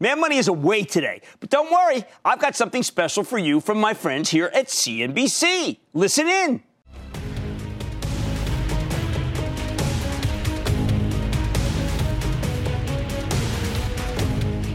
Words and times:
Mad 0.00 0.20
Money 0.20 0.36
is 0.36 0.46
away 0.46 0.84
today, 0.84 1.20
but 1.40 1.50
don't 1.50 1.72
worry, 1.72 2.04
I've 2.24 2.38
got 2.38 2.54
something 2.54 2.84
special 2.84 3.24
for 3.24 3.36
you 3.36 3.58
from 3.58 3.80
my 3.80 3.94
friends 3.94 4.30
here 4.30 4.48
at 4.54 4.68
CNBC. 4.68 5.78
Listen 5.92 6.28
in. 6.28 6.62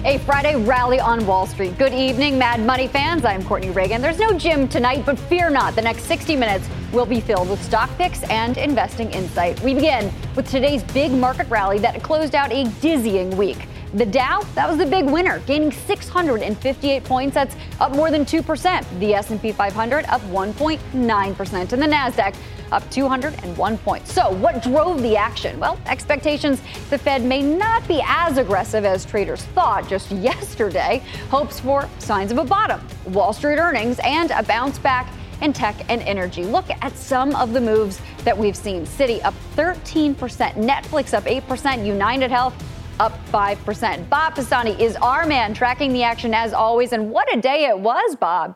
A 0.04 0.18
Friday 0.26 0.58
rally 0.58 1.00
on 1.00 1.26
Wall 1.26 1.48
Street. 1.48 1.78
Good 1.78 1.94
evening, 1.94 2.38
Mad 2.38 2.60
Money 2.60 2.90
fans. 2.90 3.24
I'm 3.24 3.46
Courtney 3.46 3.70
Reagan. 3.70 4.02
There's 4.02 4.20
no 4.20 4.38
Jim 4.38 4.68
tonight, 4.68 5.06
but 5.06 5.18
fear 5.18 5.50
not. 5.50 5.74
The 5.76 5.82
next 5.82 6.04
60 6.04 6.36
minutes 6.36 6.68
will 6.92 7.06
be 7.06 7.22
filled 7.22 7.50
with 7.50 7.64
stock 7.64 7.90
picks 7.98 8.24
and 8.24 8.58
investing 8.58 9.10
insight. 9.12 9.58
We 9.62 9.74
begin 9.74 10.12
with 10.36 10.50
today's 10.52 10.84
big 10.84 11.14
market 11.14 11.48
rally 11.50 11.80
that 11.80 12.04
closed 12.04 12.36
out 12.36 12.52
a 12.52 12.66
dizzying 12.82 13.38
week. 13.38 13.70
The 13.94 14.08
Dow, 14.08 14.42
that 14.56 14.68
was 14.68 14.80
the 14.80 14.88
big 14.88 15.06
winner, 15.06 15.38
gaining 15.40 15.72
658 15.72 17.04
points. 17.04 17.36
That's 17.36 17.56
up 17.80 17.92
more 17.92 18.10
than 18.10 18.26
2%. 18.26 19.00
The 19.00 19.14
S&P 19.14 19.52
500 19.52 20.06
up 20.06 20.22
1.9%, 20.22 21.74
and 21.74 21.82
the 21.82 21.86
Nasdaq 21.86 22.36
up 22.72 22.90
201 22.90 23.78
points. 23.78 24.12
So, 24.12 24.32
what 24.32 24.64
drove 24.64 25.04
the 25.04 25.16
action? 25.16 25.60
Well, 25.60 25.80
expectations 25.86 26.60
the 26.90 26.98
Fed 26.98 27.24
may 27.24 27.44
not 27.44 27.88
be 27.88 28.02
as 28.08 28.40
aggressive 28.40 28.84
as 28.84 29.06
traders 29.06 29.44
thought 29.44 29.88
just 29.88 30.10
yesterday. 30.12 31.04
Hopes 31.30 31.60
for 31.60 31.88
signs 32.00 32.32
of 32.32 32.40
a 32.40 32.44
bottom, 32.44 32.82
Wall 33.06 33.32
Street 33.32 33.60
earnings, 33.60 34.00
and 34.04 34.32
a 34.32 34.42
bounce 34.42 34.80
back 34.80 35.14
in 35.42 35.54
tech 35.54 35.76
and 35.90 36.02
energy. 36.02 36.46
Look 36.46 36.66
at 36.82 36.98
some 36.98 37.36
of 37.36 37.54
the 37.54 37.62
moves 37.62 38.02
that 38.24 38.36
we've 38.36 38.58
seen. 38.58 38.88
Citi 38.88 39.24
up 39.24 39.36
13%, 39.56 40.16
Netflix 40.16 41.14
up 41.14 41.26
8%, 41.26 41.86
United 41.86 42.32
Health 42.32 42.56
up 43.00 43.14
5%. 43.28 44.10
Bob 44.10 44.36
Pisani 44.36 44.82
is 44.82 44.96
our 44.98 45.26
man 45.26 45.54
tracking 45.54 45.94
the 45.94 46.04
action 46.04 46.34
as 46.34 46.54
always. 46.54 46.94
And 46.94 47.12
what 47.12 47.34
a 47.36 47.40
day 47.40 47.66
it 47.66 47.80
was, 47.80 48.16
Bob. 48.16 48.56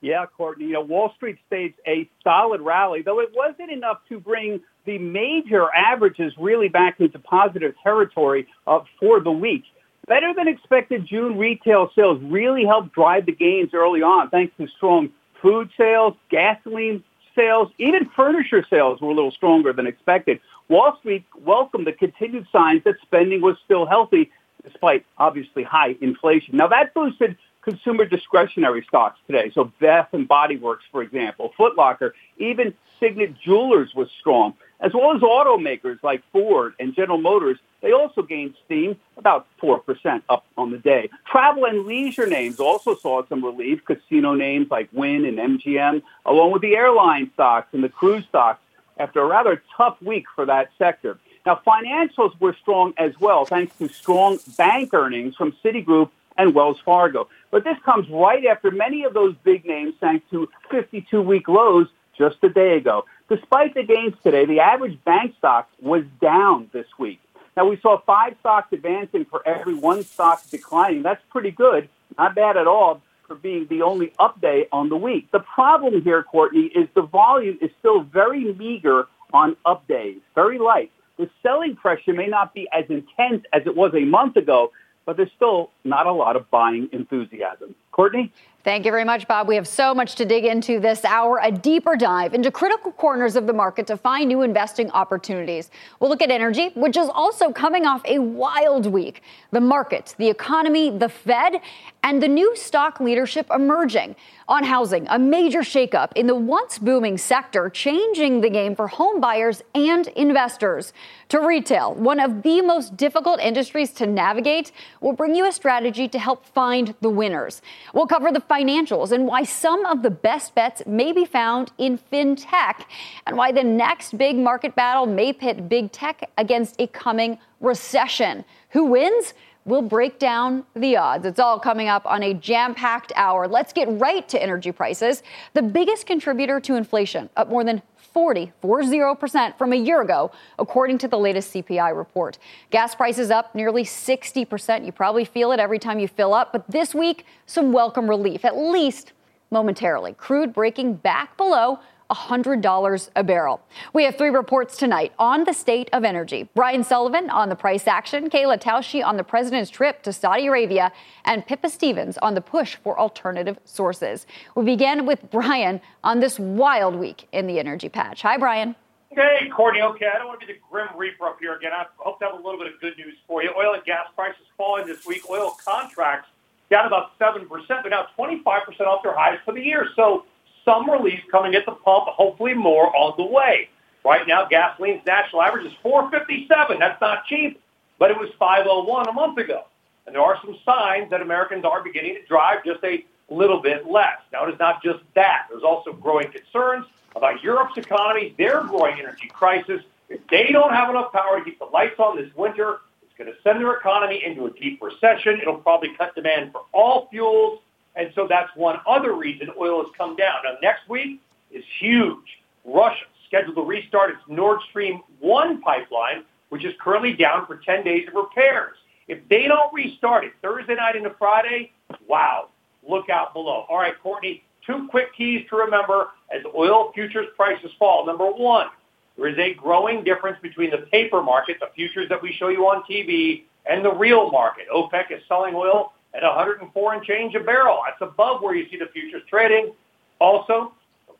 Yeah, 0.00 0.26
Courtney. 0.36 0.66
You 0.66 0.74
know, 0.74 0.82
Wall 0.82 1.12
Street 1.16 1.38
staged 1.46 1.78
a 1.86 2.08
solid 2.22 2.60
rally, 2.60 3.02
though 3.02 3.20
it 3.20 3.30
wasn't 3.34 3.70
enough 3.70 3.98
to 4.08 4.20
bring 4.20 4.60
the 4.84 4.98
major 4.98 5.72
averages 5.74 6.32
really 6.38 6.68
back 6.68 7.00
into 7.00 7.18
positive 7.18 7.74
territory 7.82 8.46
uh, 8.66 8.80
for 9.00 9.20
the 9.20 9.32
week. 9.32 9.64
Better 10.06 10.32
than 10.34 10.48
expected 10.48 11.06
June 11.06 11.36
retail 11.36 11.90
sales 11.94 12.22
really 12.22 12.64
helped 12.64 12.94
drive 12.94 13.26
the 13.26 13.32
gains 13.32 13.74
early 13.74 14.00
on 14.00 14.30
thanks 14.30 14.56
to 14.56 14.66
strong 14.68 15.10
food 15.42 15.68
sales, 15.76 16.14
gasoline 16.30 17.04
sales, 17.34 17.70
even 17.78 18.08
furniture 18.16 18.64
sales 18.68 19.00
were 19.00 19.10
a 19.10 19.14
little 19.14 19.30
stronger 19.30 19.72
than 19.72 19.86
expected. 19.86 20.40
Wall 20.68 20.96
Street 20.98 21.24
welcomed 21.44 21.86
the 21.86 21.92
continued 21.92 22.46
signs 22.52 22.84
that 22.84 22.96
spending 23.02 23.40
was 23.40 23.56
still 23.64 23.86
healthy 23.86 24.30
despite 24.62 25.06
obviously 25.16 25.62
high 25.62 25.96
inflation. 26.00 26.56
Now 26.56 26.68
that 26.68 26.92
boosted 26.94 27.36
consumer 27.62 28.04
discretionary 28.04 28.84
stocks 28.88 29.18
today. 29.26 29.50
So 29.54 29.72
Bath 29.80 30.08
and 30.12 30.26
Body 30.26 30.56
Works, 30.56 30.84
for 30.90 31.02
example, 31.02 31.52
Foot 31.56 31.76
Locker, 31.76 32.14
even 32.38 32.74
Signet 32.98 33.38
Jewelers 33.38 33.94
was 33.94 34.08
strong, 34.18 34.54
as 34.80 34.92
well 34.94 35.14
as 35.14 35.20
automakers 35.22 36.02
like 36.02 36.22
Ford 36.32 36.74
and 36.80 36.94
General 36.94 37.18
Motors. 37.18 37.58
They 37.80 37.92
also 37.92 38.22
gained 38.22 38.54
steam, 38.64 38.96
about 39.16 39.46
4% 39.62 40.22
up 40.28 40.44
on 40.56 40.70
the 40.70 40.78
day. 40.78 41.10
Travel 41.26 41.64
and 41.66 41.86
leisure 41.86 42.26
names 42.26 42.58
also 42.58 42.96
saw 42.96 43.24
some 43.28 43.44
relief. 43.44 43.84
Casino 43.84 44.34
names 44.34 44.68
like 44.70 44.88
Wynn 44.92 45.24
and 45.24 45.38
MGM, 45.38 46.02
along 46.26 46.52
with 46.52 46.62
the 46.62 46.74
airline 46.74 47.30
stocks 47.34 47.68
and 47.72 47.84
the 47.84 47.88
cruise 47.88 48.24
stocks 48.28 48.60
after 48.98 49.20
a 49.20 49.26
rather 49.26 49.62
tough 49.76 50.00
week 50.02 50.26
for 50.34 50.46
that 50.46 50.70
sector. 50.78 51.18
Now, 51.46 51.60
financials 51.66 52.38
were 52.40 52.54
strong 52.60 52.94
as 52.98 53.18
well, 53.20 53.44
thanks 53.44 53.76
to 53.78 53.88
strong 53.88 54.38
bank 54.56 54.92
earnings 54.92 55.34
from 55.36 55.54
Citigroup 55.64 56.10
and 56.36 56.54
Wells 56.54 56.78
Fargo. 56.84 57.28
But 57.50 57.64
this 57.64 57.76
comes 57.84 58.08
right 58.10 58.44
after 58.44 58.70
many 58.70 59.04
of 59.04 59.14
those 59.14 59.34
big 59.44 59.64
names 59.64 59.94
sank 60.00 60.28
to 60.30 60.48
52-week 60.70 61.48
lows 61.48 61.88
just 62.16 62.36
a 62.42 62.48
day 62.48 62.76
ago. 62.76 63.04
Despite 63.28 63.74
the 63.74 63.82
gains 63.82 64.14
today, 64.22 64.44
the 64.44 64.60
average 64.60 65.02
bank 65.04 65.34
stock 65.38 65.68
was 65.80 66.04
down 66.20 66.68
this 66.72 66.86
week. 66.98 67.20
Now, 67.56 67.68
we 67.68 67.76
saw 67.80 68.00
five 68.00 68.36
stocks 68.40 68.72
advancing 68.72 69.24
for 69.24 69.46
every 69.46 69.74
one 69.74 70.04
stock 70.04 70.42
declining. 70.50 71.02
That's 71.02 71.22
pretty 71.30 71.50
good. 71.50 71.88
Not 72.16 72.34
bad 72.34 72.56
at 72.56 72.66
all 72.66 73.02
for 73.28 73.36
being 73.36 73.66
the 73.68 73.82
only 73.82 74.12
up 74.18 74.40
day 74.40 74.66
on 74.72 74.88
the 74.88 74.96
week. 74.96 75.30
The 75.30 75.40
problem 75.40 76.02
here, 76.02 76.24
Courtney, 76.24 76.72
is 76.74 76.88
the 76.94 77.02
volume 77.02 77.58
is 77.60 77.70
still 77.78 78.02
very 78.02 78.52
meager 78.54 79.06
on 79.32 79.56
up 79.64 79.86
days, 79.86 80.16
very 80.34 80.58
light. 80.58 80.90
The 81.18 81.28
selling 81.42 81.76
pressure 81.76 82.14
may 82.14 82.26
not 82.26 82.54
be 82.54 82.66
as 82.72 82.86
intense 82.88 83.44
as 83.52 83.62
it 83.66 83.76
was 83.76 83.92
a 83.94 84.04
month 84.04 84.36
ago, 84.36 84.72
but 85.04 85.16
there's 85.16 85.30
still 85.36 85.70
not 85.84 86.06
a 86.06 86.12
lot 86.12 86.36
of 86.36 86.50
buying 86.50 86.88
enthusiasm. 86.92 87.74
Courtney? 87.90 88.32
Thank 88.64 88.84
you 88.84 88.90
very 88.90 89.04
much, 89.04 89.26
Bob. 89.26 89.48
We 89.48 89.54
have 89.54 89.68
so 89.68 89.94
much 89.94 90.16
to 90.16 90.24
dig 90.24 90.44
into 90.44 90.78
this 90.78 91.04
hour, 91.04 91.40
a 91.42 91.50
deeper 91.50 91.96
dive 91.96 92.34
into 92.34 92.50
critical 92.50 92.92
corners 92.92 93.34
of 93.34 93.46
the 93.46 93.52
market 93.52 93.86
to 93.86 93.96
find 93.96 94.28
new 94.28 94.42
investing 94.42 94.90
opportunities. 94.90 95.70
We'll 96.00 96.10
look 96.10 96.20
at 96.20 96.30
energy, 96.30 96.70
which 96.74 96.96
is 96.96 97.08
also 97.08 97.50
coming 97.50 97.86
off 97.86 98.02
a 98.04 98.18
wild 98.18 98.86
week, 98.86 99.22
the 99.52 99.60
markets, 99.60 100.14
the 100.14 100.28
economy, 100.28 100.90
the 100.90 101.08
Fed, 101.08 101.60
and 102.02 102.22
the 102.22 102.28
new 102.28 102.54
stock 102.56 103.00
leadership 103.00 103.46
emerging. 103.54 104.16
On 104.48 104.64
housing, 104.64 105.06
a 105.08 105.18
major 105.18 105.60
shakeup 105.60 106.10
in 106.14 106.26
the 106.26 106.34
once 106.34 106.78
booming 106.78 107.18
sector, 107.18 107.68
changing 107.68 108.40
the 108.40 108.48
game 108.48 108.74
for 108.74 108.88
home 108.88 109.20
buyers 109.20 109.62
and 109.74 110.08
investors. 110.08 110.94
To 111.28 111.40
retail, 111.40 111.94
one 111.94 112.18
of 112.18 112.42
the 112.42 112.62
most 112.62 112.96
difficult 112.96 113.40
industries 113.40 113.92
to 113.92 114.06
navigate, 114.06 114.72
we'll 115.02 115.12
bring 115.12 115.34
you 115.34 115.46
a 115.46 115.52
strategy 115.52 116.08
to 116.08 116.18
help 116.18 116.46
find 116.46 116.94
the 117.02 117.10
winners. 117.10 117.60
We'll 117.92 118.06
cover 118.06 118.30
the 118.32 118.40
financials 118.40 119.12
and 119.12 119.26
why 119.26 119.44
some 119.44 119.84
of 119.86 120.02
the 120.02 120.10
best 120.10 120.54
bets 120.54 120.82
may 120.86 121.12
be 121.12 121.24
found 121.24 121.72
in 121.78 121.98
fintech, 121.98 122.84
and 123.26 123.36
why 123.36 123.52
the 123.52 123.64
next 123.64 124.16
big 124.16 124.36
market 124.36 124.74
battle 124.74 125.06
may 125.06 125.32
pit 125.32 125.68
big 125.68 125.92
tech 125.92 126.30
against 126.36 126.80
a 126.80 126.86
coming 126.88 127.38
recession. 127.60 128.44
Who 128.70 128.84
wins? 128.84 129.34
We'll 129.68 129.82
break 129.82 130.18
down 130.18 130.64
the 130.74 130.96
odds. 130.96 131.26
It's 131.26 131.38
all 131.38 131.60
coming 131.60 131.88
up 131.88 132.06
on 132.06 132.22
a 132.22 132.32
jam 132.32 132.74
packed 132.74 133.12
hour. 133.14 133.46
Let's 133.46 133.74
get 133.74 133.86
right 134.00 134.26
to 134.30 134.42
energy 134.42 134.72
prices. 134.72 135.22
The 135.52 135.60
biggest 135.60 136.06
contributor 136.06 136.58
to 136.60 136.76
inflation, 136.76 137.28
up 137.36 137.50
more 137.50 137.62
than 137.64 137.82
40, 138.14 138.50
40% 138.62 139.58
from 139.58 139.74
a 139.74 139.76
year 139.76 140.00
ago, 140.00 140.30
according 140.58 140.96
to 140.98 141.08
the 141.08 141.18
latest 141.18 141.52
CPI 141.52 141.94
report. 141.94 142.38
Gas 142.70 142.94
prices 142.94 143.30
up 143.30 143.54
nearly 143.54 143.84
60%. 143.84 144.86
You 144.86 144.92
probably 144.92 145.26
feel 145.26 145.52
it 145.52 145.60
every 145.60 145.78
time 145.78 145.98
you 145.98 146.08
fill 146.08 146.32
up, 146.32 146.50
but 146.50 146.66
this 146.70 146.94
week, 146.94 147.26
some 147.44 147.70
welcome 147.70 148.08
relief, 148.08 148.46
at 148.46 148.56
least 148.56 149.12
momentarily. 149.50 150.14
Crude 150.14 150.54
breaking 150.54 150.94
back 150.94 151.36
below 151.36 151.78
$100 152.10 153.10
a 153.16 153.24
barrel. 153.24 153.60
We 153.92 154.04
have 154.04 154.16
three 154.16 154.30
reports 154.30 154.76
tonight 154.76 155.12
on 155.18 155.44
the 155.44 155.52
state 155.52 155.90
of 155.92 156.04
energy. 156.04 156.48
Brian 156.54 156.82
Sullivan 156.82 157.28
on 157.30 157.48
the 157.48 157.56
price 157.56 157.86
action, 157.86 158.30
Kayla 158.30 158.60
Tausche 158.60 159.04
on 159.04 159.16
the 159.16 159.24
president's 159.24 159.70
trip 159.70 160.02
to 160.02 160.12
Saudi 160.12 160.46
Arabia, 160.46 160.92
and 161.24 161.46
Pippa 161.46 161.68
Stevens 161.68 162.16
on 162.18 162.34
the 162.34 162.40
push 162.40 162.76
for 162.76 162.98
alternative 162.98 163.58
sources. 163.64 164.26
We 164.54 164.64
begin 164.64 165.04
with 165.04 165.30
Brian 165.30 165.80
on 166.02 166.20
this 166.20 166.38
wild 166.38 166.94
week 166.94 167.28
in 167.32 167.46
the 167.46 167.58
energy 167.58 167.88
patch. 167.88 168.22
Hi, 168.22 168.38
Brian. 168.38 168.74
Hey, 169.10 169.48
Courtney. 169.54 169.80
Okay, 169.80 170.06
I 170.06 170.18
don't 170.18 170.28
want 170.28 170.40
to 170.40 170.46
be 170.46 170.52
the 170.52 170.58
grim 170.70 170.88
reaper 170.96 171.26
up 171.26 171.38
here 171.40 171.54
again. 171.54 171.72
I 171.72 171.86
hope 171.96 172.18
to 172.20 172.26
have 172.26 172.34
a 172.34 172.36
little 172.36 172.58
bit 172.58 172.72
of 172.72 172.80
good 172.80 172.96
news 172.96 173.14
for 173.26 173.42
you. 173.42 173.50
Oil 173.56 173.74
and 173.74 173.84
gas 173.84 174.06
prices 174.14 174.42
falling 174.56 174.86
this 174.86 175.06
week. 175.06 175.22
Oil 175.30 175.56
contracts 175.64 176.28
down 176.70 176.86
about 176.86 177.18
7%, 177.18 177.48
but 177.48 177.88
now 177.88 178.06
25% 178.18 178.80
off 178.82 179.02
their 179.02 179.16
highs 179.16 179.38
for 179.44 179.54
the 179.54 179.62
year. 179.62 179.88
So 179.96 180.26
some 180.68 180.90
relief 180.90 181.20
coming 181.30 181.54
at 181.54 181.64
the 181.64 181.72
pump, 181.72 182.08
hopefully 182.08 182.52
more 182.52 182.94
on 182.94 183.14
the 183.16 183.24
way. 183.24 183.70
Right 184.04 184.28
now, 184.28 184.46
gasoline's 184.46 185.04
national 185.06 185.40
average 185.40 185.64
is 185.64 185.72
457. 185.82 186.78
That's 186.78 187.00
not 187.00 187.24
cheap, 187.24 187.58
but 187.98 188.10
it 188.10 188.18
was 188.18 188.28
501 188.38 189.08
a 189.08 189.12
month 189.12 189.38
ago. 189.38 189.64
And 190.06 190.14
there 190.14 190.22
are 190.22 190.38
some 190.44 190.58
signs 190.66 191.10
that 191.10 191.22
Americans 191.22 191.64
are 191.64 191.82
beginning 191.82 192.16
to 192.16 192.26
drive 192.26 192.64
just 192.66 192.84
a 192.84 193.02
little 193.30 193.62
bit 193.62 193.86
less. 193.86 194.18
Now, 194.30 194.46
it 194.46 194.52
is 194.52 194.58
not 194.58 194.82
just 194.82 195.00
that. 195.14 195.46
There's 195.48 195.62
also 195.62 195.94
growing 195.94 196.30
concerns 196.30 196.84
about 197.16 197.42
Europe's 197.42 197.78
economy, 197.78 198.34
their 198.36 198.62
growing 198.62 198.98
energy 198.98 199.28
crisis. 199.28 199.82
If 200.10 200.20
they 200.28 200.50
don't 200.52 200.72
have 200.74 200.90
enough 200.90 201.12
power 201.12 201.38
to 201.38 201.44
keep 201.44 201.58
the 201.58 201.66
lights 201.66 201.98
on 201.98 202.16
this 202.16 202.28
winter, 202.36 202.80
it's 203.02 203.16
going 203.16 203.32
to 203.32 203.36
send 203.42 203.60
their 203.60 203.74
economy 203.74 204.22
into 204.24 204.44
a 204.44 204.50
deep 204.50 204.82
recession. 204.82 205.40
It'll 205.40 205.56
probably 205.56 205.94
cut 205.96 206.14
demand 206.14 206.52
for 206.52 206.62
all 206.72 207.08
fuels. 207.10 207.60
And 207.98 208.12
so 208.14 208.26
that's 208.28 208.48
one 208.54 208.76
other 208.86 209.14
reason 209.14 209.50
oil 209.60 209.82
has 209.82 209.92
come 209.98 210.14
down. 210.14 210.36
Now, 210.44 210.52
next 210.62 210.88
week 210.88 211.20
is 211.50 211.64
huge. 211.80 212.38
Russia 212.64 213.04
scheduled 213.26 213.56
to 213.56 213.62
restart 213.62 214.10
its 214.10 214.20
Nord 214.28 214.60
Stream 214.70 215.02
1 215.18 215.60
pipeline, 215.60 216.24
which 216.48 216.64
is 216.64 216.72
currently 216.80 217.12
down 217.14 217.44
for 217.46 217.56
10 217.56 217.84
days 217.84 218.06
of 218.08 218.14
repairs. 218.14 218.76
If 219.08 219.18
they 219.28 219.48
don't 219.48 219.72
restart 219.74 220.24
it 220.24 220.32
Thursday 220.40 220.76
night 220.76 220.94
into 220.94 221.10
Friday, 221.18 221.72
wow, 222.06 222.48
look 222.88 223.10
out 223.10 223.32
below. 223.32 223.66
All 223.68 223.78
right, 223.78 223.94
Courtney, 224.00 224.44
two 224.64 224.86
quick 224.90 225.14
keys 225.16 225.44
to 225.50 225.56
remember 225.56 226.10
as 226.32 226.42
oil 226.56 226.92
futures 226.94 227.26
prices 227.36 227.70
fall. 227.78 228.06
Number 228.06 228.26
one, 228.26 228.68
there 229.16 229.26
is 229.26 229.38
a 229.38 229.54
growing 229.54 230.04
difference 230.04 230.38
between 230.40 230.70
the 230.70 230.86
paper 230.92 231.22
market, 231.22 231.56
the 231.58 231.70
futures 231.74 232.08
that 232.10 232.22
we 232.22 232.32
show 232.32 232.48
you 232.48 232.66
on 232.66 232.84
TV, 232.88 233.44
and 233.66 233.84
the 233.84 233.92
real 233.92 234.30
market. 234.30 234.66
OPEC 234.72 235.10
is 235.10 235.22
selling 235.26 235.54
oil 235.54 235.92
at 236.14 236.22
104 236.22 236.94
and 236.94 237.02
change 237.04 237.34
a 237.34 237.40
barrel. 237.40 237.80
That's 237.86 238.00
above 238.00 238.42
where 238.42 238.54
you 238.54 238.68
see 238.70 238.78
the 238.78 238.86
futures 238.86 239.22
trading. 239.28 239.72
Also, 240.20 240.72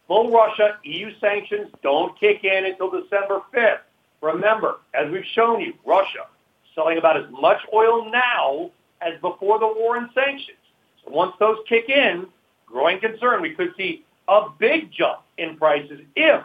full 0.07 0.31
Russia 0.31 0.79
EU 0.85 1.13
sanctions 1.21 1.69
don't 1.83 2.19
kick 2.19 2.45
in 2.45 2.67
until 2.67 2.91
December 2.91 3.43
5th. 3.55 3.81
Remember, 4.21 4.77
as 4.95 5.11
we've 5.11 5.25
shown 5.35 5.61
you, 5.61 5.75
Russia 5.87 6.27
selling 6.75 6.99
about 6.99 7.17
as 7.17 7.31
much 7.31 7.61
oil 7.73 8.11
now 8.11 8.71
as 9.01 9.21
before 9.21 9.59
the 9.59 9.67
war 9.67 9.97
and 9.97 10.09
sanctions. 10.15 10.59
So 11.05 11.13
once 11.13 11.35
those 11.39 11.59
kick 11.69 11.89
in, 11.89 12.27
growing 12.67 13.01
concern, 13.01 13.43
we 13.43 13.55
could 13.55 13.75
see 13.77 14.05
a 14.29 14.49
big 14.59 14.91
jump 14.91 15.21
in 15.37 15.57
prices 15.57 16.01
if 16.17 16.43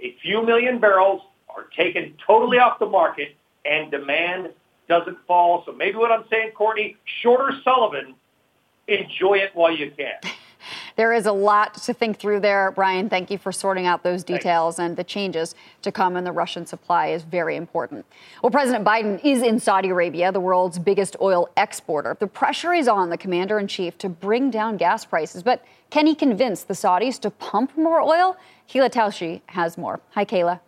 a 0.00 0.16
few 0.22 0.44
million 0.44 0.78
barrels 0.78 1.22
are 1.48 1.64
taken 1.76 2.14
totally 2.26 2.58
off 2.58 2.78
the 2.78 2.86
market 2.86 3.34
and 3.64 3.90
demand 3.90 4.50
doesn't 4.88 5.18
fall. 5.26 5.62
So 5.66 5.72
maybe 5.72 5.96
what 5.96 6.12
I'm 6.12 6.24
saying, 6.30 6.52
Courtney, 6.52 6.96
shorter 7.22 7.52
Sullivan, 7.62 8.14
enjoy 8.88 9.38
it 9.38 9.50
while 9.54 9.74
you 9.74 9.90
can. 9.90 10.14
There 10.96 11.12
is 11.12 11.26
a 11.26 11.32
lot 11.32 11.74
to 11.82 11.92
think 11.92 12.18
through 12.18 12.40
there, 12.40 12.70
Brian. 12.70 13.10
Thank 13.10 13.30
you 13.30 13.36
for 13.36 13.52
sorting 13.52 13.86
out 13.86 14.02
those 14.02 14.24
details 14.24 14.78
and 14.78 14.96
the 14.96 15.04
changes 15.04 15.54
to 15.82 15.92
come 15.92 16.16
in 16.16 16.24
the 16.24 16.32
Russian 16.32 16.64
supply 16.64 17.08
is 17.08 17.22
very 17.22 17.54
important. 17.56 18.06
Well, 18.42 18.50
President 18.50 18.82
Biden 18.82 19.22
is 19.22 19.42
in 19.42 19.60
Saudi 19.60 19.90
Arabia, 19.90 20.32
the 20.32 20.40
world's 20.40 20.78
biggest 20.78 21.14
oil 21.20 21.50
exporter. 21.56 22.16
The 22.18 22.26
pressure 22.26 22.72
is 22.72 22.88
on 22.88 23.10
the 23.10 23.18
commander 23.18 23.58
in 23.58 23.68
chief 23.68 23.98
to 23.98 24.08
bring 24.08 24.50
down 24.50 24.78
gas 24.78 25.04
prices, 25.04 25.42
but 25.42 25.62
can 25.90 26.06
he 26.06 26.14
convince 26.14 26.62
the 26.64 26.74
Saudis 26.74 27.20
to 27.20 27.30
pump 27.30 27.76
more 27.76 28.00
oil? 28.00 28.36
Kayla 28.68 28.90
Tausche 28.90 29.42
has 29.48 29.76
more. 29.76 30.00
Hi, 30.12 30.24
Kayla. 30.24 30.60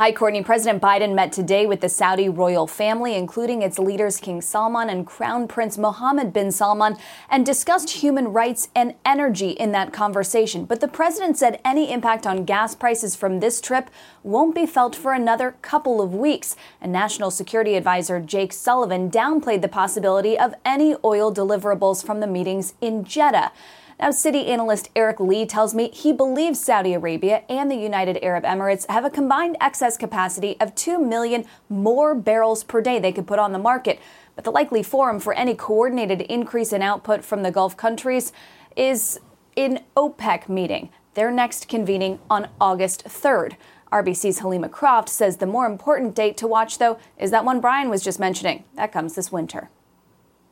Hi, 0.00 0.12
Courtney. 0.12 0.44
President 0.44 0.80
Biden 0.80 1.16
met 1.16 1.32
today 1.32 1.66
with 1.66 1.80
the 1.80 1.88
Saudi 1.88 2.28
royal 2.28 2.68
family, 2.68 3.16
including 3.16 3.62
its 3.62 3.80
leaders 3.80 4.18
King 4.18 4.40
Salman 4.40 4.88
and 4.88 5.04
Crown 5.04 5.48
Prince 5.48 5.76
Mohammed 5.76 6.32
bin 6.32 6.52
Salman, 6.52 6.96
and 7.28 7.44
discussed 7.44 7.90
human 7.90 8.28
rights 8.28 8.68
and 8.76 8.94
energy 9.04 9.48
in 9.48 9.72
that 9.72 9.92
conversation. 9.92 10.66
But 10.66 10.80
the 10.80 10.86
president 10.86 11.36
said 11.36 11.60
any 11.64 11.90
impact 11.90 12.28
on 12.28 12.44
gas 12.44 12.76
prices 12.76 13.16
from 13.16 13.40
this 13.40 13.60
trip 13.60 13.90
won't 14.22 14.54
be 14.54 14.66
felt 14.66 14.94
for 14.94 15.14
another 15.14 15.56
couple 15.62 16.00
of 16.00 16.14
weeks. 16.14 16.54
And 16.80 16.92
National 16.92 17.32
Security 17.32 17.74
Advisor 17.74 18.20
Jake 18.20 18.52
Sullivan 18.52 19.10
downplayed 19.10 19.62
the 19.62 19.68
possibility 19.68 20.38
of 20.38 20.54
any 20.64 20.94
oil 21.04 21.34
deliverables 21.34 22.06
from 22.06 22.20
the 22.20 22.28
meetings 22.28 22.74
in 22.80 23.02
Jeddah. 23.02 23.50
Now, 24.00 24.10
Citi 24.10 24.46
analyst 24.46 24.90
Eric 24.94 25.18
Lee 25.18 25.44
tells 25.44 25.74
me 25.74 25.90
he 25.92 26.12
believes 26.12 26.60
Saudi 26.60 26.94
Arabia 26.94 27.42
and 27.48 27.68
the 27.68 27.76
United 27.76 28.16
Arab 28.22 28.44
Emirates 28.44 28.88
have 28.88 29.04
a 29.04 29.10
combined 29.10 29.56
excess 29.60 29.96
capacity 29.96 30.56
of 30.60 30.76
2 30.76 31.04
million 31.04 31.44
more 31.68 32.14
barrels 32.14 32.62
per 32.62 32.80
day 32.80 33.00
they 33.00 33.10
could 33.10 33.26
put 33.26 33.40
on 33.40 33.50
the 33.50 33.58
market. 33.58 33.98
But 34.36 34.44
the 34.44 34.52
likely 34.52 34.84
forum 34.84 35.18
for 35.18 35.34
any 35.34 35.56
coordinated 35.56 36.20
increase 36.22 36.72
in 36.72 36.80
output 36.80 37.24
from 37.24 37.42
the 37.42 37.50
Gulf 37.50 37.76
countries 37.76 38.32
is 38.76 39.18
in 39.56 39.82
OPEC 39.96 40.48
meeting. 40.48 40.90
They're 41.14 41.32
next 41.32 41.66
convening 41.66 42.20
on 42.30 42.50
August 42.60 43.04
3rd. 43.06 43.56
RBC's 43.90 44.38
Helima 44.38 44.70
Croft 44.70 45.08
says 45.08 45.38
the 45.38 45.46
more 45.46 45.66
important 45.66 46.14
date 46.14 46.36
to 46.36 46.46
watch, 46.46 46.78
though, 46.78 46.98
is 47.18 47.32
that 47.32 47.44
one 47.44 47.60
Brian 47.60 47.88
was 47.88 48.04
just 48.04 48.20
mentioning. 48.20 48.62
That 48.76 48.92
comes 48.92 49.16
this 49.16 49.32
winter. 49.32 49.70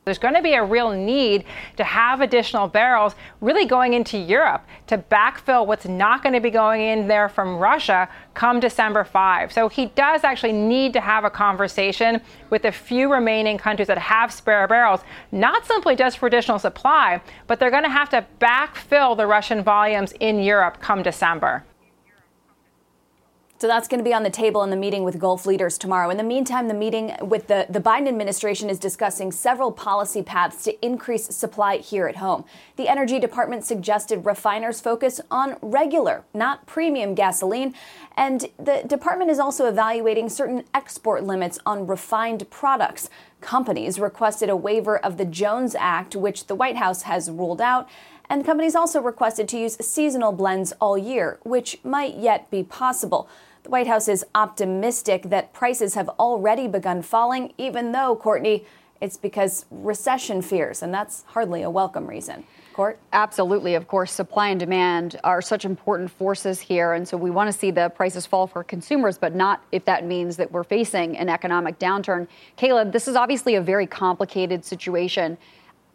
There's 0.07 0.17
going 0.17 0.35
to 0.35 0.41
be 0.41 0.53
a 0.53 0.63
real 0.63 0.91
need 0.93 1.43
to 1.75 1.83
have 1.83 2.21
additional 2.21 2.69
barrels 2.69 3.13
really 3.41 3.65
going 3.65 3.93
into 3.93 4.17
Europe 4.17 4.65
to 4.87 4.97
backfill 4.97 5.67
what's 5.67 5.85
not 5.85 6.23
going 6.23 6.31
to 6.31 6.39
be 6.39 6.49
going 6.49 6.81
in 6.81 7.09
there 7.09 7.27
from 7.27 7.57
Russia 7.57 8.07
come 8.33 8.61
December 8.61 9.03
5. 9.03 9.51
So 9.51 9.67
he 9.67 9.87
does 9.87 10.23
actually 10.23 10.53
need 10.53 10.93
to 10.93 11.01
have 11.01 11.25
a 11.25 11.29
conversation 11.29 12.21
with 12.49 12.61
the 12.61 12.71
few 12.71 13.11
remaining 13.11 13.57
countries 13.57 13.89
that 13.89 13.97
have 13.97 14.31
spare 14.31 14.65
barrels, 14.65 15.01
not 15.33 15.65
simply 15.65 15.97
just 15.97 16.19
for 16.19 16.27
additional 16.27 16.57
supply, 16.57 17.21
but 17.47 17.59
they're 17.59 17.69
going 17.69 17.83
to 17.83 17.89
have 17.89 18.07
to 18.11 18.25
backfill 18.39 19.17
the 19.17 19.27
Russian 19.27 19.61
volumes 19.61 20.13
in 20.21 20.39
Europe 20.39 20.79
come 20.79 21.03
December. 21.03 21.65
So 23.59 23.65
that's 23.65 23.87
going 23.87 23.97
to 23.97 24.03
be 24.03 24.13
on 24.13 24.21
the 24.21 24.29
table 24.29 24.61
in 24.61 24.69
the 24.69 24.75
meeting 24.75 25.03
with 25.03 25.17
Gulf 25.17 25.47
leaders 25.47 25.79
tomorrow. 25.79 26.11
In 26.11 26.17
the 26.17 26.23
meantime, 26.23 26.67
the 26.67 26.75
meeting 26.75 27.15
with 27.23 27.47
the, 27.47 27.65
the 27.67 27.79
Biden 27.79 28.07
administration 28.07 28.69
is 28.69 28.77
discussing 28.77 29.31
several 29.31 29.71
policy 29.71 30.21
paths 30.21 30.63
to 30.65 30.85
increase 30.85 31.25
supply 31.35 31.77
here 31.77 32.05
at 32.05 32.17
home. 32.17 32.45
The 32.75 32.87
Energy 32.87 33.19
Department 33.19 33.65
suggested 33.65 34.25
refiners 34.25 34.79
focus 34.79 35.19
on 35.31 35.55
regular, 35.63 36.23
not 36.35 36.67
premium 36.67 37.15
gasoline. 37.15 37.73
And 38.15 38.45
the 38.59 38.83
department 38.85 39.31
is 39.31 39.39
also 39.39 39.65
evaluating 39.65 40.29
certain 40.29 40.63
export 40.75 41.23
limits 41.23 41.57
on 41.65 41.87
refined 41.87 42.47
products. 42.51 43.09
Companies 43.41 43.99
requested 43.99 44.49
a 44.49 44.55
waiver 44.55 44.99
of 44.99 45.17
the 45.17 45.25
Jones 45.25 45.73
Act, 45.73 46.15
which 46.15 46.45
the 46.45 46.53
White 46.53 46.77
House 46.77 47.03
has 47.03 47.31
ruled 47.31 47.61
out. 47.61 47.89
And 48.29 48.45
companies 48.45 48.75
also 48.75 49.01
requested 49.01 49.47
to 49.49 49.57
use 49.57 49.77
seasonal 49.79 50.31
blends 50.31 50.73
all 50.73 50.97
year, 50.97 51.39
which 51.43 51.79
might 51.83 52.17
yet 52.17 52.51
be 52.51 52.61
possible. 52.61 53.27
The 53.67 53.71
White 53.71 53.87
House 53.87 54.07
is 54.07 54.25
optimistic 54.33 55.23
that 55.23 55.51
prices 55.51 55.95
have 55.95 56.07
already 56.19 56.69
begun 56.69 57.01
falling, 57.01 57.51
even 57.57 57.91
though, 57.91 58.15
Courtney, 58.15 58.63
it's 59.01 59.17
because 59.17 59.65
recession 59.69 60.41
fears, 60.41 60.81
and 60.81 60.93
that's 60.93 61.25
hardly 61.27 61.63
a 61.63 61.69
welcome 61.69 62.07
reason. 62.07 62.45
Court? 62.71 62.97
Absolutely. 63.11 63.75
Of 63.75 63.89
course, 63.89 64.13
supply 64.13 64.47
and 64.47 64.59
demand 64.61 65.19
are 65.25 65.41
such 65.41 65.65
important 65.65 66.09
forces 66.09 66.61
here. 66.61 66.93
And 66.93 67.05
so 67.05 67.17
we 67.17 67.29
want 67.29 67.51
to 67.51 67.59
see 67.59 67.69
the 67.69 67.89
prices 67.89 68.25
fall 68.25 68.47
for 68.47 68.63
consumers, 68.63 69.17
but 69.17 69.35
not 69.35 69.61
if 69.73 69.83
that 69.83 70.05
means 70.05 70.37
that 70.37 70.49
we're 70.49 70.63
facing 70.63 71.17
an 71.17 71.27
economic 71.27 71.77
downturn. 71.77 72.25
Kayla, 72.57 72.89
this 72.89 73.05
is 73.05 73.17
obviously 73.17 73.55
a 73.55 73.61
very 73.61 73.85
complicated 73.85 74.63
situation. 74.63 75.37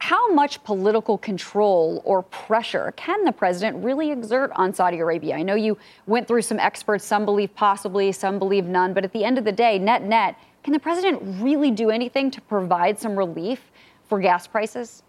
How 0.03 0.33
much 0.33 0.65
political 0.65 1.17
control 1.17 2.03
or 2.05 2.25
pressure 2.25 2.93
can 2.97 3.25
the 3.25 3.31
president 3.31 3.85
really 3.85 4.11
exert 4.11 4.51
on 4.57 4.75
Saudi 4.75 4.99
Arabia? 4.99 5.37
I 5.37 5.45
know 5.45 5.55
you 5.55 5.79
went 6.09 6.27
through 6.27 6.43
some 6.43 6.59
experts, 6.59 7.05
some 7.05 7.25
believe 7.25 7.55
possibly, 7.55 8.11
some 8.11 8.41
believe 8.41 8.65
none, 8.65 8.95
but 8.95 9.05
at 9.05 9.13
the 9.13 9.23
end 9.23 9.39
of 9.39 9.45
the 9.45 9.53
day, 9.53 9.79
net 9.79 10.03
net, 10.03 10.37
can 10.65 10.73
the 10.73 10.81
president 10.81 11.21
really 11.41 11.71
do 11.71 11.89
anything 11.89 12.33
to 12.33 12.41
provide 12.41 12.99
some 12.99 13.15
relief 13.15 13.71
for 14.09 14.19
gas 14.19 14.49
prices? 14.49 15.05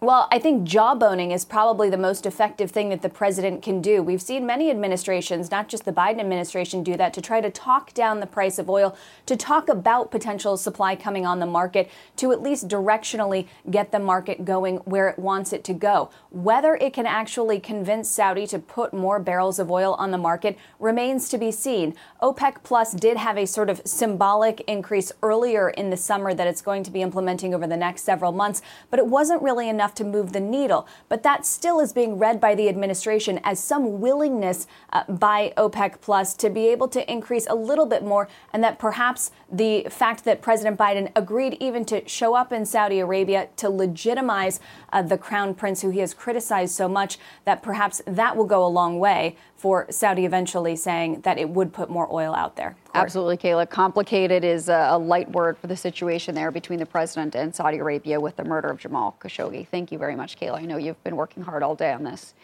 Well, 0.00 0.28
I 0.30 0.38
think 0.38 0.62
jawboning 0.62 1.34
is 1.34 1.44
probably 1.44 1.90
the 1.90 1.98
most 1.98 2.24
effective 2.24 2.70
thing 2.70 2.90
that 2.90 3.02
the 3.02 3.08
president 3.08 3.62
can 3.62 3.82
do. 3.82 4.00
We've 4.00 4.22
seen 4.22 4.46
many 4.46 4.70
administrations, 4.70 5.50
not 5.50 5.66
just 5.66 5.84
the 5.84 5.92
Biden 5.92 6.20
administration, 6.20 6.84
do 6.84 6.96
that 6.96 7.12
to 7.14 7.20
try 7.20 7.40
to 7.40 7.50
talk 7.50 7.92
down 7.94 8.20
the 8.20 8.26
price 8.26 8.60
of 8.60 8.70
oil, 8.70 8.96
to 9.26 9.36
talk 9.36 9.68
about 9.68 10.12
potential 10.12 10.56
supply 10.56 10.94
coming 10.94 11.26
on 11.26 11.40
the 11.40 11.46
market, 11.46 11.90
to 12.14 12.30
at 12.30 12.40
least 12.40 12.68
directionally 12.68 13.48
get 13.72 13.90
the 13.90 13.98
market 13.98 14.44
going 14.44 14.76
where 14.84 15.08
it 15.08 15.18
wants 15.18 15.52
it 15.52 15.64
to 15.64 15.74
go. 15.74 16.10
Whether 16.30 16.76
it 16.76 16.92
can 16.92 17.06
actually 17.06 17.58
convince 17.58 18.08
Saudi 18.08 18.46
to 18.46 18.60
put 18.60 18.94
more 18.94 19.18
barrels 19.18 19.58
of 19.58 19.68
oil 19.68 19.94
on 19.94 20.12
the 20.12 20.18
market 20.18 20.56
remains 20.78 21.28
to 21.30 21.38
be 21.38 21.50
seen. 21.50 21.96
OPEC 22.22 22.62
Plus 22.62 22.92
did 22.92 23.16
have 23.16 23.36
a 23.36 23.48
sort 23.48 23.68
of 23.68 23.82
symbolic 23.84 24.60
increase 24.68 25.10
earlier 25.24 25.70
in 25.70 25.90
the 25.90 25.96
summer 25.96 26.34
that 26.34 26.46
it's 26.46 26.62
going 26.62 26.84
to 26.84 26.92
be 26.92 27.02
implementing 27.02 27.52
over 27.52 27.66
the 27.66 27.76
next 27.76 28.02
several 28.04 28.30
months, 28.30 28.62
but 28.90 29.00
it 29.00 29.06
wasn't 29.08 29.42
really 29.42 29.68
enough 29.68 29.87
enough 29.88 29.94
to 29.94 30.04
move 30.04 30.32
the 30.32 30.40
needle. 30.40 30.86
But 31.08 31.22
that 31.22 31.46
still 31.46 31.80
is 31.80 31.92
being 31.92 32.18
read 32.18 32.40
by 32.40 32.54
the 32.54 32.68
administration 32.68 33.40
as 33.42 33.58
some 33.58 34.00
willingness 34.00 34.66
uh, 34.92 35.04
by 35.08 35.52
OPEC 35.56 36.00
Plus 36.00 36.34
to 36.36 36.50
be 36.50 36.68
able 36.68 36.88
to 36.88 37.10
increase 37.10 37.46
a 37.48 37.54
little 37.54 37.86
bit 37.86 38.04
more, 38.04 38.28
and 38.52 38.62
that 38.62 38.78
perhaps 38.78 39.30
the 39.50 39.86
fact 39.88 40.24
that 40.24 40.42
President 40.42 40.78
Biden 40.78 41.10
agreed 41.16 41.56
even 41.60 41.84
to 41.86 42.06
show 42.06 42.34
up 42.34 42.52
in 42.52 42.66
Saudi 42.66 43.00
Arabia 43.00 43.48
to 43.56 43.70
legitimize 43.70 44.60
uh, 44.92 45.02
the 45.02 45.16
crown 45.16 45.54
prince, 45.54 45.80
who 45.82 45.90
he 45.90 46.00
has 46.00 46.12
criticized 46.12 46.74
so 46.74 46.88
much, 46.88 47.18
that 47.44 47.62
perhaps 47.62 48.02
that 48.06 48.36
will 48.36 48.46
go 48.46 48.64
a 48.64 48.68
long 48.68 48.98
way 48.98 49.36
for 49.58 49.86
Saudi 49.90 50.24
eventually 50.24 50.76
saying 50.76 51.20
that 51.22 51.36
it 51.36 51.48
would 51.50 51.72
put 51.72 51.90
more 51.90 52.08
oil 52.12 52.32
out 52.32 52.54
there. 52.54 52.76
Absolutely, 52.94 53.36
Kayla. 53.36 53.68
Complicated 53.68 54.44
is 54.44 54.68
a, 54.68 54.96
light 54.96 55.30
word 55.30 55.58
for 55.58 55.66
the 55.66 55.76
situation 55.76 56.34
there 56.34 56.50
between 56.50 56.78
the 56.78 56.86
president 56.86 57.34
and 57.34 57.54
Saudi 57.54 57.78
Arabia 57.78 58.20
with 58.20 58.36
the 58.36 58.44
murder 58.44 58.68
of 58.68 58.78
Jamal 58.78 59.16
Khashoggi. 59.20 59.66
Thank 59.68 59.92
you 59.92 59.98
very 59.98 60.16
much, 60.16 60.38
Kayla. 60.38 60.58
I 60.58 60.64
know 60.64 60.76
you've 60.76 61.02
been 61.04 61.16
working 61.16 61.42
hard 61.42 61.62
all 61.62 61.74
day 61.74 61.92
on 61.92 62.04
this. 62.04 62.34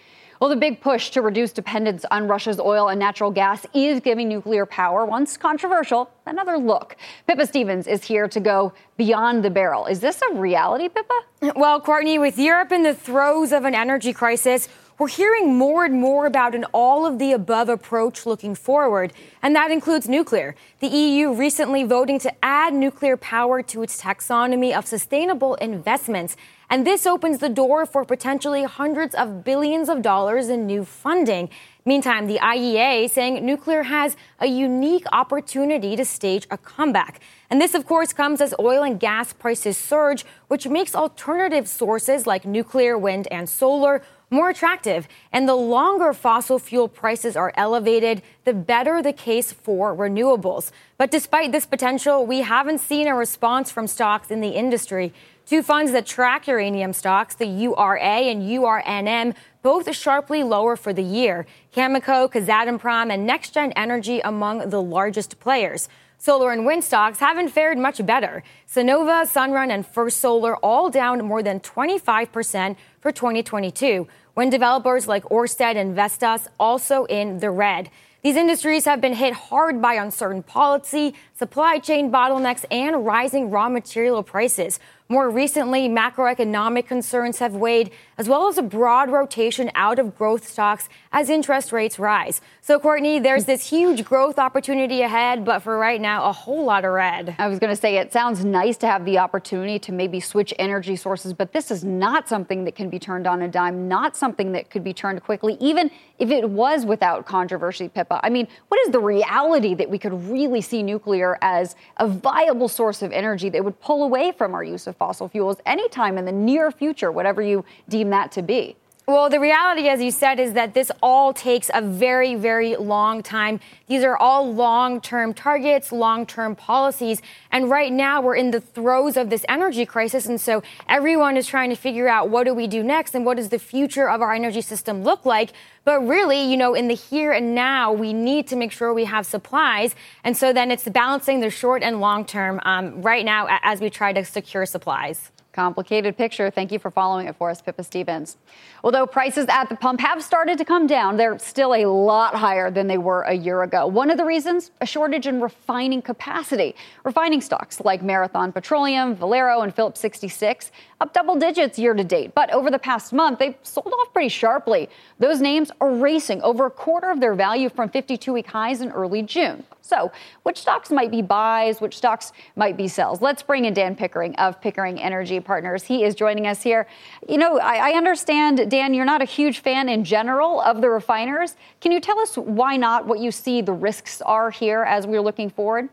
Well, 0.40 0.50
the 0.50 0.56
big 0.56 0.80
push 0.80 1.10
to 1.10 1.22
reduce 1.22 1.52
dependence 1.52 2.04
on 2.10 2.26
Russia's 2.26 2.58
oil 2.58 2.88
and 2.88 2.98
natural 2.98 3.30
gas 3.30 3.64
is 3.72 4.00
giving 4.00 4.28
nuclear 4.28 4.66
power, 4.66 5.04
once 5.06 5.36
controversial, 5.36 6.10
another 6.26 6.58
look. 6.58 6.96
Pippa 7.28 7.46
Stevens 7.46 7.86
is 7.86 8.02
here 8.02 8.28
to 8.28 8.40
go 8.40 8.72
beyond 8.96 9.44
the 9.44 9.50
barrel. 9.50 9.86
Is 9.86 10.00
this 10.00 10.20
a 10.30 10.34
reality, 10.34 10.88
Pippa? 10.88 11.54
Well, 11.56 11.80
Courtney, 11.80 12.18
with 12.18 12.38
Europe 12.38 12.72
in 12.72 12.82
the 12.82 12.94
throes 12.94 13.52
of 13.52 13.64
an 13.64 13.74
energy 13.74 14.12
crisis, 14.12 14.68
we're 14.98 15.08
hearing 15.08 15.54
more 15.54 15.84
and 15.84 16.00
more 16.00 16.24
about 16.26 16.54
an 16.54 16.64
all 16.72 17.04
of 17.04 17.18
the 17.18 17.32
above 17.32 17.68
approach 17.68 18.26
looking 18.26 18.54
forward, 18.54 19.12
and 19.42 19.54
that 19.56 19.70
includes 19.70 20.08
nuclear. 20.08 20.54
The 20.78 20.86
EU 20.86 21.32
recently 21.34 21.82
voting 21.82 22.18
to 22.20 22.32
add 22.44 22.74
nuclear 22.74 23.16
power 23.16 23.62
to 23.62 23.82
its 23.82 24.00
taxonomy 24.00 24.76
of 24.76 24.86
sustainable 24.86 25.56
investments, 25.56 26.36
and 26.70 26.86
this 26.86 27.06
opens 27.06 27.38
the 27.38 27.48
door 27.48 27.86
for 27.86 28.04
potentially 28.04 28.64
hundreds 28.64 29.14
of 29.14 29.44
billions 29.44 29.88
of 29.88 30.00
dollars 30.00 30.48
in 30.48 30.66
new 30.66 30.84
funding. 30.84 31.50
Meantime, 31.84 32.26
the 32.26 32.38
IEA 32.38 33.10
saying 33.10 33.44
nuclear 33.44 33.82
has 33.82 34.16
a 34.38 34.46
unique 34.46 35.04
opportunity 35.12 35.96
to 35.96 36.04
stage 36.04 36.46
a 36.50 36.56
comeback. 36.56 37.20
And 37.50 37.60
this, 37.60 37.74
of 37.74 37.84
course, 37.84 38.14
comes 38.14 38.40
as 38.40 38.54
oil 38.58 38.82
and 38.82 38.98
gas 38.98 39.34
prices 39.34 39.76
surge, 39.76 40.24
which 40.48 40.66
makes 40.66 40.94
alternative 40.94 41.68
sources 41.68 42.26
like 42.26 42.46
nuclear, 42.46 42.96
wind, 42.96 43.28
and 43.30 43.48
solar 43.48 44.02
more 44.30 44.50
attractive. 44.50 45.08
And 45.32 45.48
the 45.48 45.54
longer 45.54 46.12
fossil 46.12 46.58
fuel 46.58 46.88
prices 46.88 47.36
are 47.36 47.52
elevated, 47.56 48.22
the 48.44 48.52
better 48.52 49.02
the 49.02 49.12
case 49.12 49.52
for 49.52 49.94
renewables. 49.94 50.70
But 50.98 51.10
despite 51.10 51.52
this 51.52 51.66
potential, 51.66 52.26
we 52.26 52.40
haven't 52.40 52.78
seen 52.78 53.06
a 53.06 53.14
response 53.14 53.70
from 53.70 53.86
stocks 53.86 54.30
in 54.30 54.40
the 54.40 54.50
industry. 54.50 55.12
Two 55.46 55.62
funds 55.62 55.92
that 55.92 56.06
track 56.06 56.46
uranium 56.46 56.94
stocks, 56.94 57.34
the 57.34 57.46
URA 57.46 58.00
and 58.00 58.42
URNM, 58.42 59.34
both 59.62 59.94
sharply 59.94 60.42
lower 60.42 60.74
for 60.74 60.92
the 60.92 61.02
year. 61.02 61.46
Cameco, 61.74 62.30
Kazatomprom, 62.30 63.12
and 63.12 63.28
NexGen 63.28 63.72
Energy 63.76 64.20
among 64.20 64.70
the 64.70 64.80
largest 64.80 65.38
players. 65.40 65.88
Solar 66.18 66.52
and 66.52 66.64
wind 66.64 66.84
stocks 66.84 67.18
haven't 67.18 67.48
fared 67.48 67.78
much 67.78 68.04
better. 68.06 68.42
Sunnova, 68.68 69.26
Sunrun, 69.26 69.70
and 69.70 69.86
First 69.86 70.18
Solar 70.18 70.56
all 70.56 70.90
down 70.90 71.24
more 71.24 71.42
than 71.42 71.60
25% 71.60 72.76
for 73.00 73.12
2022, 73.12 74.06
when 74.34 74.50
developers 74.50 75.06
like 75.06 75.24
Orsted 75.24 75.76
and 75.76 75.94
Vestas 75.94 76.48
also 76.58 77.04
in 77.04 77.40
the 77.40 77.50
red. 77.50 77.90
These 78.22 78.36
industries 78.36 78.86
have 78.86 79.02
been 79.02 79.12
hit 79.12 79.34
hard 79.34 79.82
by 79.82 79.94
uncertain 79.94 80.42
policy, 80.42 81.14
supply 81.34 81.78
chain 81.78 82.10
bottlenecks, 82.10 82.64
and 82.70 83.04
rising 83.04 83.50
raw 83.50 83.68
material 83.68 84.22
prices. 84.22 84.80
More 85.14 85.30
recently, 85.30 85.88
macroeconomic 85.88 86.88
concerns 86.88 87.38
have 87.38 87.54
weighed, 87.54 87.92
as 88.18 88.28
well 88.28 88.48
as 88.48 88.58
a 88.58 88.62
broad 88.62 89.12
rotation 89.12 89.70
out 89.76 90.00
of 90.00 90.18
growth 90.18 90.44
stocks 90.44 90.88
as 91.12 91.30
interest 91.30 91.70
rates 91.70 92.00
rise. 92.00 92.40
So, 92.60 92.80
Courtney, 92.80 93.20
there's 93.20 93.44
this 93.44 93.70
huge 93.70 94.04
growth 94.04 94.40
opportunity 94.40 95.02
ahead, 95.02 95.44
but 95.44 95.60
for 95.60 95.78
right 95.78 96.00
now, 96.00 96.28
a 96.28 96.32
whole 96.32 96.64
lot 96.64 96.84
of 96.84 96.90
red. 96.90 97.36
I 97.38 97.46
was 97.46 97.60
going 97.60 97.70
to 97.70 97.80
say 97.80 97.98
it 97.98 98.12
sounds 98.12 98.44
nice 98.44 98.76
to 98.78 98.88
have 98.88 99.04
the 99.04 99.18
opportunity 99.18 99.78
to 99.78 99.92
maybe 99.92 100.18
switch 100.18 100.52
energy 100.58 100.96
sources, 100.96 101.32
but 101.32 101.52
this 101.52 101.70
is 101.70 101.84
not 101.84 102.28
something 102.28 102.64
that 102.64 102.74
can 102.74 102.90
be 102.90 102.98
turned 102.98 103.28
on 103.28 103.42
a 103.42 103.46
dime, 103.46 103.86
not 103.86 104.16
something 104.16 104.50
that 104.50 104.68
could 104.68 104.82
be 104.82 104.92
turned 104.92 105.22
quickly, 105.22 105.56
even 105.60 105.92
if 106.18 106.30
it 106.30 106.50
was 106.50 106.84
without 106.84 107.24
controversy, 107.24 107.88
Pippa. 107.88 108.18
I 108.24 108.30
mean, 108.30 108.48
what 108.66 108.80
is 108.80 108.92
the 108.92 109.00
reality 109.00 109.74
that 109.74 109.88
we 109.88 109.98
could 109.98 110.28
really 110.28 110.60
see 110.60 110.82
nuclear 110.82 111.38
as 111.40 111.76
a 111.98 112.08
viable 112.08 112.68
source 112.68 113.00
of 113.00 113.12
energy 113.12 113.48
that 113.50 113.64
would 113.64 113.78
pull 113.80 114.02
away 114.02 114.32
from 114.32 114.54
our 114.54 114.64
use 114.64 114.88
of 114.88 114.96
fossil 115.04 115.28
fuels 115.28 115.58
anytime 115.66 116.16
in 116.16 116.24
the 116.24 116.32
near 116.32 116.70
future, 116.70 117.12
whatever 117.12 117.42
you 117.42 117.62
deem 117.90 118.08
that 118.08 118.32
to 118.32 118.40
be? 118.40 118.74
Well, 119.06 119.28
the 119.28 119.38
reality, 119.38 119.86
as 119.88 120.00
you 120.00 120.10
said, 120.10 120.40
is 120.40 120.54
that 120.54 120.72
this 120.72 120.90
all 121.02 121.34
takes 121.34 121.70
a 121.74 121.82
very, 121.82 122.36
very 122.36 122.74
long 122.74 123.22
time. 123.22 123.60
These 123.86 124.02
are 124.02 124.16
all 124.16 124.50
long 124.50 124.98
term 125.02 125.34
targets, 125.34 125.92
long 125.92 126.24
term 126.24 126.56
policies. 126.56 127.20
And 127.52 127.68
right 127.68 127.92
now, 127.92 128.22
we're 128.22 128.36
in 128.36 128.50
the 128.50 128.62
throes 128.62 129.18
of 129.18 129.28
this 129.28 129.44
energy 129.46 129.84
crisis. 129.84 130.24
And 130.24 130.40
so 130.40 130.62
everyone 130.88 131.36
is 131.36 131.46
trying 131.46 131.68
to 131.68 131.76
figure 131.76 132.08
out 132.08 132.30
what 132.30 132.44
do 132.44 132.54
we 132.54 132.66
do 132.66 132.82
next 132.82 133.14
and 133.14 133.26
what 133.26 133.36
does 133.36 133.50
the 133.50 133.58
future 133.58 134.08
of 134.08 134.22
our 134.22 134.32
energy 134.32 134.62
system 134.62 135.02
look 135.02 135.26
like. 135.26 135.52
But 135.84 136.00
really, 136.00 136.42
you 136.42 136.56
know, 136.56 136.72
in 136.72 136.88
the 136.88 136.94
here 136.94 137.30
and 137.30 137.54
now, 137.54 137.92
we 137.92 138.14
need 138.14 138.46
to 138.48 138.56
make 138.56 138.72
sure 138.72 138.94
we 138.94 139.04
have 139.04 139.26
supplies. 139.26 139.94
And 140.24 140.34
so 140.34 140.54
then 140.54 140.70
it's 140.70 140.88
balancing 140.88 141.40
the 141.40 141.50
short 141.50 141.82
and 141.82 142.00
long 142.00 142.24
term 142.24 142.58
um, 142.64 143.02
right 143.02 143.26
now 143.26 143.48
as 143.62 143.82
we 143.82 143.90
try 143.90 144.14
to 144.14 144.24
secure 144.24 144.64
supplies. 144.64 145.30
Complicated 145.54 146.16
picture. 146.16 146.50
Thank 146.50 146.72
you 146.72 146.80
for 146.80 146.90
following 146.90 147.28
it 147.28 147.36
for 147.36 147.48
us, 147.48 147.62
Pippa 147.62 147.84
Stevens. 147.84 148.38
Although 148.82 149.06
prices 149.06 149.46
at 149.48 149.68
the 149.68 149.76
pump 149.76 150.00
have 150.00 150.20
started 150.20 150.58
to 150.58 150.64
come 150.64 150.88
down, 150.88 151.16
they're 151.16 151.38
still 151.38 151.74
a 151.74 151.86
lot 151.86 152.34
higher 152.34 152.72
than 152.72 152.88
they 152.88 152.98
were 152.98 153.22
a 153.22 153.34
year 153.34 153.62
ago. 153.62 153.86
One 153.86 154.10
of 154.10 154.18
the 154.18 154.24
reasons, 154.24 154.72
a 154.80 154.86
shortage 154.86 155.28
in 155.28 155.40
refining 155.40 156.02
capacity. 156.02 156.74
Refining 157.04 157.40
stocks 157.40 157.80
like 157.80 158.02
Marathon 158.02 158.50
Petroleum, 158.50 159.14
Valero, 159.14 159.60
and 159.60 159.72
Phillips 159.72 160.00
66 160.00 160.72
up 161.04 161.12
double 161.12 161.36
digits 161.36 161.78
year 161.78 161.92
to 161.92 162.02
date. 162.02 162.34
But 162.34 162.50
over 162.50 162.70
the 162.70 162.78
past 162.78 163.12
month, 163.12 163.38
they've 163.38 163.54
sold 163.62 163.92
off 163.92 164.12
pretty 164.14 164.30
sharply. 164.30 164.88
Those 165.18 165.40
names 165.40 165.70
are 165.80 165.94
racing 165.94 166.40
over 166.40 166.64
a 166.66 166.70
quarter 166.70 167.10
of 167.10 167.20
their 167.20 167.34
value 167.34 167.68
from 167.68 167.90
52 167.90 168.32
week 168.32 168.46
highs 168.46 168.80
in 168.80 168.90
early 168.90 169.22
June. 169.22 169.64
So, 169.82 170.10
which 170.44 170.58
stocks 170.58 170.90
might 170.90 171.10
be 171.10 171.20
buys, 171.20 171.82
which 171.82 171.98
stocks 171.98 172.32
might 172.56 172.78
be 172.78 172.88
sells? 172.88 173.20
Let's 173.20 173.42
bring 173.42 173.66
in 173.66 173.74
Dan 173.74 173.94
Pickering 173.94 174.34
of 174.36 174.58
Pickering 174.62 174.98
Energy 174.98 175.40
Partners. 175.40 175.82
He 175.82 176.04
is 176.04 176.14
joining 176.14 176.46
us 176.46 176.62
here. 176.62 176.86
You 177.28 177.36
know, 177.36 177.58
I, 177.58 177.90
I 177.90 177.96
understand, 177.98 178.70
Dan, 178.70 178.94
you're 178.94 179.04
not 179.04 179.20
a 179.20 179.26
huge 179.26 179.58
fan 179.58 179.90
in 179.90 180.02
general 180.04 180.62
of 180.62 180.80
the 180.80 180.88
refiners. 180.88 181.56
Can 181.82 181.92
you 181.92 182.00
tell 182.00 182.18
us 182.18 182.36
why 182.36 182.78
not, 182.78 183.06
what 183.06 183.18
you 183.18 183.30
see 183.30 183.60
the 183.60 183.74
risks 183.74 184.22
are 184.22 184.50
here 184.50 184.84
as 184.84 185.06
we're 185.06 185.20
looking 185.20 185.50
forward? 185.50 185.90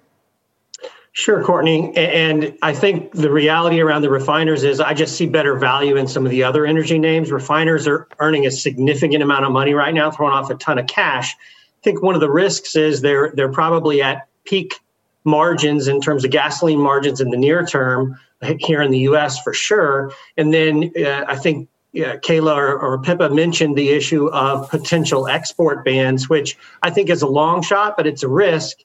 Sure, 1.14 1.44
Courtney. 1.44 1.96
And 1.98 2.58
I 2.62 2.74
think 2.74 3.12
the 3.12 3.30
reality 3.30 3.82
around 3.82 4.02
the 4.02 4.10
refiners 4.10 4.64
is 4.64 4.80
I 4.80 4.94
just 4.94 5.18
see 5.18 5.28
better 5.28 5.58
value 5.58 5.98
in 5.98 6.08
some 6.08 6.26
of 6.26 6.32
the 6.32 6.44
other 6.44 6.66
energy 6.66 6.98
names. 6.98 7.32
Refiners 7.32 7.86
are 7.86 8.08
earning 8.20 8.46
a 8.46 8.52
significant 8.52 9.22
amount 9.22 9.44
of 9.44 9.52
money 9.52 9.74
right 9.74 9.94
now, 9.94 10.10
throwing 10.10 10.34
off 10.34 10.50
a 10.50 10.56
ton 10.56 10.78
of 10.78 10.88
cash. 10.88 11.36
I 11.36 11.84
think 11.84 12.02
one 12.02 12.16
of 12.16 12.22
the 12.22 12.30
risks 12.30 12.78
is 12.78 13.02
they're 13.02 13.34
they're 13.36 13.52
probably 13.52 14.02
at 14.02 14.28
peak 14.46 14.80
margins 15.26 15.90
in 15.90 16.00
terms 16.00 16.24
of 16.24 16.32
gasoline 16.32 16.80
margins 16.80 17.20
in 17.20 17.30
the 17.30 17.38
near 17.38 17.66
term 17.66 18.18
here 18.60 18.82
in 18.82 18.92
the 18.92 19.00
U.S. 19.00 19.42
for 19.42 19.54
sure. 19.54 20.12
And 20.38 20.54
then 20.54 20.92
uh, 20.98 21.26
I 21.28 21.36
think 21.36 21.68
uh, 21.96 22.18
Kayla 22.24 22.56
or, 22.56 22.80
or 22.80 23.02
Pippa 23.02 23.30
mentioned 23.30 23.78
the 23.78 23.90
issue 23.90 24.30
of 24.30 24.70
potential 24.70 25.28
export 25.28 25.84
bans, 25.84 26.30
which 26.30 26.58
I 26.84 26.90
think 26.90 27.10
is 27.10 27.22
a 27.22 27.28
long 27.28 27.62
shot, 27.62 27.98
but 27.98 28.08
it's 28.08 28.24
a 28.24 28.30
risk. 28.30 28.78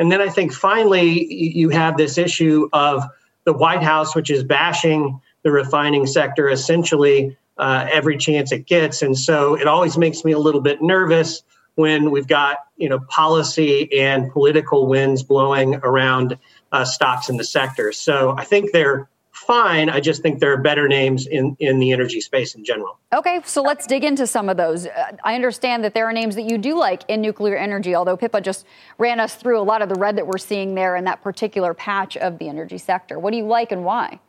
And 0.00 0.10
then 0.10 0.22
I 0.22 0.30
think 0.30 0.54
finally 0.54 1.30
you 1.30 1.68
have 1.68 1.98
this 1.98 2.16
issue 2.16 2.70
of 2.72 3.04
the 3.44 3.52
White 3.52 3.82
House, 3.82 4.16
which 4.16 4.30
is 4.30 4.42
bashing 4.42 5.20
the 5.42 5.52
refining 5.52 6.06
sector 6.06 6.48
essentially 6.48 7.36
uh, 7.58 7.86
every 7.92 8.16
chance 8.16 8.50
it 8.50 8.66
gets. 8.66 9.02
And 9.02 9.16
so 9.16 9.56
it 9.56 9.66
always 9.66 9.98
makes 9.98 10.24
me 10.24 10.32
a 10.32 10.38
little 10.38 10.62
bit 10.62 10.80
nervous 10.80 11.42
when 11.74 12.10
we've 12.10 12.26
got 12.26 12.56
you 12.78 12.88
know 12.88 12.98
policy 13.08 14.00
and 14.00 14.32
political 14.32 14.86
winds 14.86 15.22
blowing 15.22 15.76
around 15.76 16.38
uh, 16.72 16.86
stocks 16.86 17.28
in 17.28 17.36
the 17.36 17.44
sector. 17.44 17.92
So 17.92 18.34
I 18.38 18.44
think 18.44 18.72
they're 18.72 19.06
fine. 19.46 19.88
I 19.88 20.00
just 20.00 20.22
think 20.22 20.40
there 20.40 20.52
are 20.52 20.56
better 20.56 20.86
names 20.88 21.26
in, 21.26 21.56
in 21.60 21.78
the 21.78 21.92
energy 21.92 22.20
space 22.20 22.54
in 22.54 22.64
general. 22.64 22.98
Okay, 23.12 23.40
so 23.44 23.62
let's 23.62 23.86
dig 23.86 24.04
into 24.04 24.26
some 24.26 24.48
of 24.48 24.56
those. 24.56 24.86
Uh, 24.86 25.16
I 25.24 25.34
understand 25.34 25.82
that 25.84 25.94
there 25.94 26.06
are 26.06 26.12
names 26.12 26.34
that 26.36 26.42
you 26.42 26.58
do 26.58 26.78
like 26.78 27.02
in 27.08 27.20
nuclear 27.20 27.56
energy, 27.56 27.94
although 27.94 28.16
Pippa 28.16 28.40
just 28.40 28.66
ran 28.98 29.20
us 29.20 29.34
through 29.34 29.58
a 29.60 29.62
lot 29.62 29.82
of 29.82 29.88
the 29.88 29.94
red 29.94 30.16
that 30.16 30.26
we're 30.26 30.38
seeing 30.38 30.74
there 30.74 30.96
in 30.96 31.04
that 31.04 31.22
particular 31.22 31.74
patch 31.74 32.16
of 32.16 32.38
the 32.38 32.48
energy 32.48 32.78
sector. 32.78 33.18
What 33.18 33.30
do 33.32 33.38
you 33.38 33.46
like 33.46 33.72
and 33.72 33.84
why? 33.84 34.20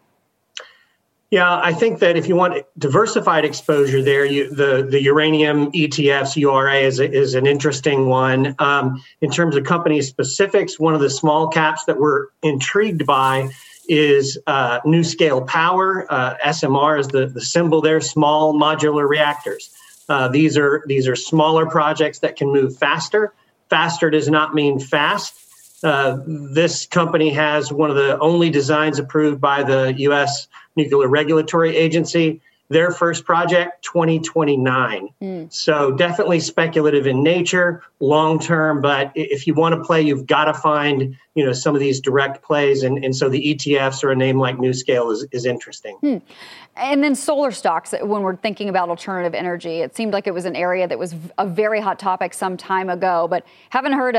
Yeah, 1.31 1.61
I 1.63 1.71
think 1.71 1.99
that 1.99 2.17
if 2.17 2.27
you 2.27 2.35
want 2.35 2.65
diversified 2.77 3.45
exposure 3.45 4.01
there, 4.01 4.25
you, 4.25 4.53
the 4.53 4.85
the 4.89 5.01
uranium 5.01 5.71
ETFs 5.71 6.35
URA 6.35 6.79
is 6.79 6.99
a, 6.99 7.09
is 7.09 7.35
an 7.35 7.47
interesting 7.47 8.07
one. 8.07 8.53
Um, 8.59 9.01
in 9.21 9.31
terms 9.31 9.55
of 9.55 9.63
company 9.63 10.01
specifics, 10.01 10.77
one 10.77 10.93
of 10.93 10.99
the 10.99 11.09
small 11.09 11.47
caps 11.47 11.85
that 11.85 11.97
we're 11.97 12.27
intrigued 12.43 13.05
by 13.05 13.49
is 13.91 14.39
uh, 14.47 14.79
scale 15.03 15.41
Power. 15.41 16.05
Uh, 16.09 16.37
SMR 16.37 16.97
is 16.97 17.09
the, 17.09 17.27
the 17.27 17.41
symbol 17.41 17.81
there. 17.81 17.99
Small 17.99 18.53
modular 18.53 19.07
reactors. 19.07 19.69
Uh, 20.07 20.29
these 20.29 20.57
are 20.57 20.83
these 20.87 21.07
are 21.07 21.15
smaller 21.15 21.65
projects 21.65 22.19
that 22.19 22.37
can 22.37 22.51
move 22.51 22.77
faster. 22.77 23.33
Faster 23.69 24.09
does 24.09 24.29
not 24.29 24.55
mean 24.55 24.79
fast. 24.79 25.37
Uh, 25.83 26.19
this 26.25 26.85
company 26.85 27.31
has 27.31 27.73
one 27.73 27.89
of 27.89 27.97
the 27.97 28.17
only 28.19 28.49
designs 28.49 28.97
approved 28.97 29.41
by 29.41 29.63
the 29.63 29.93
U.S. 29.97 30.47
Nuclear 30.75 31.07
Regulatory 31.07 31.75
Agency. 31.75 32.39
Their 32.69 32.91
first 32.91 33.25
project, 33.25 33.83
2029. 33.83 35.09
Mm. 35.21 35.51
So 35.51 35.91
definitely 35.91 36.39
speculative 36.39 37.05
in 37.05 37.21
nature, 37.21 37.83
long 37.99 38.39
term. 38.39 38.79
But 38.79 39.11
if 39.15 39.45
you 39.45 39.53
want 39.53 39.75
to 39.75 39.83
play, 39.83 40.03
you've 40.03 40.25
got 40.25 40.45
to 40.45 40.53
find 40.53 41.17
you 41.35 41.45
know 41.45 41.53
some 41.53 41.75
of 41.75 41.79
these 41.79 42.01
direct 42.01 42.43
plays, 42.43 42.83
and, 42.83 43.03
and 43.03 43.15
so 43.15 43.29
the 43.29 43.55
ETFs 43.55 44.03
or 44.03 44.11
a 44.11 44.15
name 44.15 44.37
like 44.37 44.57
NuScale 44.57 45.11
is 45.13 45.25
is 45.31 45.45
interesting. 45.45 45.95
Hmm. 45.97 46.17
And 46.75 47.03
then 47.03 47.15
solar 47.15 47.51
stocks, 47.51 47.93
when 48.01 48.21
we're 48.21 48.35
thinking 48.35 48.69
about 48.69 48.89
alternative 48.89 49.33
energy, 49.33 49.79
it 49.79 49.95
seemed 49.95 50.13
like 50.13 50.27
it 50.27 50.33
was 50.33 50.45
an 50.45 50.55
area 50.55 50.87
that 50.87 50.97
was 50.97 51.15
a 51.37 51.45
very 51.45 51.79
hot 51.79 51.99
topic 51.99 52.33
some 52.33 52.55
time 52.57 52.89
ago, 52.89 53.27
but 53.29 53.45
haven't 53.69 53.93
heard 53.93 54.15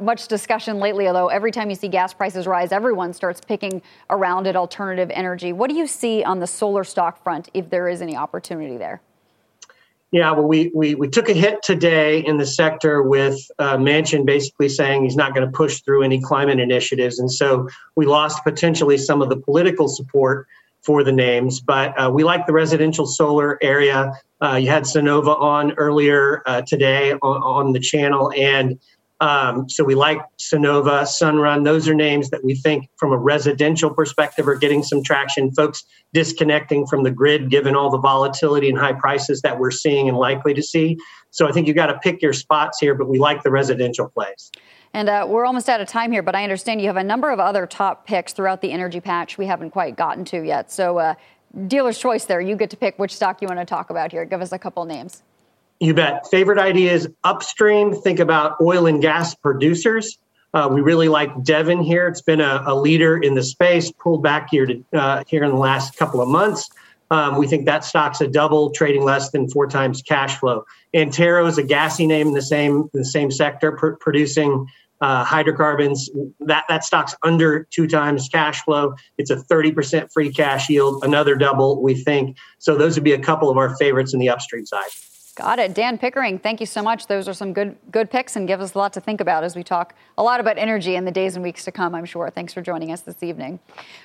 much 0.00 0.28
discussion 0.28 0.78
lately. 0.78 1.06
Although 1.06 1.28
every 1.28 1.52
time 1.52 1.70
you 1.70 1.76
see 1.76 1.88
gas 1.88 2.12
prices 2.12 2.46
rise, 2.46 2.72
everyone 2.72 3.12
starts 3.12 3.40
picking 3.40 3.82
around 4.10 4.46
at 4.46 4.56
alternative 4.56 5.10
energy. 5.12 5.52
What 5.52 5.70
do 5.70 5.76
you 5.76 5.86
see 5.86 6.24
on 6.24 6.40
the 6.40 6.46
solar 6.46 6.84
stock 6.84 7.22
front, 7.22 7.48
if 7.54 7.70
there 7.70 7.88
is 7.88 8.02
any 8.02 8.16
opportunity 8.16 8.76
there? 8.76 9.00
Yeah, 10.12 10.32
well, 10.32 10.46
we, 10.46 10.70
we, 10.74 10.94
we 10.94 11.08
took 11.08 11.30
a 11.30 11.32
hit 11.32 11.62
today 11.62 12.20
in 12.20 12.36
the 12.36 12.44
sector 12.44 13.02
with 13.02 13.40
uh, 13.58 13.78
Manchin 13.78 14.26
basically 14.26 14.68
saying 14.68 15.04
he's 15.04 15.16
not 15.16 15.34
going 15.34 15.46
to 15.46 15.52
push 15.52 15.80
through 15.80 16.02
any 16.02 16.20
climate 16.20 16.60
initiatives. 16.60 17.18
And 17.18 17.32
so 17.32 17.66
we 17.96 18.04
lost 18.04 18.44
potentially 18.44 18.98
some 18.98 19.22
of 19.22 19.30
the 19.30 19.38
political 19.38 19.88
support 19.88 20.46
for 20.82 21.02
the 21.02 21.12
names, 21.12 21.60
but 21.60 21.98
uh, 21.98 22.10
we 22.10 22.24
like 22.24 22.46
the 22.46 22.52
residential 22.52 23.06
solar 23.06 23.58
area. 23.62 24.12
Uh, 24.42 24.56
you 24.56 24.68
had 24.68 24.82
Sunnova 24.82 25.40
on 25.40 25.72
earlier 25.74 26.42
uh, 26.44 26.60
today 26.60 27.12
on, 27.12 27.42
on, 27.42 27.72
the 27.72 27.80
channel, 27.80 28.32
and 28.36 28.78
um, 29.22 29.68
so 29.68 29.84
we 29.84 29.94
like 29.94 30.20
Sunnova, 30.36 31.02
Sunrun. 31.02 31.64
Those 31.64 31.86
are 31.86 31.94
names 31.94 32.30
that 32.30 32.42
we 32.42 32.56
think, 32.56 32.88
from 32.96 33.12
a 33.12 33.16
residential 33.16 33.88
perspective, 33.88 34.48
are 34.48 34.56
getting 34.56 34.82
some 34.82 35.00
traction. 35.00 35.52
Folks 35.52 35.84
disconnecting 36.12 36.88
from 36.88 37.04
the 37.04 37.12
grid, 37.12 37.48
given 37.48 37.76
all 37.76 37.88
the 37.88 38.00
volatility 38.00 38.68
and 38.68 38.76
high 38.76 38.94
prices 38.94 39.40
that 39.42 39.60
we're 39.60 39.70
seeing 39.70 40.08
and 40.08 40.18
likely 40.18 40.52
to 40.54 40.62
see. 40.62 40.98
So 41.30 41.46
I 41.46 41.52
think 41.52 41.68
you've 41.68 41.76
got 41.76 41.86
to 41.86 41.98
pick 42.00 42.20
your 42.20 42.32
spots 42.32 42.80
here, 42.80 42.96
but 42.96 43.08
we 43.08 43.20
like 43.20 43.44
the 43.44 43.52
residential 43.52 44.08
plays. 44.08 44.50
And 44.92 45.08
uh, 45.08 45.24
we're 45.28 45.46
almost 45.46 45.68
out 45.68 45.80
of 45.80 45.86
time 45.86 46.10
here, 46.10 46.24
but 46.24 46.34
I 46.34 46.42
understand 46.42 46.80
you 46.80 46.88
have 46.88 46.96
a 46.96 47.04
number 47.04 47.30
of 47.30 47.38
other 47.38 47.64
top 47.64 48.04
picks 48.04 48.32
throughout 48.32 48.60
the 48.60 48.72
energy 48.72 49.00
patch 49.00 49.38
we 49.38 49.46
haven't 49.46 49.70
quite 49.70 49.94
gotten 49.94 50.24
to 50.26 50.42
yet. 50.42 50.72
So, 50.72 50.98
uh, 50.98 51.14
dealer's 51.68 51.98
choice 51.98 52.24
there. 52.24 52.40
You 52.40 52.56
get 52.56 52.70
to 52.70 52.76
pick 52.76 52.98
which 52.98 53.14
stock 53.14 53.40
you 53.40 53.46
want 53.46 53.60
to 53.60 53.66
talk 53.66 53.90
about 53.90 54.10
here. 54.10 54.24
Give 54.24 54.42
us 54.42 54.50
a 54.50 54.58
couple 54.58 54.84
names. 54.84 55.22
You 55.82 55.94
bet. 55.94 56.28
Favorite 56.30 56.60
ideas 56.60 57.08
upstream. 57.24 57.92
Think 57.92 58.20
about 58.20 58.60
oil 58.60 58.86
and 58.86 59.02
gas 59.02 59.34
producers. 59.34 60.16
Uh, 60.54 60.68
we 60.70 60.80
really 60.80 61.08
like 61.08 61.42
Devon 61.42 61.82
here. 61.82 62.06
It's 62.06 62.22
been 62.22 62.40
a, 62.40 62.62
a, 62.64 62.72
leader 62.76 63.16
in 63.18 63.34
the 63.34 63.42
space, 63.42 63.90
pulled 63.90 64.22
back 64.22 64.46
here 64.48 64.64
to 64.64 64.84
uh, 64.92 65.24
here 65.26 65.42
in 65.42 65.50
the 65.50 65.56
last 65.56 65.96
couple 65.96 66.20
of 66.20 66.28
months. 66.28 66.70
Um, 67.10 67.36
we 67.36 67.48
think 67.48 67.66
that 67.66 67.84
stock's 67.84 68.20
a 68.20 68.28
double, 68.28 68.70
trading 68.70 69.02
less 69.02 69.32
than 69.32 69.50
four 69.50 69.66
times 69.66 70.02
cash 70.02 70.38
flow. 70.38 70.64
Antero 70.94 71.46
is 71.46 71.58
a 71.58 71.64
gassy 71.64 72.06
name 72.06 72.28
in 72.28 72.34
the 72.34 72.42
same 72.42 72.88
in 72.94 73.00
the 73.00 73.04
same 73.04 73.32
sector, 73.32 73.72
pr- 73.72 73.94
producing 73.98 74.68
uh, 75.00 75.24
hydrocarbons. 75.24 76.08
That 76.38 76.64
that 76.68 76.84
stock's 76.84 77.16
under 77.24 77.66
two 77.72 77.88
times 77.88 78.28
cash 78.28 78.62
flow. 78.62 78.94
It's 79.18 79.30
a 79.30 79.36
30% 79.36 80.12
free 80.12 80.32
cash 80.32 80.70
yield, 80.70 81.02
another 81.02 81.34
double, 81.34 81.82
we 81.82 81.96
think. 81.96 82.36
So 82.60 82.76
those 82.76 82.94
would 82.94 83.02
be 83.02 83.14
a 83.14 83.18
couple 83.18 83.50
of 83.50 83.56
our 83.56 83.76
favorites 83.78 84.14
in 84.14 84.20
the 84.20 84.28
upstream 84.28 84.64
side. 84.64 84.90
Got 85.34 85.58
it. 85.60 85.72
Dan 85.72 85.96
Pickering, 85.96 86.38
thank 86.38 86.60
you 86.60 86.66
so 86.66 86.82
much. 86.82 87.06
Those 87.06 87.26
are 87.26 87.32
some 87.32 87.54
good 87.54 87.74
good 87.90 88.10
picks 88.10 88.36
and 88.36 88.46
give 88.46 88.60
us 88.60 88.74
a 88.74 88.78
lot 88.78 88.92
to 88.92 89.00
think 89.00 89.22
about 89.22 89.44
as 89.44 89.56
we 89.56 89.62
talk 89.62 89.94
a 90.18 90.22
lot 90.22 90.40
about 90.40 90.58
energy 90.58 90.96
in 90.96 91.06
the 91.06 91.10
days 91.10 91.36
and 91.36 91.42
weeks 91.42 91.64
to 91.64 91.72
come, 91.72 91.94
I'm 91.94 92.04
sure. 92.04 92.28
Thanks 92.28 92.52
for 92.52 92.60
joining 92.60 92.92
us 92.92 93.00
this 93.00 93.22
evening. 93.22 93.58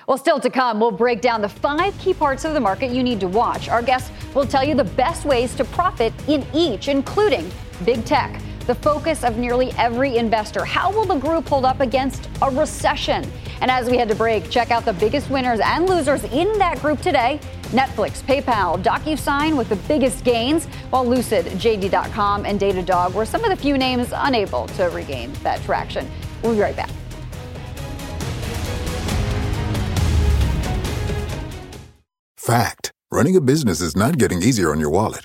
Well, 0.06 0.16
still 0.16 0.40
to 0.40 0.48
come, 0.48 0.80
we'll 0.80 0.90
break 0.90 1.20
down 1.20 1.42
the 1.42 1.48
five 1.48 1.98
key 1.98 2.14
parts 2.14 2.46
of 2.46 2.54
the 2.54 2.60
market 2.60 2.92
you 2.92 3.02
need 3.02 3.20
to 3.20 3.28
watch. 3.28 3.68
Our 3.68 3.82
guests 3.82 4.10
will 4.34 4.46
tell 4.46 4.64
you 4.64 4.74
the 4.74 4.84
best 4.84 5.26
ways 5.26 5.54
to 5.56 5.66
profit 5.66 6.14
in 6.28 6.46
each, 6.54 6.88
including 6.88 7.50
big 7.84 8.06
tech 8.06 8.40
the 8.68 8.74
focus 8.74 9.24
of 9.24 9.38
nearly 9.38 9.72
every 9.78 10.18
investor. 10.18 10.62
How 10.62 10.92
will 10.92 11.06
the 11.06 11.16
group 11.16 11.48
hold 11.48 11.64
up 11.64 11.80
against 11.80 12.28
a 12.42 12.50
recession? 12.50 13.24
And 13.62 13.70
as 13.70 13.88
we 13.88 13.96
head 13.96 14.10
to 14.10 14.14
break, 14.14 14.50
check 14.50 14.70
out 14.70 14.84
the 14.84 14.92
biggest 14.92 15.30
winners 15.30 15.58
and 15.64 15.88
losers 15.88 16.22
in 16.24 16.58
that 16.58 16.78
group 16.80 17.00
today. 17.00 17.40
Netflix, 17.68 18.22
PayPal, 18.22 18.80
DocuSign 18.82 19.56
with 19.56 19.70
the 19.70 19.76
biggest 19.88 20.22
gains, 20.22 20.66
while 20.90 21.06
Lucid, 21.06 21.46
JD.com, 21.46 22.44
and 22.44 22.60
Datadog 22.60 23.14
were 23.14 23.24
some 23.24 23.42
of 23.42 23.48
the 23.48 23.56
few 23.56 23.78
names 23.78 24.10
unable 24.14 24.66
to 24.68 24.84
regain 24.90 25.32
that 25.42 25.62
traction. 25.62 26.06
We'll 26.42 26.52
be 26.52 26.60
right 26.60 26.76
back. 26.76 26.90
Fact 32.36 32.92
running 33.10 33.34
a 33.34 33.40
business 33.40 33.80
is 33.80 33.96
not 33.96 34.18
getting 34.18 34.42
easier 34.42 34.70
on 34.70 34.78
your 34.78 34.90
wallet. 34.90 35.24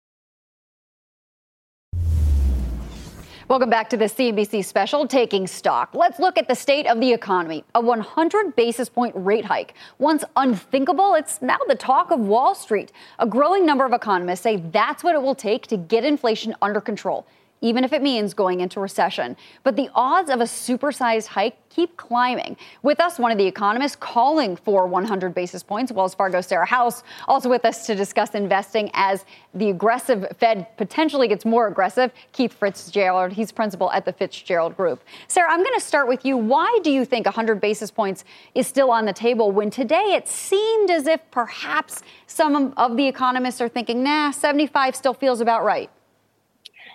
Welcome 3.51 3.69
back 3.69 3.89
to 3.89 3.97
the 3.97 4.05
CNBC 4.05 4.63
special, 4.63 5.05
Taking 5.05 5.45
Stock. 5.45 5.89
Let's 5.93 6.19
look 6.19 6.37
at 6.37 6.47
the 6.47 6.55
state 6.55 6.87
of 6.87 7.01
the 7.01 7.11
economy. 7.11 7.65
A 7.75 7.81
100 7.81 8.55
basis 8.55 8.87
point 8.87 9.13
rate 9.13 9.43
hike. 9.43 9.73
Once 9.99 10.23
unthinkable, 10.37 11.15
it's 11.15 11.41
now 11.41 11.57
the 11.67 11.75
talk 11.75 12.11
of 12.11 12.21
Wall 12.21 12.55
Street. 12.55 12.93
A 13.19 13.27
growing 13.27 13.65
number 13.65 13.83
of 13.83 13.91
economists 13.91 14.39
say 14.39 14.55
that's 14.55 15.03
what 15.03 15.15
it 15.15 15.21
will 15.21 15.35
take 15.35 15.67
to 15.67 15.75
get 15.75 16.05
inflation 16.05 16.55
under 16.61 16.79
control 16.79 17.27
even 17.61 17.83
if 17.83 17.93
it 17.93 18.01
means 18.01 18.33
going 18.33 18.59
into 18.59 18.79
recession. 18.79 19.37
But 19.63 19.75
the 19.75 19.89
odds 19.93 20.29
of 20.29 20.41
a 20.41 20.45
supersized 20.45 21.27
hike 21.27 21.57
keep 21.69 21.95
climbing. 21.95 22.57
With 22.81 22.99
us, 22.99 23.17
one 23.17 23.31
of 23.31 23.37
the 23.37 23.45
economists 23.45 23.95
calling 23.95 24.55
for 24.55 24.87
100 24.87 25.33
basis 25.33 25.63
points, 25.63 25.91
Wells 25.91 26.13
Fargo 26.13 26.41
Sarah 26.41 26.65
House, 26.65 27.03
also 27.27 27.49
with 27.49 27.63
us 27.63 27.85
to 27.85 27.95
discuss 27.95 28.35
investing 28.35 28.89
as 28.93 29.25
the 29.53 29.69
aggressive 29.69 30.25
Fed 30.37 30.67
potentially 30.75 31.27
gets 31.27 31.45
more 31.45 31.67
aggressive. 31.67 32.11
Keith 32.33 32.51
Fitzgerald, 32.51 33.31
he's 33.31 33.51
principal 33.51 33.91
at 33.91 34.05
the 34.05 34.11
Fitzgerald 34.11 34.75
Group. 34.75 35.03
Sarah, 35.27 35.51
I'm 35.51 35.63
going 35.63 35.75
to 35.75 35.85
start 35.85 36.07
with 36.07 36.25
you. 36.25 36.35
Why 36.35 36.79
do 36.83 36.91
you 36.91 37.05
think 37.05 37.25
100 37.25 37.61
basis 37.61 37.91
points 37.91 38.25
is 38.55 38.67
still 38.67 38.91
on 38.91 39.05
the 39.05 39.13
table 39.13 39.51
when 39.51 39.69
today 39.69 40.13
it 40.15 40.27
seemed 40.27 40.89
as 40.89 41.07
if 41.07 41.21
perhaps 41.31 42.01
some 42.27 42.73
of 42.75 42.97
the 42.97 43.07
economists 43.07 43.61
are 43.61 43.69
thinking, 43.69 44.03
nah, 44.03 44.31
75 44.31 44.95
still 44.95 45.13
feels 45.13 45.41
about 45.41 45.63
right? 45.63 45.89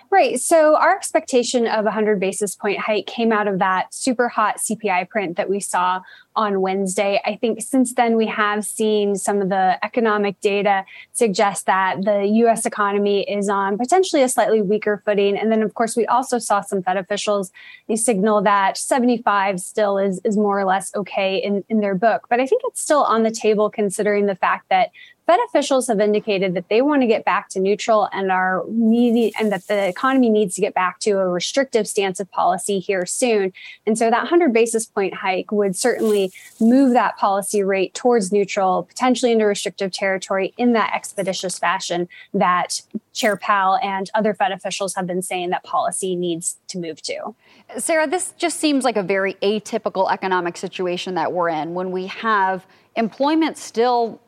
Right. 0.09 0.39
So 0.39 0.77
our 0.77 0.95
expectation 0.95 1.67
of 1.67 1.81
a 1.81 1.91
100 1.91 2.19
basis 2.19 2.55
point 2.55 2.79
hike 2.79 3.07
came 3.07 3.33
out 3.33 3.47
of 3.47 3.59
that 3.59 3.93
super 3.93 4.29
hot 4.29 4.57
CPI 4.57 5.09
print 5.09 5.35
that 5.35 5.49
we 5.49 5.59
saw 5.59 6.01
on 6.37 6.61
Wednesday. 6.61 7.19
I 7.25 7.35
think 7.35 7.61
since 7.61 7.95
then 7.95 8.15
we 8.15 8.27
have 8.27 8.63
seen 8.63 9.15
some 9.15 9.41
of 9.41 9.49
the 9.49 9.83
economic 9.83 10.39
data 10.39 10.85
suggest 11.11 11.65
that 11.65 12.03
the 12.03 12.25
US 12.43 12.65
economy 12.65 13.29
is 13.29 13.49
on 13.49 13.77
potentially 13.77 14.21
a 14.21 14.29
slightly 14.29 14.61
weaker 14.61 15.01
footing. 15.03 15.35
And 15.35 15.51
then 15.51 15.63
of 15.63 15.73
course 15.73 15.97
we 15.97 16.05
also 16.05 16.37
saw 16.37 16.61
some 16.61 16.83
Fed 16.83 16.95
officials 16.95 17.51
signal 17.95 18.43
that 18.43 18.77
75 18.77 19.59
still 19.59 19.97
is, 19.97 20.21
is 20.23 20.37
more 20.37 20.59
or 20.59 20.65
less 20.65 20.93
okay 20.95 21.37
in, 21.37 21.65
in 21.69 21.81
their 21.81 21.95
book. 21.95 22.27
But 22.29 22.39
I 22.39 22.45
think 22.45 22.61
it's 22.65 22.81
still 22.81 23.03
on 23.03 23.23
the 23.23 23.31
table 23.31 23.69
considering 23.71 24.27
the 24.27 24.35
fact 24.35 24.69
that 24.69 24.91
Fed 25.27 25.39
officials 25.49 25.89
have 25.89 25.99
indicated 25.99 26.53
that 26.53 26.69
they 26.69 26.81
want 26.81 27.01
to 27.01 27.07
get 27.07 27.25
back 27.25 27.49
to 27.49 27.59
neutral 27.59 28.07
and 28.13 28.31
are 28.31 28.63
and 28.65 29.51
that 29.51 29.67
the 29.67 29.87
economy 29.89 30.29
needs 30.29 30.55
to 30.55 30.61
get 30.61 30.73
back 30.73 30.99
to 30.99 31.11
a 31.11 31.27
restrictive 31.27 31.85
stance 31.85 32.21
of 32.21 32.31
policy 32.31 32.79
here 32.79 33.05
soon. 33.05 33.51
And 33.85 33.97
so 33.97 34.09
that 34.09 34.19
100 34.19 34.53
basis 34.53 34.85
point 34.85 35.13
hike 35.13 35.51
would 35.51 35.75
certainly 35.75 36.26
move 36.59 36.93
that 36.93 37.17
policy 37.17 37.63
rate 37.63 37.93
towards 37.93 38.31
neutral, 38.31 38.83
potentially 38.83 39.31
into 39.31 39.45
restrictive 39.45 39.91
territory 39.91 40.53
in 40.57 40.73
that 40.73 40.93
expeditious 40.93 41.59
fashion 41.59 42.07
that 42.33 42.81
Chair 43.13 43.37
Powell 43.37 43.77
and 43.81 44.09
other 44.13 44.33
Fed 44.33 44.51
officials 44.51 44.95
have 44.95 45.07
been 45.07 45.21
saying 45.21 45.49
that 45.49 45.63
policy 45.63 46.15
needs 46.15 46.57
to 46.67 46.77
move 46.77 47.01
to. 47.03 47.35
Sarah, 47.77 48.07
this 48.07 48.33
just 48.37 48.59
seems 48.59 48.83
like 48.83 48.97
a 48.97 49.03
very 49.03 49.33
atypical 49.35 50.11
economic 50.11 50.57
situation 50.57 51.15
that 51.15 51.33
we're 51.33 51.49
in 51.49 51.73
when 51.73 51.91
we 51.91 52.07
have 52.07 52.65
employment 52.95 53.57
still 53.57 54.21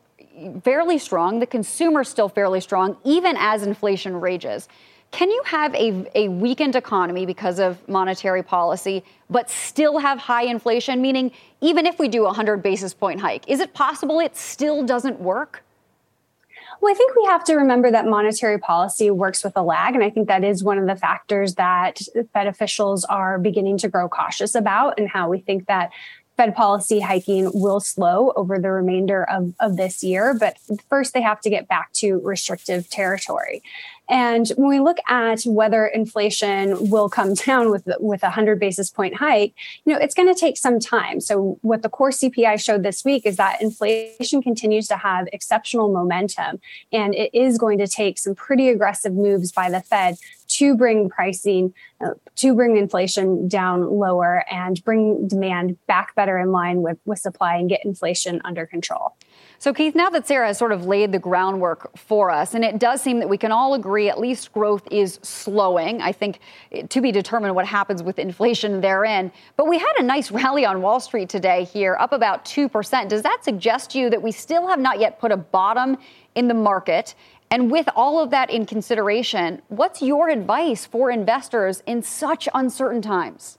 fairly 0.63 0.97
strong, 0.97 1.39
the 1.39 1.45
consumer 1.45 2.03
still 2.03 2.29
fairly 2.29 2.61
strong, 2.61 2.97
even 3.03 3.35
as 3.37 3.63
inflation 3.63 4.19
rages. 4.19 4.67
Can 5.11 5.31
you 5.31 5.41
have 5.45 5.73
a, 5.73 6.05
a 6.15 6.27
weakened 6.29 6.75
economy 6.75 7.25
because 7.25 7.59
of 7.59 7.87
monetary 7.89 8.43
policy, 8.43 9.03
but 9.29 9.49
still 9.49 9.97
have 9.97 10.19
high 10.19 10.43
inflation? 10.43 11.01
Meaning, 11.01 11.31
even 11.61 11.85
if 11.85 11.97
we 11.97 12.07
do 12.07 12.21
a 12.23 12.27
100 12.27 12.61
basis 12.61 12.93
point 12.93 13.19
hike, 13.19 13.47
is 13.47 13.59
it 13.59 13.73
possible 13.73 14.19
it 14.19 14.37
still 14.37 14.85
doesn't 14.85 15.19
work? 15.19 15.63
Well, 16.81 16.93
I 16.93 16.95
think 16.95 17.15
we 17.15 17.25
have 17.25 17.43
to 17.45 17.55
remember 17.55 17.91
that 17.91 18.05
monetary 18.05 18.57
policy 18.57 19.11
works 19.11 19.43
with 19.43 19.57
a 19.57 19.61
lag. 19.61 19.95
And 19.95 20.03
I 20.03 20.09
think 20.09 20.27
that 20.27 20.45
is 20.45 20.63
one 20.63 20.77
of 20.77 20.87
the 20.87 20.95
factors 20.95 21.55
that 21.55 21.99
Fed 22.33 22.47
officials 22.47 23.03
are 23.05 23.37
beginning 23.37 23.79
to 23.79 23.89
grow 23.89 24.07
cautious 24.07 24.55
about 24.55 24.97
and 24.97 25.09
how 25.09 25.27
we 25.29 25.39
think 25.39 25.67
that 25.67 25.91
Fed 26.37 26.55
policy 26.55 27.01
hiking 27.01 27.51
will 27.53 27.81
slow 27.81 28.31
over 28.37 28.57
the 28.57 28.71
remainder 28.71 29.29
of, 29.29 29.53
of 29.59 29.75
this 29.75 30.01
year. 30.01 30.33
But 30.33 30.57
first, 30.89 31.13
they 31.13 31.21
have 31.21 31.41
to 31.41 31.49
get 31.49 31.67
back 31.67 31.91
to 31.95 32.17
restrictive 32.19 32.89
territory. 32.89 33.61
And 34.09 34.49
when 34.57 34.69
we 34.69 34.79
look 34.79 34.97
at 35.07 35.43
whether 35.43 35.85
inflation 35.85 36.89
will 36.89 37.09
come 37.09 37.33
down 37.45 37.69
with 37.69 37.87
with 37.99 38.23
a 38.23 38.31
hundred 38.31 38.59
basis 38.59 38.89
point 38.89 39.15
hike, 39.15 39.53
you 39.85 39.93
know, 39.93 39.99
it's 39.99 40.15
going 40.15 40.33
to 40.33 40.39
take 40.39 40.57
some 40.57 40.79
time. 40.79 41.21
So 41.21 41.59
what 41.61 41.83
the 41.83 41.89
core 41.89 42.09
CPI 42.09 42.61
showed 42.63 42.83
this 42.83 43.05
week 43.05 43.25
is 43.25 43.37
that 43.37 43.61
inflation 43.61 44.41
continues 44.41 44.87
to 44.87 44.97
have 44.97 45.27
exceptional 45.31 45.91
momentum, 45.91 46.59
and 46.91 47.13
it 47.13 47.29
is 47.33 47.57
going 47.57 47.77
to 47.77 47.87
take 47.87 48.17
some 48.17 48.35
pretty 48.35 48.69
aggressive 48.69 49.13
moves 49.13 49.51
by 49.51 49.69
the 49.69 49.81
Fed 49.81 50.17
to 50.49 50.75
bring 50.75 51.09
pricing, 51.09 51.73
uh, 52.01 52.15
to 52.35 52.55
bring 52.55 52.75
inflation 52.75 53.47
down 53.47 53.87
lower 53.87 54.43
and 54.51 54.83
bring 54.83 55.27
demand 55.27 55.77
back 55.85 56.15
better 56.15 56.39
in 56.39 56.51
line 56.51 56.81
with, 56.81 56.97
with 57.05 57.19
supply 57.19 57.55
and 57.55 57.69
get 57.69 57.85
inflation 57.85 58.41
under 58.43 58.65
control. 58.65 59.13
So, 59.61 59.73
Keith, 59.73 59.93
now 59.93 60.09
that 60.11 60.25
Sarah 60.25 60.47
has 60.47 60.57
sort 60.57 60.71
of 60.71 60.85
laid 60.85 61.11
the 61.11 61.19
groundwork 61.19 61.97
for 61.97 62.31
us, 62.31 62.53
and 62.53 62.63
it 62.63 62.79
does 62.79 63.01
seem 63.01 63.19
that 63.19 63.27
we 63.27 63.37
can 63.37 63.51
all 63.51 63.73
agree 63.73 64.07
at 64.07 64.17
least 64.17 64.53
growth 64.53 64.87
is 64.89 65.19
slowing. 65.21 66.01
I 66.01 66.13
think 66.13 66.39
to 66.87 67.01
be 67.01 67.11
determined 67.11 67.53
what 67.55 67.65
happens 67.65 68.01
with 68.01 68.19
inflation 68.19 68.79
therein. 68.79 69.33
But 69.57 69.67
we 69.67 69.77
had 69.77 69.91
a 69.97 70.03
nice 70.03 70.31
rally 70.31 70.65
on 70.65 70.81
Wall 70.81 71.01
Street 71.01 71.27
today 71.27 71.65
here, 71.65 71.97
up 71.99 72.13
about 72.13 72.45
2%. 72.45 73.09
Does 73.09 73.21
that 73.23 73.43
suggest 73.43 73.89
to 73.91 73.99
you 73.99 74.09
that 74.09 74.21
we 74.21 74.31
still 74.31 74.65
have 74.65 74.79
not 74.79 74.97
yet 74.97 75.19
put 75.19 75.33
a 75.33 75.37
bottom 75.37 75.97
in 76.35 76.47
the 76.47 76.53
market? 76.53 77.13
And 77.51 77.69
with 77.69 77.89
all 77.97 78.23
of 78.23 78.29
that 78.29 78.49
in 78.49 78.65
consideration, 78.65 79.61
what's 79.67 80.01
your 80.01 80.29
advice 80.29 80.85
for 80.85 81.11
investors 81.11 81.83
in 81.85 82.01
such 82.01 82.47
uncertain 82.53 83.01
times? 83.01 83.58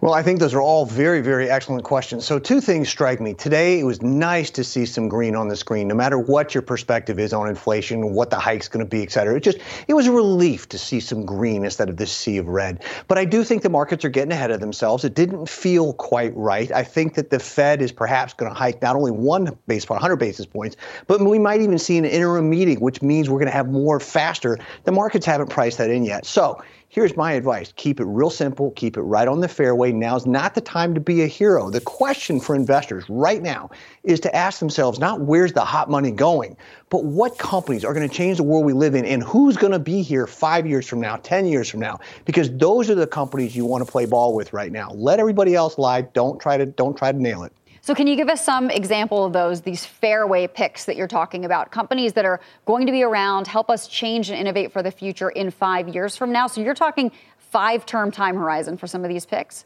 Well, 0.00 0.14
I 0.14 0.22
think 0.22 0.40
those 0.40 0.54
are 0.54 0.60
all 0.60 0.86
very, 0.86 1.20
very 1.20 1.50
excellent 1.50 1.84
questions. 1.84 2.24
So, 2.24 2.38
two 2.38 2.60
things 2.60 2.88
strike 2.88 3.20
me. 3.20 3.34
Today, 3.34 3.80
it 3.80 3.84
was 3.84 4.02
nice 4.02 4.50
to 4.50 4.64
see 4.64 4.86
some 4.86 5.08
green 5.08 5.36
on 5.36 5.48
the 5.48 5.56
screen, 5.56 5.88
no 5.88 5.94
matter 5.94 6.18
what 6.18 6.54
your 6.54 6.62
perspective 6.62 7.18
is 7.18 7.32
on 7.32 7.48
inflation, 7.48 8.14
what 8.14 8.30
the 8.30 8.38
hike's 8.38 8.68
going 8.68 8.84
to 8.84 8.88
be, 8.88 9.02
et 9.02 9.10
cetera. 9.12 9.36
It 9.36 9.42
just, 9.42 9.58
it 9.88 9.94
was 9.94 10.06
a 10.06 10.12
relief 10.12 10.68
to 10.70 10.78
see 10.78 11.00
some 11.00 11.24
green 11.24 11.64
instead 11.64 11.88
of 11.88 11.96
this 11.96 12.12
sea 12.12 12.38
of 12.38 12.48
red. 12.48 12.84
But 13.08 13.18
I 13.18 13.24
do 13.24 13.44
think 13.44 13.62
the 13.62 13.68
markets 13.68 14.04
are 14.04 14.08
getting 14.08 14.32
ahead 14.32 14.50
of 14.50 14.60
themselves. 14.60 15.04
It 15.04 15.14
didn't 15.14 15.48
feel 15.48 15.92
quite 15.92 16.34
right. 16.36 16.70
I 16.72 16.84
think 16.84 17.14
that 17.14 17.30
the 17.30 17.38
Fed 17.38 17.82
is 17.82 17.92
perhaps 17.92 18.32
going 18.34 18.50
to 18.50 18.58
hike 18.58 18.82
not 18.82 18.96
only 18.96 19.10
one 19.10 19.56
base 19.66 19.84
point, 19.84 20.00
100 20.00 20.16
basis 20.16 20.46
points, 20.46 20.76
but 21.06 21.20
we 21.20 21.38
might 21.38 21.60
even 21.60 21.78
see 21.78 21.98
an 21.98 22.04
interim 22.04 22.48
meeting, 22.48 22.80
which 22.80 23.02
means 23.02 23.28
we're 23.28 23.38
going 23.38 23.46
to 23.46 23.52
have 23.52 23.68
more 23.68 24.00
faster. 24.00 24.58
The 24.84 24.92
markets 24.92 25.26
haven't 25.26 25.50
priced 25.50 25.78
that 25.78 25.90
in 25.90 26.04
yet. 26.04 26.26
So, 26.26 26.62
Here's 26.92 27.16
my 27.16 27.34
advice 27.34 27.72
keep 27.76 28.00
it 28.00 28.04
real 28.04 28.30
simple, 28.30 28.72
keep 28.72 28.96
it 28.96 29.02
right 29.02 29.28
on 29.28 29.38
the 29.38 29.46
fairway. 29.46 29.92
Now's 29.92 30.26
not 30.26 30.56
the 30.56 30.60
time 30.60 30.92
to 30.94 31.00
be 31.00 31.22
a 31.22 31.26
hero. 31.28 31.70
The 31.70 31.80
question 31.80 32.40
for 32.40 32.56
investors 32.56 33.04
right 33.08 33.40
now 33.40 33.70
is 34.02 34.18
to 34.20 34.34
ask 34.34 34.58
themselves 34.58 34.98
not 34.98 35.20
where's 35.20 35.52
the 35.52 35.64
hot 35.64 35.88
money 35.88 36.10
going, 36.10 36.56
but 36.88 37.04
what 37.04 37.38
companies 37.38 37.84
are 37.84 37.94
going 37.94 38.08
to 38.08 38.12
change 38.12 38.38
the 38.38 38.42
world 38.42 38.64
we 38.64 38.72
live 38.72 38.96
in 38.96 39.04
and 39.04 39.22
who's 39.22 39.56
going 39.56 39.72
to 39.72 39.78
be 39.78 40.02
here 40.02 40.26
five 40.26 40.66
years 40.66 40.84
from 40.88 41.00
now, 41.00 41.14
10 41.14 41.46
years 41.46 41.70
from 41.70 41.78
now, 41.78 42.00
because 42.24 42.50
those 42.56 42.90
are 42.90 42.96
the 42.96 43.06
companies 43.06 43.54
you 43.54 43.64
want 43.64 43.86
to 43.86 43.90
play 43.90 44.04
ball 44.04 44.34
with 44.34 44.52
right 44.52 44.72
now. 44.72 44.90
Let 44.90 45.20
everybody 45.20 45.54
else 45.54 45.78
lie. 45.78 46.00
Don't 46.00 46.40
try 46.40 46.56
to, 46.56 46.66
don't 46.66 46.98
try 46.98 47.12
to 47.12 47.22
nail 47.22 47.44
it. 47.44 47.52
So, 47.82 47.94
can 47.94 48.06
you 48.06 48.16
give 48.16 48.28
us 48.28 48.44
some 48.44 48.70
example 48.70 49.24
of 49.24 49.32
those, 49.32 49.62
these 49.62 49.86
fairway 49.86 50.46
picks 50.46 50.84
that 50.84 50.96
you're 50.96 51.08
talking 51.08 51.44
about? 51.46 51.70
Companies 51.70 52.12
that 52.12 52.26
are 52.26 52.40
going 52.66 52.86
to 52.86 52.92
be 52.92 53.02
around, 53.02 53.46
help 53.46 53.70
us 53.70 53.88
change 53.88 54.28
and 54.28 54.38
innovate 54.38 54.70
for 54.72 54.82
the 54.82 54.90
future 54.90 55.30
in 55.30 55.50
five 55.50 55.88
years 55.88 56.16
from 56.16 56.30
now. 56.30 56.46
So, 56.46 56.60
you're 56.60 56.74
talking 56.74 57.10
five 57.38 57.86
term 57.86 58.10
time 58.10 58.36
horizon 58.36 58.76
for 58.76 58.86
some 58.86 59.02
of 59.02 59.08
these 59.08 59.24
picks? 59.24 59.64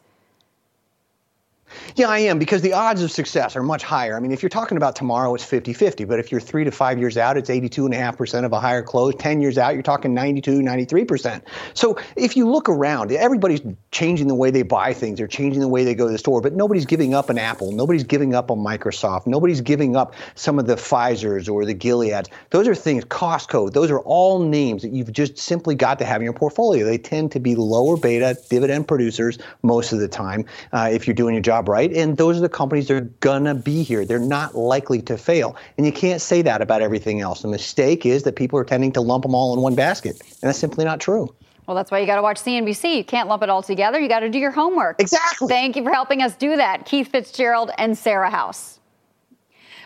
Yeah, 1.96 2.08
I 2.08 2.18
am 2.18 2.38
because 2.38 2.62
the 2.62 2.72
odds 2.72 3.02
of 3.02 3.10
success 3.10 3.56
are 3.56 3.62
much 3.62 3.82
higher. 3.82 4.16
I 4.16 4.20
mean, 4.20 4.32
if 4.32 4.42
you're 4.42 4.50
talking 4.50 4.76
about 4.76 4.96
tomorrow, 4.96 5.34
it's 5.34 5.44
50 5.44 5.72
50, 5.72 6.04
but 6.04 6.18
if 6.18 6.32
you're 6.32 6.40
three 6.40 6.64
to 6.64 6.70
five 6.70 6.98
years 6.98 7.16
out, 7.16 7.36
it's 7.36 7.50
82.5% 7.50 8.44
of 8.44 8.52
a 8.52 8.60
higher 8.60 8.82
close. 8.82 9.14
10 9.16 9.40
years 9.40 9.58
out, 9.58 9.74
you're 9.74 9.82
talking 9.82 10.14
92, 10.14 10.60
93%. 10.60 11.42
So 11.74 11.98
if 12.16 12.36
you 12.36 12.48
look 12.48 12.68
around, 12.68 13.12
everybody's 13.12 13.60
changing 13.90 14.28
the 14.28 14.34
way 14.34 14.50
they 14.50 14.62
buy 14.62 14.92
things, 14.92 15.18
they're 15.18 15.26
changing 15.26 15.60
the 15.60 15.68
way 15.68 15.84
they 15.84 15.94
go 15.94 16.06
to 16.06 16.12
the 16.12 16.18
store, 16.18 16.40
but 16.40 16.54
nobody's 16.54 16.86
giving 16.86 17.14
up 17.14 17.30
an 17.30 17.38
Apple, 17.38 17.72
nobody's 17.72 18.04
giving 18.04 18.34
up 18.34 18.50
on 18.50 18.58
Microsoft, 18.58 19.26
nobody's 19.26 19.60
giving 19.60 19.96
up 19.96 20.14
some 20.34 20.58
of 20.58 20.66
the 20.66 20.76
Pfizer's 20.76 21.48
or 21.48 21.64
the 21.64 21.74
Gilead's. 21.74 22.28
Those 22.50 22.68
are 22.68 22.74
things, 22.74 23.04
Costco, 23.04 23.72
those 23.72 23.90
are 23.90 24.00
all 24.00 24.40
names 24.40 24.82
that 24.82 24.92
you've 24.92 25.12
just 25.12 25.38
simply 25.38 25.74
got 25.74 25.98
to 25.98 26.04
have 26.04 26.20
in 26.20 26.24
your 26.24 26.32
portfolio. 26.32 26.84
They 26.84 26.98
tend 26.98 27.32
to 27.32 27.40
be 27.40 27.54
lower 27.54 27.96
beta 27.96 28.36
dividend 28.50 28.88
producers 28.88 29.38
most 29.62 29.92
of 29.92 30.00
the 30.00 30.08
time 30.08 30.44
uh, 30.72 30.88
if 30.92 31.06
you're 31.06 31.14
doing 31.14 31.34
your 31.34 31.42
job 31.42 31.63
right. 31.68 31.92
And 31.92 32.16
those 32.16 32.38
are 32.38 32.40
the 32.40 32.48
companies 32.48 32.88
that 32.88 32.94
are 32.94 33.08
going 33.20 33.44
to 33.44 33.54
be 33.54 33.82
here. 33.82 34.04
They're 34.04 34.18
not 34.18 34.54
likely 34.54 35.02
to 35.02 35.16
fail. 35.16 35.56
And 35.76 35.86
you 35.86 35.92
can't 35.92 36.20
say 36.20 36.42
that 36.42 36.62
about 36.62 36.82
everything 36.82 37.20
else. 37.20 37.42
The 37.42 37.48
mistake 37.48 38.06
is 38.06 38.22
that 38.24 38.36
people 38.36 38.58
are 38.58 38.64
tending 38.64 38.92
to 38.92 39.00
lump 39.00 39.22
them 39.22 39.34
all 39.34 39.54
in 39.54 39.60
one 39.60 39.74
basket. 39.74 40.20
And 40.20 40.48
that's 40.48 40.58
simply 40.58 40.84
not 40.84 41.00
true. 41.00 41.34
Well, 41.66 41.74
that's 41.74 41.90
why 41.90 42.00
you 42.00 42.06
got 42.06 42.16
to 42.16 42.22
watch 42.22 42.40
CNBC. 42.40 42.96
You 42.98 43.04
can't 43.04 43.28
lump 43.28 43.42
it 43.42 43.48
all 43.48 43.62
together. 43.62 43.98
You 43.98 44.08
got 44.08 44.20
to 44.20 44.28
do 44.28 44.38
your 44.38 44.50
homework. 44.50 45.00
Exactly. 45.00 45.48
Thank 45.48 45.76
you 45.76 45.82
for 45.82 45.92
helping 45.92 46.20
us 46.20 46.36
do 46.36 46.56
that, 46.56 46.84
Keith 46.84 47.08
Fitzgerald 47.08 47.70
and 47.78 47.96
Sarah 47.96 48.30
House. 48.30 48.80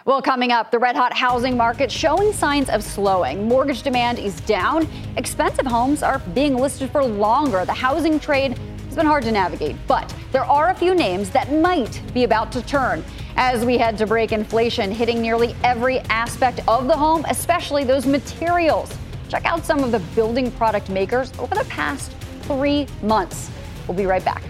Well, 0.04 0.22
coming 0.22 0.52
up, 0.52 0.70
the 0.70 0.78
red 0.78 0.96
hot 0.96 1.12
housing 1.12 1.56
market 1.56 1.92
showing 1.92 2.32
signs 2.32 2.70
of 2.70 2.82
slowing. 2.82 3.46
Mortgage 3.46 3.82
demand 3.82 4.18
is 4.18 4.40
down. 4.40 4.88
Expensive 5.16 5.66
homes 5.66 6.02
are 6.02 6.18
being 6.34 6.56
listed 6.56 6.90
for 6.90 7.04
longer. 7.04 7.64
The 7.64 7.74
housing 7.74 8.18
trade 8.18 8.58
been 8.98 9.06
hard 9.06 9.22
to 9.22 9.30
navigate, 9.30 9.76
but 9.86 10.12
there 10.32 10.44
are 10.44 10.70
a 10.70 10.74
few 10.74 10.92
names 10.92 11.30
that 11.30 11.52
might 11.52 12.02
be 12.12 12.24
about 12.24 12.50
to 12.50 12.60
turn. 12.62 13.04
As 13.36 13.64
we 13.64 13.78
head 13.78 13.96
to 13.98 14.06
break 14.06 14.32
inflation 14.32 14.90
hitting 14.90 15.22
nearly 15.22 15.54
every 15.62 16.00
aspect 16.10 16.60
of 16.66 16.88
the 16.88 16.96
home, 16.96 17.24
especially 17.28 17.84
those 17.84 18.06
materials. 18.06 18.92
Check 19.28 19.44
out 19.44 19.64
some 19.64 19.84
of 19.84 19.92
the 19.92 20.00
building 20.16 20.50
product 20.50 20.90
makers 20.90 21.32
over 21.38 21.54
the 21.54 21.64
past 21.66 22.10
three 22.42 22.88
months. 23.00 23.50
We'll 23.86 23.96
be 23.96 24.04
right 24.04 24.24
back. 24.24 24.42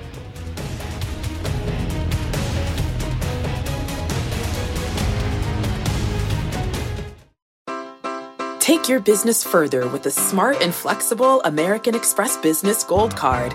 Take 8.61 8.89
your 8.89 9.01
business 9.01 9.45
further 9.45 9.87
with 9.89 10.05
the 10.05 10.11
smart 10.11 10.63
and 10.63 10.75
flexible 10.75 11.43
American 11.43 11.95
Express 11.95 12.39
Business 12.39 12.83
Gold 12.83 13.15
Card. 13.15 13.55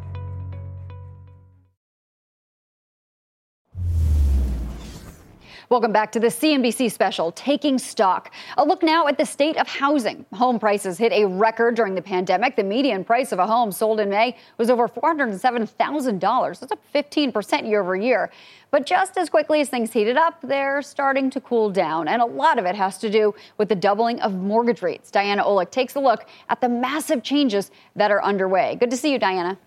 Welcome 5.71 5.93
back 5.93 6.11
to 6.11 6.19
the 6.19 6.27
CNBC 6.27 6.91
special, 6.91 7.31
Taking 7.31 7.79
Stock. 7.79 8.33
A 8.57 8.65
look 8.65 8.83
now 8.83 9.07
at 9.07 9.17
the 9.17 9.25
state 9.25 9.55
of 9.55 9.69
housing. 9.69 10.25
Home 10.33 10.59
prices 10.59 10.97
hit 10.97 11.13
a 11.13 11.25
record 11.25 11.75
during 11.75 11.95
the 11.95 12.01
pandemic. 12.01 12.57
The 12.57 12.63
median 12.65 13.05
price 13.05 13.31
of 13.31 13.39
a 13.39 13.47
home 13.47 13.71
sold 13.71 14.01
in 14.01 14.09
May 14.09 14.35
was 14.57 14.69
over 14.69 14.89
$407,000. 14.89 16.59
That's 16.59 16.73
up 16.73 16.83
15% 16.93 17.69
year 17.69 17.79
over 17.79 17.95
year. 17.95 18.31
But 18.69 18.85
just 18.85 19.17
as 19.17 19.29
quickly 19.29 19.61
as 19.61 19.69
things 19.69 19.93
heated 19.93 20.17
up, 20.17 20.41
they're 20.41 20.81
starting 20.81 21.29
to 21.29 21.39
cool 21.39 21.69
down. 21.69 22.09
And 22.09 22.21
a 22.21 22.25
lot 22.25 22.59
of 22.59 22.65
it 22.65 22.75
has 22.75 22.97
to 22.97 23.09
do 23.09 23.33
with 23.57 23.69
the 23.69 23.75
doubling 23.75 24.19
of 24.19 24.33
mortgage 24.33 24.81
rates. 24.81 25.09
Diana 25.09 25.41
Olick 25.41 25.71
takes 25.71 25.95
a 25.95 26.01
look 26.01 26.27
at 26.49 26.59
the 26.59 26.67
massive 26.67 27.23
changes 27.23 27.71
that 27.95 28.11
are 28.11 28.21
underway. 28.21 28.75
Good 28.75 28.91
to 28.91 28.97
see 28.97 29.13
you, 29.13 29.19
Diana. 29.19 29.57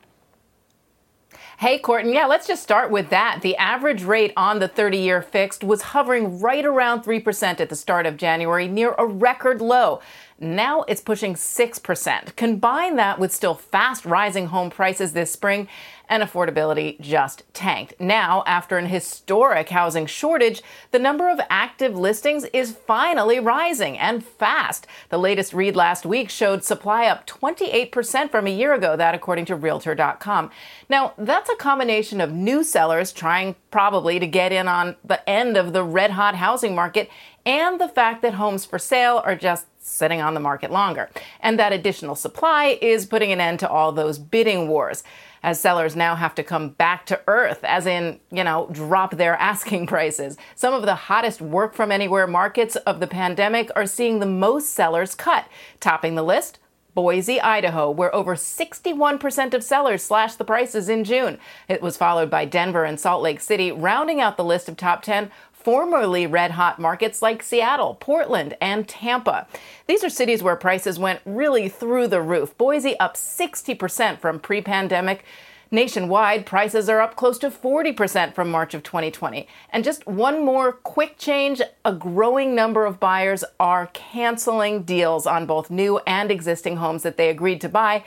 Hey, 1.57 1.79
Courtney. 1.79 2.15
Yeah, 2.15 2.27
let's 2.27 2.49
just 2.49 2.65
start 2.65 2.91
with 2.91 3.11
that. 3.11 3.39
The 3.43 3.57
average 3.57 4.03
rate 4.03 4.33
on 4.37 4.59
the 4.59 4.67
30 4.67 4.99
year 4.99 5.23
fixed 5.23 5.63
was 5.63 5.83
hovering 5.83 6.41
right 6.41 6.65
around 6.65 7.05
3% 7.05 7.61
at 7.61 7.69
the 7.69 7.77
start 7.77 8.07
of 8.07 8.17
January, 8.17 8.67
near 8.67 8.93
a 8.99 9.07
record 9.07 9.61
low. 9.61 10.01
Now 10.39 10.83
it's 10.83 11.01
pushing 11.01 11.35
6%. 11.35 12.37
Combine 12.37 12.97
that 12.97 13.19
with 13.19 13.33
still 13.33 13.55
fast 13.55 14.05
rising 14.05 14.47
home 14.47 14.71
prices 14.71 15.13
this 15.13 15.33
spring, 15.33 15.69
and 16.09 16.23
affordability 16.23 17.01
just 17.01 17.43
tanked. 17.55 17.95
Now, 17.99 18.43
after 18.47 18.77
an 18.77 18.87
historic 18.87 19.71
housing 19.71 20.07
shortage, 20.07 20.63
the 20.91 20.99
number 20.99 21.31
of 21.31 21.41
active 21.49 21.97
listings 21.97 22.45
is 22.53 22.73
finally 22.73 23.41
rising 23.41 23.99
and 23.99 24.25
fast. 24.25 24.87
The 25.09 25.19
latest 25.19 25.55
read 25.55 25.77
last 25.77 26.05
week 26.05 26.31
showed 26.31 26.65
supply 26.65 27.07
up 27.07 27.27
28% 27.27 28.31
from 28.31 28.47
a 28.47 28.51
year 28.51 28.75
ago, 28.75 28.97
that 28.97 29.15
according 29.15 29.47
to 29.47 29.57
Realtor.com. 29.57 30.51
Now, 30.89 31.15
that's 31.17 31.51
a 31.51 31.57
combination 31.57 32.21
of 32.21 32.33
new 32.33 32.63
sellers 32.63 33.13
trying 33.13 33.57
probably 33.71 34.19
to 34.19 34.27
get 34.27 34.53
in 34.53 34.69
on 34.69 34.97
the 35.05 35.29
end 35.29 35.57
of 35.57 35.73
the 35.73 35.83
red 35.83 36.13
hot 36.13 36.35
housing 36.35 36.75
market 36.75 37.11
and 37.47 37.81
the 37.81 37.89
fact 37.89 38.23
that 38.23 38.35
homes 38.35 38.65
for 38.65 38.79
sale 38.79 39.21
are 39.25 39.37
just 39.37 39.67
sitting 39.85 40.23
on 40.23 40.35
the 40.35 40.41
market 40.41 40.71
longer. 40.71 41.11
And 41.41 41.59
that 41.59 41.73
additional 41.73 42.15
supply 42.15 42.79
is 42.81 43.05
putting 43.05 43.33
an 43.33 43.41
end 43.41 43.61
to 43.61 43.69
all 43.69 43.93
those 43.93 44.19
bidding 44.19 44.69
wars 44.69 45.05
as 45.43 45.61
sellers 45.61 45.95
now 45.95 46.15
have 46.15 46.35
to 46.35 46.43
come 46.43 46.71
back 46.71 47.05
to 47.05 47.21
earth, 47.29 47.63
as 47.65 47.87
in, 47.87 48.19
you 48.31 48.43
know, 48.43 48.67
drop 48.73 49.17
their 49.17 49.37
asking 49.41 49.87
prices. 49.87 50.39
Some 50.55 50.73
of 50.73 50.83
the 50.83 50.95
hottest 50.95 51.43
work 51.43 51.75
from 51.75 51.93
anywhere 51.93 52.27
markets 52.27 52.77
of 52.77 52.99
the 52.99 53.07
pandemic 53.07 53.71
are 53.77 53.87
seeing 53.87 54.19
the 54.19 54.27
most 54.27 54.71
sellers 54.71 55.15
cut. 55.15 55.47
Topping 55.81 56.15
the 56.15 56.23
list, 56.23 56.59
Boise, 56.95 57.41
Idaho, 57.41 57.91
where 57.91 58.15
over 58.15 58.37
61% 58.37 59.53
of 59.53 59.63
sellers 59.63 60.03
slashed 60.03 60.39
the 60.39 60.45
prices 60.45 60.89
in 60.89 61.05
June. 61.05 61.39
It 61.69 61.83
was 61.83 61.97
followed 61.99 62.31
by 62.31 62.47
Denver 62.47 62.85
and 62.85 62.99
Salt 62.99 63.23
Lake 63.23 63.41
City, 63.41 63.71
rounding 63.71 64.21
out 64.21 64.37
the 64.37 64.45
list 64.45 64.69
of 64.69 64.77
top 64.77 65.03
10 65.03 65.31
formerly 65.65 66.27
red 66.27 66.53
hot 66.53 66.79
markets 66.79 67.23
like 67.23 67.43
Seattle, 67.43 67.97
Portland, 67.99 68.55
and 68.61 68.87
Tampa. 68.87 69.49
These 69.89 70.05
are 70.05 70.11
cities 70.11 70.43
where 70.43 70.57
prices 70.57 70.99
went 70.99 71.21
really 71.25 71.69
through 71.71 72.09
the 72.09 72.21
roof. 72.21 72.57
Boise 72.59 72.99
up 73.01 73.15
60% 73.17 74.21
from 74.21 74.39
pre 74.39 74.61
pandemic. 74.61 75.25
Nationwide, 75.71 76.47
prices 76.47 76.89
are 76.89 77.01
up 77.01 77.17
close 77.17 77.37
to 77.39 77.51
40% 77.51 78.33
from 78.33 78.49
March 78.49 78.75
of 78.75 78.85
2020. 78.85 79.49
And 79.71 79.83
just 79.83 80.07
one 80.07 80.45
more 80.45 80.73
quick 80.73 81.19
change 81.19 81.61
a 81.85 81.93
growing 81.93 82.55
number 82.55 82.85
of 82.87 83.01
buyers 83.01 83.43
are 83.59 83.89
canceling 83.89 84.85
deals 84.85 85.27
on 85.27 85.47
both 85.47 85.71
new 85.71 85.99
and 86.07 86.31
existing 86.31 86.77
homes 86.77 87.03
that 87.03 87.17
they 87.17 87.29
agreed 87.29 87.61
to 87.63 87.69
buy 87.69 88.05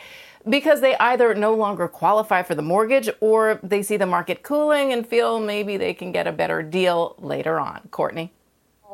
because 0.49 0.81
they 0.81 0.95
either 0.97 1.33
no 1.35 1.53
longer 1.53 1.87
qualify 1.87 2.43
for 2.43 2.55
the 2.55 2.61
mortgage 2.61 3.09
or 3.19 3.59
they 3.63 3.81
see 3.81 3.97
the 3.97 4.05
market 4.05 4.43
cooling 4.43 4.93
and 4.93 5.05
feel 5.05 5.39
maybe 5.39 5.77
they 5.77 5.93
can 5.93 6.11
get 6.11 6.27
a 6.27 6.31
better 6.31 6.61
deal 6.63 7.15
later 7.19 7.59
on. 7.59 7.81
Courtney? 7.91 8.31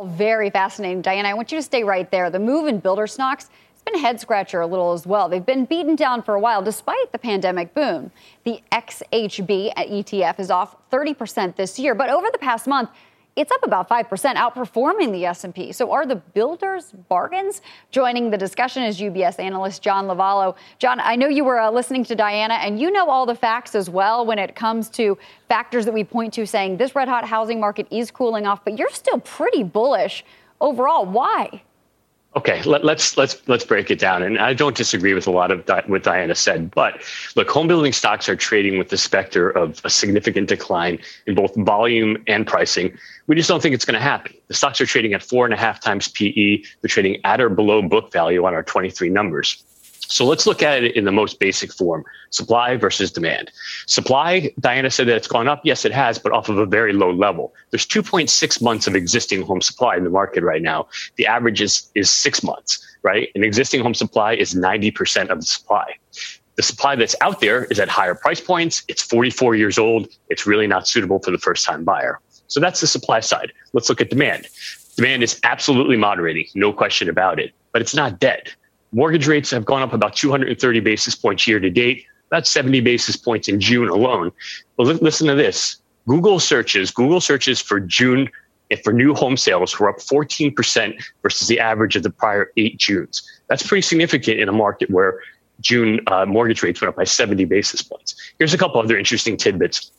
Very 0.04 0.50
fascinating. 0.50 1.02
Diana, 1.02 1.30
I 1.30 1.34
want 1.34 1.52
you 1.52 1.58
to 1.58 1.64
stay 1.64 1.84
right 1.84 2.10
there. 2.10 2.30
The 2.30 2.40
move 2.40 2.68
in 2.68 2.80
builder 2.80 3.08
stocks 3.08 3.50
it's 3.84 3.92
been 3.92 4.00
a 4.00 4.08
head 4.08 4.22
scratcher 4.22 4.62
a 4.62 4.68
little 4.68 4.94
as 4.94 5.06
well. 5.06 5.28
They've 5.28 5.46
been 5.46 5.66
beaten 5.66 5.98
down 5.98 6.24
for 6.24 6.36
a 6.36 6.40
while 6.40 6.62
despite 6.62 7.12
the 7.12 7.18
pandemic 7.18 7.74
boom. 7.74 8.12
The 8.46 8.62
XHB 8.72 9.74
at 9.76 9.90
ETF 9.90 10.40
is 10.40 10.50
off 10.50 10.78
30% 10.90 11.58
this 11.58 11.78
year, 11.78 11.94
but 11.94 12.10
over 12.10 12.28
the 12.32 12.38
past 12.38 12.66
month, 12.66 12.92
it's 13.36 13.52
up 13.52 13.64
about 13.64 13.90
5%, 13.90 14.08
outperforming 14.36 15.12
the 15.12 15.26
S&P. 15.26 15.72
So 15.72 15.92
are 15.92 16.06
the 16.06 16.18
builders 16.18 16.94
bargains? 17.10 17.62
Joining 17.92 18.30
the 18.30 18.38
discussion 18.38 18.84
is 18.84 19.00
UBS 19.00 19.40
analyst 19.40 19.82
John 19.82 20.06
Lovallo. 20.06 20.56
John, 20.78 21.00
I 21.00 21.16
know 21.16 21.28
you 21.28 21.44
were 21.44 21.60
uh, 21.60 21.72
listening 21.72 22.04
to 22.06 22.16
Diana, 22.16 22.56
and 22.56 22.80
you 22.80 22.92
know 22.92 23.10
all 23.10 23.26
the 23.26 23.36
facts 23.36 23.74
as 23.74 23.90
well 23.90 24.26
when 24.26 24.38
it 24.38 24.56
comes 24.56 24.90
to 24.92 25.18
factors 25.50 25.86
that 25.86 25.94
we 25.94 26.04
point 26.04 26.34
to 26.34 26.46
saying 26.46 26.78
this 26.78 26.96
red 26.96 27.08
hot 27.08 27.26
housing 27.26 27.60
market 27.60 27.88
is 27.90 28.12
cooling 28.12 28.46
off, 28.46 28.64
but 28.64 28.78
you're 28.78 28.92
still 28.92 29.20
pretty 29.20 29.64
bullish 29.64 30.24
overall. 30.62 31.06
Why? 31.06 31.64
Okay, 32.36 32.64
let, 32.64 32.82
us 32.82 32.86
let's, 32.86 33.18
let's 33.18 33.48
let's 33.48 33.64
break 33.64 33.92
it 33.92 34.00
down. 34.00 34.24
And 34.24 34.40
I 34.40 34.54
don't 34.56 34.76
disagree 34.76 35.14
with 35.14 35.28
a 35.28 35.32
lot 35.32 35.52
of 35.52 35.68
what 35.88 36.02
Diana 36.02 36.34
said, 36.34 36.72
but 36.72 37.02
look, 37.36 37.48
home 37.50 37.68
building 37.68 37.94
stocks 37.94 38.28
are 38.28 38.36
trading 38.36 38.80
with 38.80 38.90
the 38.90 38.98
specter 38.98 39.52
of 39.52 39.80
a 39.84 39.90
significant 39.90 40.50
decline 40.50 40.98
in 41.28 41.36
both 41.36 41.56
volume 41.56 42.24
and 42.26 42.48
pricing. 42.48 42.98
We 43.28 43.36
just 43.36 43.50
don't 43.50 43.62
think 43.62 43.76
it's 43.76 43.86
going 43.86 44.00
to 44.00 44.04
happen. 44.04 44.34
The 44.48 44.56
stocks 44.56 44.82
are 44.82 44.88
trading 44.88 45.14
at 45.14 45.22
four 45.22 45.46
and 45.46 45.54
a 45.54 45.58
half 45.58 45.80
times 45.80 46.08
PE. 46.08 46.64
They're 46.82 46.88
trading 46.88 47.22
at 47.24 47.40
or 47.40 47.50
below 47.50 47.84
book 47.84 48.12
value 48.12 48.44
on 48.46 48.56
our 48.56 48.64
23 48.64 49.10
numbers. 49.10 49.64
So 50.08 50.26
let's 50.26 50.46
look 50.46 50.62
at 50.62 50.84
it 50.84 50.96
in 50.96 51.06
the 51.06 51.12
most 51.12 51.40
basic 51.40 51.74
form 51.74 52.04
supply 52.30 52.76
versus 52.76 53.12
demand. 53.12 53.52
Supply, 53.88 54.52
Diana 54.60 54.90
said 54.92 55.08
that 55.08 55.16
it's 55.16 55.28
gone 55.28 55.48
up. 55.48 55.62
Yes, 55.64 55.86
it 55.86 55.92
has, 55.92 56.20
but 56.20 56.32
off 56.32 56.50
of 56.50 56.58
a 56.58 56.66
very 56.66 56.94
low 56.94 57.12
level. 57.12 57.54
There's 57.72 57.86
2.6 57.86 58.62
months 58.62 58.88
of 58.88 58.96
existing 58.96 59.44
home 59.44 59.62
supply 59.62 59.96
in 59.96 60.04
the 60.04 60.10
market 60.10 60.44
right 60.44 60.62
now. 60.62 60.88
The 61.16 61.26
average 61.26 61.62
is, 61.62 61.90
is 61.96 62.12
six 62.12 62.44
months, 62.44 62.86
right? 63.02 63.30
An 63.36 63.44
existing 63.44 63.82
home 63.82 63.94
supply 63.94 64.34
is 64.34 64.54
90% 64.54 65.30
of 65.30 65.40
the 65.40 65.46
supply. 65.46 65.94
The 66.56 66.64
supply 66.64 66.96
that's 66.96 67.16
out 67.22 67.40
there 67.42 67.66
is 67.66 67.80
at 67.80 67.90
higher 67.90 68.14
price 68.14 68.42
points. 68.42 68.84
It's 68.88 69.02
44 69.02 69.56
years 69.56 69.80
old. 69.80 70.08
It's 70.30 70.46
really 70.46 70.68
not 70.68 70.88
suitable 70.88 71.20
for 71.20 71.32
the 71.32 71.40
first 71.40 71.66
time 71.66 71.84
buyer. 71.84 72.20
So 72.48 72.60
that's 72.60 72.82
the 72.82 72.88
supply 72.88 73.20
side. 73.20 73.52
Let's 73.74 73.90
look 73.90 74.02
at 74.02 74.10
demand. 74.10 74.48
Demand 74.96 75.24
is 75.24 75.40
absolutely 75.44 75.98
moderating, 75.98 76.46
no 76.54 76.72
question 76.72 77.10
about 77.10 77.40
it, 77.40 77.52
but 77.72 77.82
it's 77.82 77.96
not 77.96 78.20
dead. 78.20 78.52
Mortgage 78.94 79.28
rates 79.28 79.52
have 79.52 79.66
gone 79.66 79.82
up 79.82 79.92
about 79.94 80.16
230 80.16 80.80
basis 80.80 81.16
points 81.16 81.48
year 81.48 81.60
to 81.60 81.70
date, 81.70 82.06
about 82.28 82.48
70 82.48 82.80
basis 82.82 83.16
points 83.16 83.48
in 83.48 83.60
June 83.60 83.90
alone. 83.90 84.32
But 84.78 85.02
listen 85.02 85.28
to 85.28 85.36
this 85.36 85.78
Google 86.08 86.40
searches, 86.40 86.92
Google 86.92 87.20
searches 87.20 87.60
for 87.60 87.80
June 87.80 88.30
for 88.84 88.94
new 88.94 89.14
home 89.14 89.38
sales 89.38 89.78
were 89.80 89.90
up 89.90 89.98
14% 89.98 91.04
versus 91.22 91.48
the 91.48 91.60
average 91.60 91.96
of 91.96 92.04
the 92.04 92.10
prior 92.10 92.52
eight 92.58 92.78
Junes. 92.78 93.22
That's 93.48 93.66
pretty 93.66 93.82
significant 93.82 94.40
in 94.40 94.50
a 94.50 94.54
market 94.54 94.90
where 94.90 95.20
June 95.60 96.00
uh, 96.08 96.26
mortgage 96.26 96.64
rates 96.64 96.82
went 96.82 96.90
up 96.90 96.96
by 96.96 97.04
70 97.04 97.46
basis 97.46 97.84
points. 97.84 98.16
Here's 98.40 98.54
a 98.54 98.58
couple 98.58 98.82
other 98.82 98.98
interesting 98.98 99.38
tidbits 99.38 99.92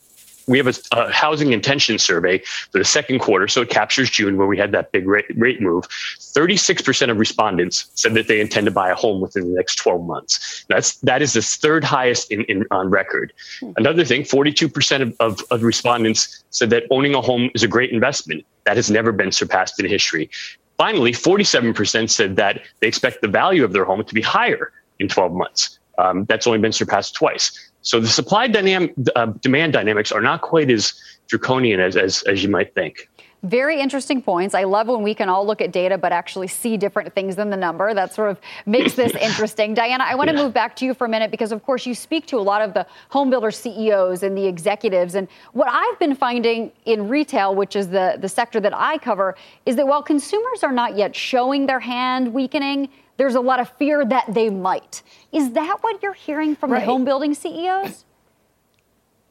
we 0.47 0.57
have 0.57 0.67
a, 0.67 0.73
a, 0.91 1.11
housing 1.11 1.51
intention 1.53 1.97
survey 1.97 2.39
for 2.71 2.77
the 2.77 2.85
second 2.85 3.19
quarter, 3.19 3.47
so 3.47 3.61
it 3.61 3.69
captures 3.69 4.09
June 4.09 4.37
where 4.37 4.47
we 4.47 4.57
had 4.57 4.71
that 4.71 4.91
big 4.91 5.07
rate, 5.07 5.25
rate 5.35 5.61
move. 5.61 5.85
36% 5.85 7.09
of 7.09 7.17
respondents 7.17 7.89
said 7.95 8.13
that 8.13 8.27
they 8.27 8.39
intend 8.39 8.65
to 8.65 8.71
buy 8.71 8.89
a 8.89 8.95
home 8.95 9.21
within 9.21 9.49
the 9.49 9.55
next 9.55 9.75
12 9.75 10.05
months. 10.05 10.65
That's 10.69 10.97
that 10.97 11.21
is 11.21 11.33
the 11.33 11.41
third 11.41 11.83
highest 11.83 12.31
in, 12.31 12.43
in 12.43 12.65
on 12.71 12.89
record. 12.89 13.33
Hmm. 13.59 13.71
Another 13.77 14.05
thing, 14.05 14.23
42% 14.23 15.01
of, 15.01 15.15
of, 15.19 15.41
of 15.51 15.63
respondents 15.63 16.43
said 16.51 16.69
that 16.69 16.83
owning 16.91 17.15
a 17.15 17.21
home 17.21 17.49
is 17.55 17.63
a 17.63 17.67
great 17.67 17.91
investment. 17.91 18.45
That 18.65 18.77
has 18.77 18.89
never 18.89 19.11
been 19.11 19.31
surpassed 19.31 19.79
in 19.79 19.87
history. 19.87 20.29
Finally, 20.77 21.13
47% 21.13 22.09
said 22.09 22.35
that 22.35 22.61
they 22.81 22.87
expect 22.87 23.21
the 23.21 23.27
value 23.27 23.63
of 23.63 23.71
their 23.71 23.85
home 23.85 24.03
to 24.03 24.13
be 24.13 24.21
higher 24.21 24.73
in 24.99 25.07
12 25.07 25.31
months. 25.31 25.79
Um, 25.97 26.25
that's 26.25 26.45
only 26.45 26.59
been 26.59 26.73
surpassed 26.73 27.15
twice. 27.15 27.71
So 27.85 27.99
the 27.99 28.07
supply 28.07 28.47
dynamic, 28.47 28.95
uh, 29.15 29.27
demand 29.41 29.73
dynamics 29.73 30.11
are 30.11 30.21
not 30.21 30.41
quite 30.41 30.71
as 30.71 30.93
draconian 31.27 31.79
as, 31.79 31.95
as, 31.95 32.23
as 32.23 32.41
you 32.43 32.49
might 32.49 32.73
think. 32.73 33.07
Very 33.43 33.79
interesting 33.79 34.23
points. 34.23 34.55
I 34.55 34.63
love 34.63 34.87
when 34.87 35.03
we 35.03 35.13
can 35.13 35.29
all 35.29 35.45
look 35.45 35.61
at 35.61 35.71
data 35.71 35.99
but 35.99 36.11
actually 36.11 36.47
see 36.47 36.77
different 36.77 37.13
things 37.13 37.35
than 37.35 37.51
the 37.51 37.57
number. 37.57 37.93
That 37.93 38.11
sort 38.11 38.31
of 38.31 38.39
makes 38.65 38.95
this 38.95 39.13
interesting. 39.21 39.75
Diana, 39.75 40.03
I 40.03 40.15
want 40.15 40.31
to 40.31 40.35
yeah. 40.35 40.41
move 40.41 40.53
back 40.53 40.75
to 40.77 40.85
you 40.85 40.95
for 40.95 41.05
a 41.05 41.09
minute 41.09 41.29
because, 41.29 41.51
of 41.51 41.63
course, 41.63 41.85
you 41.85 41.93
speak 41.93 42.25
to 42.27 42.37
a 42.37 42.41
lot 42.41 42.63
of 42.63 42.73
the 42.73 42.87
home 43.09 43.29
builder 43.29 43.51
CEOs 43.51 44.23
and 44.23 44.35
the 44.35 44.47
executives. 44.47 45.13
And 45.13 45.27
what 45.53 45.67
I've 45.69 45.99
been 45.99 46.15
finding 46.15 46.71
in 46.85 47.07
retail, 47.07 47.53
which 47.53 47.75
is 47.75 47.89
the, 47.89 48.17
the 48.19 48.29
sector 48.29 48.59
that 48.61 48.75
I 48.75 48.97
cover, 48.97 49.35
is 49.67 49.75
that 49.75 49.85
while 49.85 50.01
consumers 50.01 50.63
are 50.63 50.71
not 50.71 50.97
yet 50.97 51.15
showing 51.15 51.67
their 51.67 51.79
hand 51.79 52.33
weakening, 52.33 52.89
there's 53.17 53.35
a 53.35 53.41
lot 53.41 53.59
of 53.59 53.69
fear 53.77 54.05
that 54.05 54.33
they 54.33 54.49
might. 54.49 55.03
Is 55.31 55.51
that 55.51 55.77
what 55.81 56.01
you're 56.03 56.13
hearing 56.13 56.55
from 56.55 56.71
right. 56.71 56.79
the 56.79 56.85
home 56.85 57.05
building 57.05 57.33
CEOs? 57.33 58.05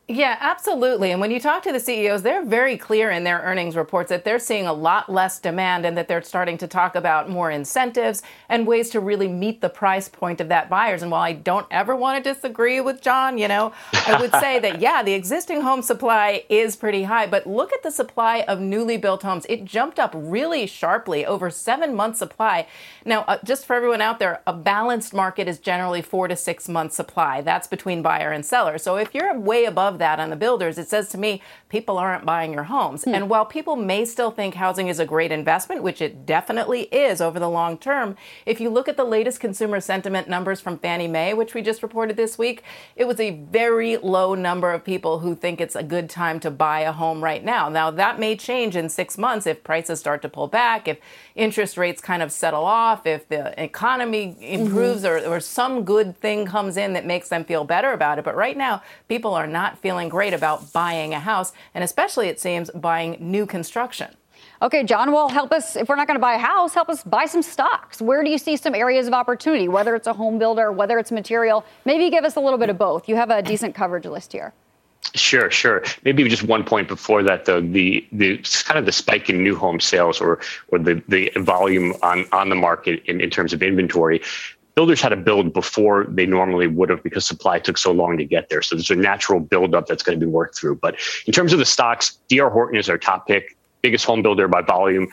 Yeah, 0.07 0.37
absolutely. 0.39 1.13
And 1.13 1.21
when 1.21 1.31
you 1.31 1.41
talk 1.41 1.63
to 1.63 1.73
the 1.73 1.81
CEOs, 1.81 2.21
they're 2.21 2.45
very 2.45 2.77
clear 2.77 3.11
in 3.11 3.25
their 3.25 3.39
earnings 3.39 3.75
reports 3.75 4.11
that 4.11 4.23
they're 4.23 4.39
seeing 4.39 4.67
a 4.67 4.73
lot 4.73 5.11
less 5.11 5.39
demand 5.39 5.87
and 5.87 5.97
that 5.97 6.09
they're 6.09 6.21
starting 6.21 6.59
to 6.59 6.67
talk 6.67 6.95
about 6.95 7.31
more 7.31 7.51
incentives 7.51 8.23
and 8.51 8.67
ways 8.67 8.91
to 8.91 9.01
really 9.01 9.29
meet 9.29 9.63
the 9.63 9.71
price 9.71 10.11
point 10.11 10.43
of 10.43 10.49
that 10.51 10.69
buyers. 10.69 11.01
And 11.01 11.11
while 11.11 11.23
I 11.23 11.33
don't 11.33 11.67
ever 11.71 11.97
want 11.97 12.23
to 12.23 12.35
disagree 12.35 12.83
with 12.83 13.01
John, 13.01 13.39
you 13.39 13.49
know, 13.49 13.73
I 14.07 14.21
would 14.21 14.31
say 14.41 14.59
that 14.59 14.79
yeah, 14.79 15.03
the 15.03 15.15
existing 15.15 15.63
home 15.63 15.81
supply 15.81 16.45
is 16.51 16.77
pretty 16.77 17.05
high, 17.05 17.27
but 17.27 17.47
look 17.47 17.73
at 17.73 17.83
the 17.83 17.91
supply 17.91 18.43
of 18.43 18.61
newly 18.61 18.99
built 18.99 19.23
homes. 19.23 19.47
It 19.49 19.65
jumped 19.65 19.99
up 19.99 20.13
really 20.15 20.67
sharply 20.67 21.25
over 21.25 21.49
7 21.49 21.95
months 21.95 22.19
supply. 22.19 22.67
Now, 23.07 23.23
uh, 23.23 23.39
just 23.43 23.65
for 23.65 23.75
everyone 23.75 24.03
out 24.03 24.19
there, 24.19 24.43
a 24.47 24.53
balanced 24.53 25.15
market 25.15 25.49
is 25.49 25.59
generally 25.59 26.03
4 26.03 26.29
to 26.29 26.37
6 26.37 26.69
months 26.69 26.95
supply. 26.95 27.41
That's 27.41 27.67
between 27.69 28.03
buyer 28.03 28.33
and 28.33 28.45
seller. 28.45 28.77
So 28.77 28.97
if 28.97 29.15
you're 29.15 29.33
way 29.39 29.65
above 29.65 29.94
of 29.95 29.99
that 30.01 30.21
on 30.21 30.31
the 30.31 30.37
builders, 30.37 30.77
it 30.77 30.89
says 30.89 31.09
to 31.11 31.19
me, 31.19 31.41
people 31.69 31.97
aren't 31.97 32.27
buying 32.27 32.53
your 32.53 32.65
homes. 32.65 33.05
Hmm. 33.05 33.15
And 33.15 33.31
while 33.31 33.47
people 33.47 33.77
may 33.77 34.05
still 34.05 34.31
think 34.31 34.55
housing 34.55 34.89
is 34.89 34.99
a 34.99 35.07
great 35.07 35.33
investment, 35.33 35.83
which 35.83 36.03
it 36.03 36.27
definitely 36.27 36.83
is 36.83 37.21
over 37.21 37.39
the 37.39 37.49
long 37.49 37.79
term, 37.79 38.17
if 38.45 38.61
you 38.61 38.69
look 38.69 38.89
at 38.89 38.97
the 38.97 39.05
latest 39.05 39.41
consumer 39.41 39.81
sentiment 39.81 40.29
numbers 40.29 40.61
from 40.61 40.79
Fannie 40.79 41.09
Mae, 41.09 41.33
which 41.33 41.55
we 41.55 41.63
just 41.63 41.83
reported 41.83 42.17
this 42.17 42.37
week, 42.37 42.63
it 42.97 43.07
was 43.07 43.21
a 43.21 43.31
very 43.31 43.97
low 43.97 44.35
number 44.35 44.73
of 44.73 44.85
people 44.85 45.21
who 45.21 45.35
think 45.35 45.61
it's 45.61 45.77
a 45.77 45.83
good 45.83 46.11
time 46.11 46.41
to 46.41 46.51
buy 46.51 46.81
a 46.81 46.93
home 46.93 47.23
right 47.23 47.45
now. 47.45 47.69
Now, 47.69 47.91
that 47.93 48.19
may 48.19 48.37
change 48.37 48.77
in 48.77 48.89
six 48.89 49.17
months 49.17 49.47
if 49.47 49.63
prices 49.65 50.01
start 50.01 50.21
to 50.23 50.29
pull 50.29 50.49
back, 50.49 50.89
if 50.89 50.99
interest 51.35 51.77
rates 51.77 52.01
kind 52.01 52.23
of 52.23 52.31
settle 52.31 52.65
off, 52.65 53.07
if 53.07 53.29
the 53.29 53.61
economy 53.63 54.37
improves 54.41 55.03
mm-hmm. 55.03 55.27
or, 55.27 55.37
or 55.37 55.41
some 55.41 55.85
good 55.85 56.17
thing 56.17 56.47
comes 56.47 56.77
in 56.77 56.93
that 56.93 57.05
makes 57.05 57.29
them 57.29 57.45
feel 57.45 57.65
better 57.65 57.93
about 57.93 58.19
it. 58.19 58.25
But 58.25 58.37
right 58.37 58.57
now, 58.57 58.83
people 59.09 59.35
are 59.35 59.47
not 59.47 59.79
feeling 59.79 60.09
great 60.09 60.33
about 60.33 60.73
buying 60.73 61.13
a 61.13 61.21
house, 61.21 61.53
and 61.75 61.83
especially, 61.83 62.29
it 62.29 62.41
seems, 62.41 62.71
buying 62.71 63.17
new 63.21 63.47
construction. 63.47 64.15
Okay, 64.63 64.85
John, 64.85 65.13
well, 65.13 65.29
help 65.29 65.53
us. 65.53 65.77
If 65.77 65.89
we're 65.89 65.97
not 65.97 66.07
going 66.07 66.17
to 66.17 66.23
buy 66.23 66.35
a 66.35 66.39
house, 66.39 66.75
help 66.75 66.89
us 66.89 67.03
buy 67.03 67.27
some 67.27 67.43
stocks. 67.43 68.01
Where 68.01 68.23
do 68.23 68.31
you 68.31 68.39
see 68.39 68.57
some 68.57 68.75
areas 68.75 69.07
of 69.07 69.13
opportunity, 69.13 69.69
whether 69.69 69.95
it's 69.95 70.07
a 70.07 70.13
home 70.13 70.39
builder, 70.39 70.71
whether 70.71 70.99
it's 70.99 71.11
material? 71.11 71.65
Maybe 71.85 72.09
give 72.11 72.25
us 72.25 72.37
a 72.37 72.41
little 72.41 72.59
bit 72.59 72.71
of 72.71 72.79
both. 72.79 73.09
You 73.09 73.17
have 73.17 73.31
a 73.31 73.43
decent 73.43 73.75
coverage 73.75 74.07
list 74.07 74.33
here. 74.33 74.55
Sure, 75.15 75.51
sure. 75.51 75.85
Maybe 76.05 76.29
just 76.29 76.43
one 76.43 76.65
point 76.65 76.89
before 76.89 77.23
that, 77.23 77.45
though, 77.45 77.61
the 77.61 78.07
the 78.11 78.39
kind 78.65 78.79
of 78.79 78.87
the 78.87 78.93
spike 78.93 79.31
in 79.31 79.45
new 79.45 79.57
home 79.57 79.81
sales 79.81 80.21
or 80.21 80.41
or 80.69 80.79
the 80.79 81.03
the 81.09 81.31
volume 81.37 81.95
on 82.03 82.27
on 82.33 82.49
the 82.49 82.57
market 82.57 83.03
in, 83.05 83.21
in 83.21 83.31
terms 83.31 83.53
of 83.53 83.63
inventory 83.63 84.23
builders 84.75 85.01
had 85.01 85.11
to 85.11 85.17
build 85.17 85.53
before 85.53 86.05
they 86.09 86.27
normally 86.27 86.67
would 86.67 86.91
have 86.91 87.03
because 87.03 87.25
supply 87.25 87.59
took 87.59 87.79
so 87.79 87.93
long 87.93 88.17
to 88.19 88.25
get 88.25 88.49
there. 88.49 88.63
So 88.63 88.75
there's 88.75 88.91
a 88.91 88.97
natural 88.97 89.41
buildup 89.41 89.87
that's 89.87 90.03
going 90.03 90.19
to 90.19 90.25
be 90.25 90.31
worked 90.31 90.57
through. 90.59 90.77
But 90.77 90.97
in 91.27 91.33
terms 91.33 91.53
of 91.53 91.59
the 91.59 91.65
stocks, 91.65 92.19
DR 92.29 92.51
Horton 92.51 92.79
is 92.79 92.89
our 92.89 92.99
top 92.99 93.27
pick, 93.27 93.57
biggest 93.83 94.05
home 94.05 94.23
builder 94.23 94.49
by 94.49 94.63
volume 94.63 95.09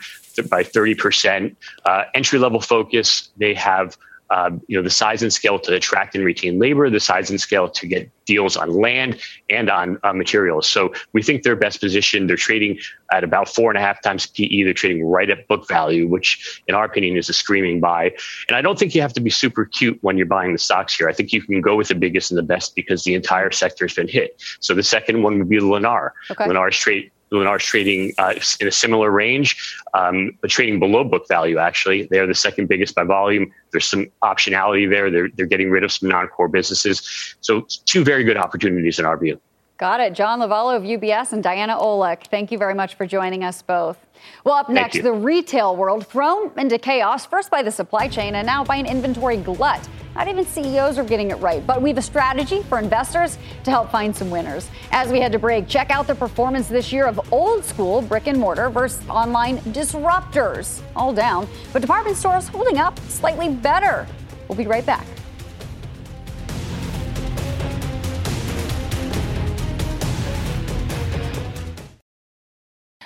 by 0.48 0.64
30%. 0.64 1.54
Uh, 1.84 2.04
entry 2.14 2.38
level 2.38 2.60
focus, 2.60 3.30
they 3.36 3.54
have 3.54 3.96
uh, 4.32 4.50
you 4.66 4.76
know 4.76 4.82
the 4.82 4.90
size 4.90 5.22
and 5.22 5.30
scale 5.30 5.58
to 5.58 5.74
attract 5.74 6.14
and 6.14 6.24
retain 6.24 6.58
labor, 6.58 6.88
the 6.88 6.98
size 6.98 7.28
and 7.28 7.38
scale 7.38 7.68
to 7.68 7.86
get 7.86 8.10
deals 8.24 8.56
on 8.56 8.70
land 8.70 9.20
and 9.50 9.68
on 9.68 9.98
uh, 10.04 10.12
materials. 10.14 10.66
So 10.66 10.94
we 11.12 11.22
think 11.22 11.42
they're 11.42 11.54
best 11.54 11.80
positioned. 11.80 12.30
They're 12.30 12.36
trading 12.36 12.78
at 13.12 13.24
about 13.24 13.46
four 13.48 13.70
and 13.70 13.76
a 13.76 13.82
half 13.82 14.00
times 14.02 14.26
PE. 14.26 14.62
They're 14.62 14.72
trading 14.72 15.04
right 15.04 15.28
at 15.28 15.46
book 15.48 15.68
value, 15.68 16.08
which 16.08 16.62
in 16.66 16.74
our 16.74 16.84
opinion 16.84 17.18
is 17.18 17.28
a 17.28 17.34
screaming 17.34 17.78
buy. 17.78 18.12
And 18.48 18.56
I 18.56 18.62
don't 18.62 18.78
think 18.78 18.94
you 18.94 19.02
have 19.02 19.12
to 19.12 19.20
be 19.20 19.28
super 19.28 19.66
cute 19.66 19.98
when 20.00 20.16
you're 20.16 20.26
buying 20.26 20.52
the 20.52 20.58
stocks 20.58 20.96
here. 20.96 21.10
I 21.10 21.12
think 21.12 21.32
you 21.34 21.42
can 21.42 21.60
go 21.60 21.76
with 21.76 21.88
the 21.88 21.94
biggest 21.94 22.30
and 22.30 22.38
the 22.38 22.42
best 22.42 22.74
because 22.74 23.04
the 23.04 23.14
entire 23.14 23.50
sector 23.50 23.84
has 23.84 23.94
been 23.94 24.08
hit. 24.08 24.42
So 24.60 24.72
the 24.72 24.82
second 24.82 25.22
one 25.22 25.38
would 25.38 25.48
be 25.50 25.58
Lennar. 25.58 26.12
Okay. 26.30 26.46
Lennar's 26.46 26.78
trade 26.78 27.10
Lennar's 27.32 27.64
trading 27.64 28.12
uh, 28.18 28.34
in 28.60 28.68
a 28.68 28.72
similar 28.72 29.10
range, 29.10 29.76
um, 29.94 30.36
but 30.40 30.50
trading 30.50 30.78
below 30.78 31.04
book 31.04 31.26
value, 31.28 31.58
actually. 31.58 32.04
They 32.04 32.18
are 32.18 32.26
the 32.26 32.34
second 32.34 32.68
biggest 32.68 32.94
by 32.94 33.04
volume. 33.04 33.52
There's 33.70 33.86
some 33.86 34.06
optionality 34.22 34.88
there. 34.88 35.10
They're, 35.10 35.28
they're 35.34 35.46
getting 35.46 35.70
rid 35.70 35.84
of 35.84 35.92
some 35.92 36.08
non 36.08 36.28
core 36.28 36.48
businesses. 36.48 37.36
So, 37.40 37.66
two 37.86 38.04
very 38.04 38.24
good 38.24 38.36
opportunities 38.36 38.98
in 38.98 39.04
our 39.04 39.16
view. 39.16 39.40
Got 39.82 39.98
it. 39.98 40.12
John 40.12 40.38
Lovallo 40.38 40.76
of 40.76 40.84
UBS 40.84 41.32
and 41.32 41.42
Diana 41.42 41.74
Olick. 41.74 42.28
Thank 42.28 42.52
you 42.52 42.56
very 42.56 42.72
much 42.72 42.94
for 42.94 43.04
joining 43.04 43.42
us 43.42 43.62
both. 43.62 43.98
Well, 44.44 44.54
up 44.54 44.68
next, 44.68 45.02
the 45.02 45.12
retail 45.12 45.74
world 45.74 46.06
thrown 46.06 46.52
into 46.56 46.78
chaos, 46.78 47.26
first 47.26 47.50
by 47.50 47.64
the 47.64 47.72
supply 47.72 48.06
chain 48.06 48.36
and 48.36 48.46
now 48.46 48.62
by 48.62 48.76
an 48.76 48.86
inventory 48.86 49.38
glut. 49.38 49.88
Not 50.14 50.28
even 50.28 50.46
CEOs 50.46 50.98
are 50.98 51.02
getting 51.02 51.32
it 51.32 51.40
right, 51.40 51.66
but 51.66 51.82
we 51.82 51.88
have 51.88 51.98
a 51.98 52.02
strategy 52.02 52.62
for 52.62 52.78
investors 52.78 53.38
to 53.64 53.72
help 53.72 53.90
find 53.90 54.14
some 54.14 54.30
winners. 54.30 54.70
As 54.92 55.10
we 55.10 55.18
head 55.18 55.32
to 55.32 55.40
break, 55.40 55.66
check 55.66 55.90
out 55.90 56.06
the 56.06 56.14
performance 56.14 56.68
this 56.68 56.92
year 56.92 57.06
of 57.06 57.32
old 57.32 57.64
school 57.64 58.02
brick 58.02 58.28
and 58.28 58.38
mortar 58.38 58.70
versus 58.70 59.04
online 59.08 59.58
disruptors. 59.72 60.80
All 60.94 61.12
down, 61.12 61.48
but 61.72 61.82
department 61.82 62.16
stores 62.16 62.46
holding 62.46 62.78
up 62.78 63.00
slightly 63.08 63.48
better. 63.48 64.06
We'll 64.46 64.56
be 64.56 64.68
right 64.68 64.86
back. 64.86 65.04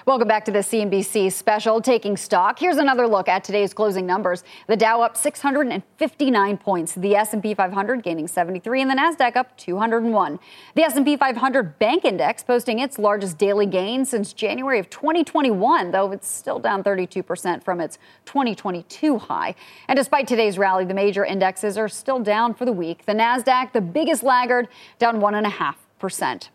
Welcome 0.07 0.29
back 0.29 0.45
to 0.45 0.53
the 0.53 0.61
CNBC 0.61 1.33
special 1.33 1.81
Taking 1.81 2.17
Stock. 2.17 2.61
Here's 2.61 2.77
another 2.77 3.09
look 3.09 3.27
at 3.27 3.43
today's 3.43 3.75
closing 3.75 4.07
numbers. 4.07 4.45
The 4.69 4.77
Dow 4.77 5.03
up 5.03 5.17
659 5.17 6.59
points, 6.59 6.95
the 6.95 7.17
S&P 7.17 7.55
500 7.55 8.05
gaining 8.05 8.29
73 8.29 8.83
and 8.83 8.91
the 8.93 8.95
Nasdaq 8.95 9.35
up 9.35 9.57
201. 9.57 10.39
The 10.77 10.83
S&P 10.85 11.17
500 11.17 11.81
Bank 11.81 12.05
Index 12.05 12.45
posting 12.45 12.79
its 12.79 13.01
largest 13.01 13.37
daily 13.37 13.67
gain 13.67 14.05
since 14.05 14.33
January 14.33 14.79
of 14.79 14.89
2021, 14.91 15.91
though 15.91 16.13
it's 16.13 16.29
still 16.29 16.61
down 16.61 16.85
32% 16.85 17.65
from 17.65 17.81
its 17.81 17.99
2022 18.27 19.19
high. 19.19 19.57
And 19.89 19.97
despite 19.97 20.29
today's 20.29 20.57
rally, 20.57 20.85
the 20.85 20.95
major 20.95 21.25
indexes 21.25 21.77
are 21.77 21.89
still 21.89 22.21
down 22.21 22.55
for 22.55 22.65
the 22.65 22.71
week. 22.71 23.07
The 23.07 23.13
Nasdaq, 23.13 23.73
the 23.73 23.81
biggest 23.81 24.23
laggard, 24.23 24.69
down 25.01 25.21
1.5%. 25.21 26.49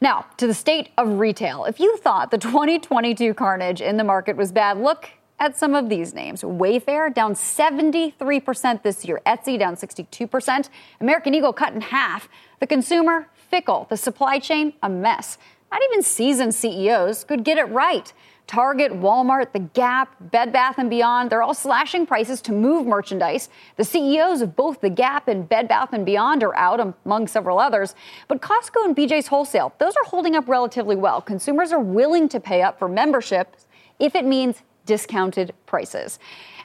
Now, 0.00 0.26
to 0.36 0.46
the 0.46 0.54
state 0.54 0.90
of 0.98 1.18
retail. 1.18 1.64
If 1.64 1.80
you 1.80 1.96
thought 1.96 2.30
the 2.30 2.38
2022 2.38 3.34
carnage 3.34 3.80
in 3.80 3.96
the 3.96 4.04
market 4.04 4.36
was 4.36 4.52
bad, 4.52 4.78
look 4.78 5.10
at 5.38 5.56
some 5.56 5.74
of 5.74 5.88
these 5.88 6.14
names. 6.14 6.42
Wayfair 6.42 7.12
down 7.12 7.34
73% 7.34 8.82
this 8.82 9.04
year, 9.04 9.20
Etsy 9.26 9.58
down 9.58 9.76
62%, 9.76 10.68
American 11.00 11.34
Eagle 11.34 11.52
cut 11.52 11.74
in 11.74 11.80
half, 11.80 12.28
the 12.60 12.66
consumer 12.66 13.28
fickle, 13.50 13.86
the 13.90 13.96
supply 13.96 14.38
chain 14.38 14.72
a 14.82 14.88
mess. 14.88 15.38
Not 15.70 15.82
even 15.90 16.02
seasoned 16.02 16.54
CEOs 16.54 17.24
could 17.24 17.44
get 17.44 17.58
it 17.58 17.64
right. 17.64 18.12
Target, 18.46 18.92
Walmart, 18.92 19.52
The 19.52 19.60
Gap, 19.60 20.14
Bed 20.30 20.52
Bath 20.52 20.76
& 20.88 20.88
Beyond, 20.88 21.30
they're 21.30 21.42
all 21.42 21.54
slashing 21.54 22.06
prices 22.06 22.40
to 22.42 22.52
move 22.52 22.86
merchandise. 22.86 23.48
The 23.76 23.84
CEOs 23.84 24.42
of 24.42 24.54
both 24.54 24.80
The 24.80 24.90
Gap 24.90 25.28
and 25.28 25.48
Bed 25.48 25.66
Bath 25.66 25.90
& 25.98 26.04
Beyond 26.04 26.42
are 26.42 26.54
out 26.54 26.94
among 27.04 27.28
several 27.28 27.58
others. 27.58 27.94
But 28.28 28.42
Costco 28.42 28.84
and 28.84 28.94
BJ's 28.94 29.28
Wholesale, 29.28 29.72
those 29.78 29.94
are 29.96 30.04
holding 30.04 30.36
up 30.36 30.46
relatively 30.46 30.96
well. 30.96 31.20
Consumers 31.22 31.72
are 31.72 31.80
willing 31.80 32.28
to 32.28 32.38
pay 32.38 32.62
up 32.62 32.78
for 32.78 32.88
memberships 32.88 33.66
if 33.98 34.14
it 34.14 34.26
means 34.26 34.62
discounted 34.86 35.54
prices. 35.64 36.18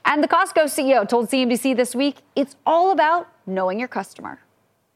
And 0.05 0.23
the 0.23 0.27
Costco 0.27 0.65
CEO 0.65 1.07
told 1.07 1.29
CNBC 1.29 1.75
this 1.75 1.95
week, 1.95 2.17
it's 2.35 2.55
all 2.65 2.91
about 2.91 3.27
knowing 3.45 3.79
your 3.79 3.87
customer. 3.87 4.39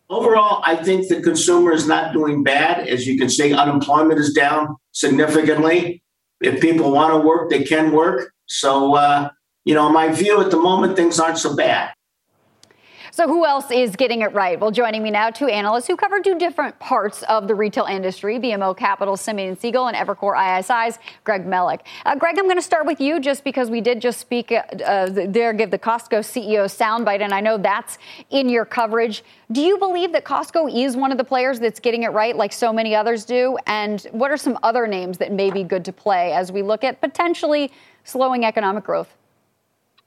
Overall, 0.09 0.61
I 0.65 0.75
think 0.75 1.07
the 1.07 1.21
consumer 1.21 1.71
is 1.71 1.87
not 1.87 2.13
doing 2.13 2.43
bad. 2.43 2.87
As 2.87 3.07
you 3.07 3.17
can 3.17 3.29
see, 3.29 3.53
unemployment 3.53 4.19
is 4.19 4.33
down 4.33 4.75
significantly 4.91 6.02
if 6.43 6.61
people 6.61 6.91
want 6.91 7.13
to 7.13 7.19
work, 7.19 7.49
they 7.49 7.63
can 7.63 7.91
work. 7.91 8.31
So, 8.47 8.95
uh, 8.95 9.29
you 9.65 9.73
know, 9.73 9.89
my 9.89 10.09
view 10.09 10.41
at 10.41 10.51
the 10.51 10.57
moment, 10.57 10.95
things 10.95 11.19
aren't 11.19 11.37
so 11.37 11.55
bad. 11.55 11.93
So, 13.15 13.27
who 13.27 13.45
else 13.45 13.69
is 13.69 13.95
getting 13.95 14.23
it 14.23 14.33
right? 14.33 14.59
Well, 14.59 14.71
joining 14.71 15.03
me 15.03 15.11
now, 15.11 15.29
two 15.29 15.45
analysts 15.45 15.85
who 15.85 15.95
cover 15.95 16.19
two 16.19 16.39
different 16.39 16.79
parts 16.79 17.21
of 17.29 17.47
the 17.47 17.53
retail 17.53 17.85
industry 17.85 18.39
BMO 18.39 18.75
Capital, 18.75 19.15
Simeon 19.17 19.55
Siegel, 19.55 19.85
and 19.85 19.95
Evercore 19.95 20.35
ISI's 20.35 20.97
Greg 21.23 21.45
Melich. 21.45 21.81
Uh, 22.07 22.15
Greg, 22.15 22.39
I'm 22.39 22.45
going 22.45 22.57
to 22.57 22.61
start 22.63 22.87
with 22.87 22.99
you 22.99 23.19
just 23.19 23.43
because 23.43 23.69
we 23.69 23.81
did 23.81 24.01
just 24.01 24.19
speak 24.19 24.51
uh, 24.51 24.63
uh 24.83 25.09
there, 25.27 25.53
give 25.53 25.69
the 25.69 25.77
Costco 25.77 26.21
CEO 26.21 26.65
soundbite, 26.65 27.21
and 27.21 27.35
I 27.35 27.39
know 27.39 27.59
that's 27.59 27.99
in 28.31 28.49
your 28.49 28.65
coverage. 28.65 29.23
Do 29.51 29.61
you 29.61 29.77
believe 29.77 30.11
that 30.13 30.25
Costco 30.25 30.73
is 30.75 30.97
one 30.97 31.11
of 31.11 31.19
the 31.19 31.23
players 31.23 31.59
that's 31.59 31.79
getting 31.79 32.01
it 32.01 32.13
right, 32.13 32.35
like 32.35 32.51
so 32.51 32.73
many 32.73 32.95
others 32.95 33.25
do? 33.25 33.59
And 33.67 34.01
what 34.11 34.31
are 34.31 34.37
some 34.37 34.57
other 34.63 34.87
names 34.87 35.19
that 35.19 35.31
may 35.31 35.51
be 35.51 35.63
good 35.63 35.85
to 35.85 35.93
play 35.93 36.33
as 36.33 36.51
we 36.51 36.63
look 36.63 36.83
at 36.83 36.99
potentially 36.99 37.71
slowing 38.05 38.43
economic 38.43 38.83
growth? 38.83 39.15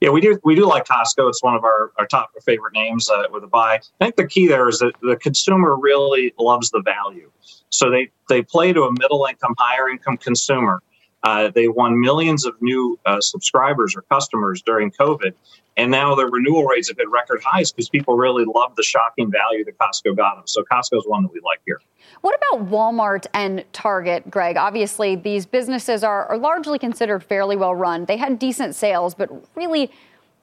Yeah, 0.01 0.11
we 0.11 0.21
do. 0.21 0.39
We 0.45 0.55
do 0.55 0.67
like 0.67 0.85
Costco. 0.85 1.29
It's 1.29 1.43
one 1.43 1.55
of 1.55 1.65
our, 1.65 1.91
our 1.99 2.07
top 2.07 2.31
favorite 2.45 2.75
names 2.75 3.09
uh, 3.09 3.25
with 3.31 3.45
a 3.45 3.47
buy. 3.47 3.81
I 4.01 4.05
think 4.05 4.17
the 4.17 4.27
key 4.27 4.47
there 4.47 4.69
is 4.69 4.81
that 4.81 4.93
the 5.01 5.17
consumer 5.17 5.75
really 5.75 6.35
loves 6.39 6.71
the 6.71 6.83
value, 6.83 7.31
so 7.71 7.91
they 7.91 8.11
they 8.29 8.43
play 8.43 8.75
to 8.75 8.83
a 8.83 8.93
middle 8.93 9.25
income, 9.25 9.55
higher 9.59 9.89
income 9.89 10.19
consumer. 10.19 10.83
Uh, 11.23 11.51
they 11.55 11.69
won 11.69 11.99
millions 11.99 12.45
of 12.45 12.55
new 12.61 12.99
uh, 13.07 13.21
subscribers 13.23 13.97
or 13.97 14.03
customers 14.03 14.61
during 14.61 14.91
COVID, 14.91 15.33
and 15.79 15.91
now 15.91 16.15
their 16.15 16.29
renewal 16.29 16.65
rates 16.65 16.89
have 16.89 16.99
hit 16.99 17.09
record 17.09 17.43
highs 17.43 17.73
because 17.73 17.89
people 17.89 18.19
really 18.19 18.45
love 18.45 18.77
the 18.77 18.83
shocking 18.83 19.33
value 19.33 19.65
that 19.65 19.79
Costco 19.79 20.15
got 20.15 20.37
them. 20.37 20.47
So 20.47 20.63
Costco 20.71 20.99
is 20.99 21.05
one 21.07 21.23
that 21.23 21.33
we 21.33 21.41
like 21.41 21.61
here. 21.65 21.81
What 22.21 22.37
about 22.37 22.69
Walmart 22.71 23.27
and 23.35 23.65
Target, 23.73 24.31
Greg? 24.31 24.57
Obviously, 24.57 25.17
these 25.17 25.47
businesses 25.47 26.03
are, 26.03 26.27
are 26.27 26.39
largely 26.39 26.79
considered 26.79 27.23
fairly 27.23 27.57
well 27.57 27.75
run. 27.75 28.05
They 28.07 28.17
had 28.17 28.39
decent 28.39 28.75
sales, 28.75 29.15
but 29.15 29.31
really 29.55 29.91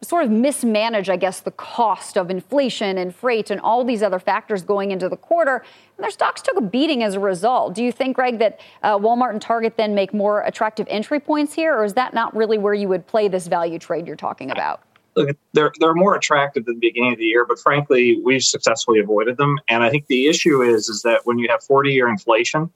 sort 0.03 0.25
of 0.25 0.31
mismanage, 0.31 1.09
I 1.09 1.15
guess, 1.15 1.39
the 1.39 1.51
cost 1.51 2.17
of 2.17 2.29
inflation 2.29 2.97
and 2.97 3.15
freight 3.15 3.49
and 3.49 3.59
all 3.61 3.83
these 3.83 4.03
other 4.03 4.19
factors 4.19 4.61
going 4.61 4.91
into 4.91 5.09
the 5.09 5.17
quarter. 5.17 5.63
And 5.97 6.03
their 6.03 6.11
stocks 6.11 6.41
took 6.41 6.57
a 6.57 6.61
beating 6.61 7.03
as 7.03 7.15
a 7.15 7.19
result. 7.19 7.73
Do 7.73 7.83
you 7.83 7.91
think, 7.91 8.15
Greg, 8.15 8.39
that 8.39 8.59
uh, 8.81 8.97
Walmart 8.97 9.31
and 9.31 9.41
Target 9.41 9.77
then 9.77 9.95
make 9.95 10.13
more 10.13 10.41
attractive 10.41 10.87
entry 10.89 11.19
points 11.19 11.53
here, 11.53 11.75
or 11.75 11.85
is 11.85 11.93
that 11.93 12.13
not 12.13 12.35
really 12.35 12.57
where 12.57 12.73
you 12.73 12.87
would 12.89 13.07
play 13.07 13.27
this 13.27 13.47
value 13.47 13.79
trade 13.79 14.05
you're 14.05 14.15
talking 14.15 14.51
about? 14.51 14.81
They're 15.15 15.71
they're 15.79 15.93
more 15.93 16.15
attractive 16.15 16.65
than 16.65 16.75
the 16.75 16.87
beginning 16.87 17.13
of 17.13 17.19
the 17.19 17.25
year, 17.25 17.45
but 17.45 17.59
frankly, 17.59 18.19
we've 18.23 18.43
successfully 18.43 18.99
avoided 18.99 19.37
them. 19.37 19.59
And 19.67 19.83
I 19.83 19.89
think 19.89 20.07
the 20.07 20.27
issue 20.27 20.61
is 20.61 20.89
is 20.89 21.01
that 21.03 21.21
when 21.25 21.37
you 21.37 21.47
have 21.49 21.63
40 21.63 21.91
year 21.91 22.07
inflation, 22.07 22.71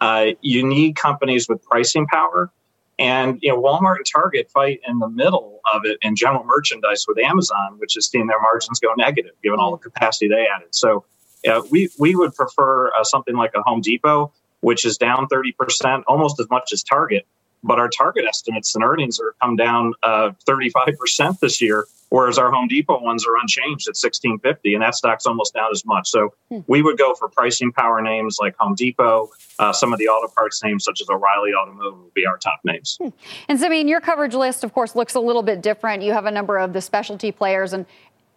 uh, 0.00 0.26
you 0.40 0.66
need 0.66 0.96
companies 0.96 1.48
with 1.48 1.62
pricing 1.64 2.06
power. 2.06 2.50
And 2.98 3.38
you 3.42 3.48
know, 3.48 3.60
Walmart 3.60 3.96
and 3.96 4.06
Target 4.06 4.50
fight 4.50 4.80
in 4.86 4.98
the 4.98 5.08
middle 5.08 5.60
of 5.72 5.82
it 5.84 5.98
in 6.02 6.14
general 6.14 6.44
merchandise 6.44 7.04
with 7.08 7.18
Amazon, 7.18 7.78
which 7.78 7.96
is 7.96 8.06
seeing 8.06 8.26
their 8.26 8.40
margins 8.40 8.78
go 8.78 8.92
negative 8.96 9.32
given 9.42 9.58
all 9.58 9.72
the 9.72 9.78
capacity 9.78 10.28
they 10.28 10.46
added. 10.54 10.68
So 10.74 11.04
uh, 11.48 11.62
we 11.70 11.88
we 11.98 12.14
would 12.14 12.34
prefer 12.34 12.88
uh, 12.88 13.02
something 13.02 13.34
like 13.34 13.52
a 13.56 13.62
Home 13.62 13.80
Depot, 13.80 14.32
which 14.60 14.84
is 14.84 14.98
down 14.98 15.26
30 15.26 15.52
percent, 15.52 16.04
almost 16.06 16.38
as 16.38 16.48
much 16.50 16.72
as 16.72 16.82
Target 16.82 17.26
but 17.62 17.78
our 17.78 17.88
target 17.88 18.24
estimates 18.26 18.74
and 18.74 18.84
earnings 18.84 19.20
are 19.20 19.34
come 19.40 19.56
down 19.56 19.94
uh, 20.02 20.30
35% 20.48 21.38
this 21.40 21.60
year, 21.60 21.86
whereas 22.08 22.38
our 22.38 22.50
Home 22.50 22.68
Depot 22.68 23.00
ones 23.00 23.24
are 23.26 23.36
unchanged 23.36 23.86
at 23.86 23.96
1650, 23.96 24.74
and 24.74 24.82
that 24.82 24.94
stock's 24.94 25.26
almost 25.26 25.54
down 25.54 25.68
as 25.72 25.84
much. 25.84 26.08
So 26.08 26.34
hmm. 26.50 26.60
we 26.66 26.82
would 26.82 26.98
go 26.98 27.14
for 27.14 27.28
pricing 27.28 27.72
power 27.72 28.02
names 28.02 28.38
like 28.40 28.56
Home 28.58 28.74
Depot. 28.74 29.30
Uh, 29.58 29.72
some 29.72 29.92
of 29.92 29.98
the 29.98 30.08
auto 30.08 30.32
parts 30.32 30.62
names, 30.62 30.84
such 30.84 31.00
as 31.00 31.08
O'Reilly 31.08 31.52
Automotive, 31.54 31.98
would 31.98 32.14
be 32.14 32.26
our 32.26 32.38
top 32.38 32.60
names. 32.64 32.98
Hmm. 33.00 33.08
And 33.48 33.60
so, 33.60 33.66
I 33.66 33.68
mean, 33.68 33.88
your 33.88 34.00
coverage 34.00 34.34
list, 34.34 34.64
of 34.64 34.72
course, 34.72 34.96
looks 34.96 35.14
a 35.14 35.20
little 35.20 35.42
bit 35.42 35.62
different. 35.62 36.02
You 36.02 36.12
have 36.12 36.26
a 36.26 36.30
number 36.30 36.58
of 36.58 36.72
the 36.72 36.80
specialty 36.80 37.30
players, 37.30 37.72
and 37.72 37.86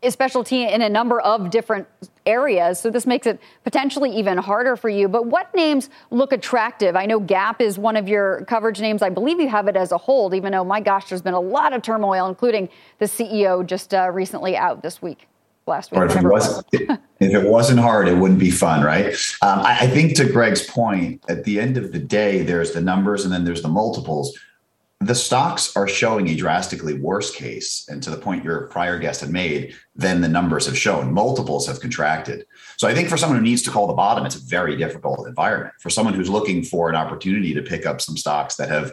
a 0.05 0.11
specialty 0.11 0.63
in 0.63 0.81
a 0.81 0.89
number 0.89 1.19
of 1.21 1.49
different 1.49 1.87
areas. 2.25 2.79
So 2.79 2.89
this 2.89 3.05
makes 3.05 3.27
it 3.27 3.39
potentially 3.63 4.15
even 4.17 4.37
harder 4.37 4.75
for 4.75 4.89
you. 4.89 5.07
But 5.07 5.27
what 5.27 5.53
names 5.53 5.89
look 6.11 6.31
attractive? 6.31 6.95
I 6.95 7.05
know 7.05 7.19
Gap 7.19 7.61
is 7.61 7.77
one 7.77 7.95
of 7.95 8.07
your 8.07 8.45
coverage 8.45 8.81
names. 8.81 9.01
I 9.01 9.09
believe 9.09 9.39
you 9.39 9.49
have 9.49 9.67
it 9.67 9.75
as 9.75 9.91
a 9.91 9.97
hold, 9.97 10.33
even 10.33 10.51
though, 10.51 10.63
my 10.63 10.79
gosh, 10.79 11.09
there's 11.09 11.21
been 11.21 11.33
a 11.33 11.39
lot 11.39 11.73
of 11.73 11.81
turmoil, 11.81 12.27
including 12.27 12.69
the 12.99 13.05
CEO 13.05 13.65
just 13.65 13.93
uh, 13.93 14.09
recently 14.11 14.55
out 14.57 14.81
this 14.81 15.01
week. 15.01 15.27
Last 15.67 15.91
week, 15.91 16.01
or 16.01 16.05
if 16.05 16.15
it, 16.15 16.23
was, 16.23 16.63
if 16.73 16.99
it 17.19 17.49
wasn't 17.49 17.79
hard, 17.79 18.07
it 18.07 18.15
wouldn't 18.15 18.39
be 18.39 18.51
fun, 18.51 18.83
right? 18.83 19.07
Um, 19.41 19.61
I, 19.61 19.79
I 19.79 19.87
think 19.87 20.15
to 20.17 20.31
Greg's 20.31 20.63
point, 20.63 21.23
at 21.27 21.43
the 21.43 21.59
end 21.59 21.77
of 21.77 21.91
the 21.91 21.97
day, 21.97 22.43
there's 22.43 22.73
the 22.73 22.81
numbers 22.81 23.25
and 23.25 23.33
then 23.33 23.45
there's 23.45 23.63
the 23.63 23.67
multiples 23.67 24.37
the 25.05 25.13
stocks 25.13 25.75
are 25.75 25.87
showing 25.87 26.27
a 26.27 26.35
drastically 26.35 26.95
worse 26.95 27.33
case, 27.33 27.85
and 27.89 28.01
to 28.01 28.09
the 28.09 28.17
point 28.17 28.43
your 28.43 28.67
prior 28.67 28.97
guest 28.97 29.21
had 29.21 29.29
made, 29.29 29.75
than 29.95 30.21
the 30.21 30.27
numbers 30.27 30.65
have 30.65 30.77
shown. 30.77 31.13
Multiples 31.13 31.67
have 31.67 31.79
contracted. 31.79 32.45
So 32.77 32.87
I 32.87 32.95
think 32.95 33.07
for 33.07 33.17
someone 33.17 33.37
who 33.37 33.43
needs 33.43 33.61
to 33.63 33.71
call 33.71 33.85
the 33.85 33.93
bottom, 33.93 34.25
it's 34.25 34.35
a 34.35 34.45
very 34.45 34.75
difficult 34.75 35.27
environment. 35.27 35.75
For 35.79 35.91
someone 35.91 36.15
who's 36.15 36.29
looking 36.29 36.63
for 36.63 36.89
an 36.89 36.95
opportunity 36.95 37.53
to 37.53 37.61
pick 37.61 37.85
up 37.85 38.01
some 38.01 38.17
stocks 38.17 38.55
that 38.55 38.69
have 38.69 38.91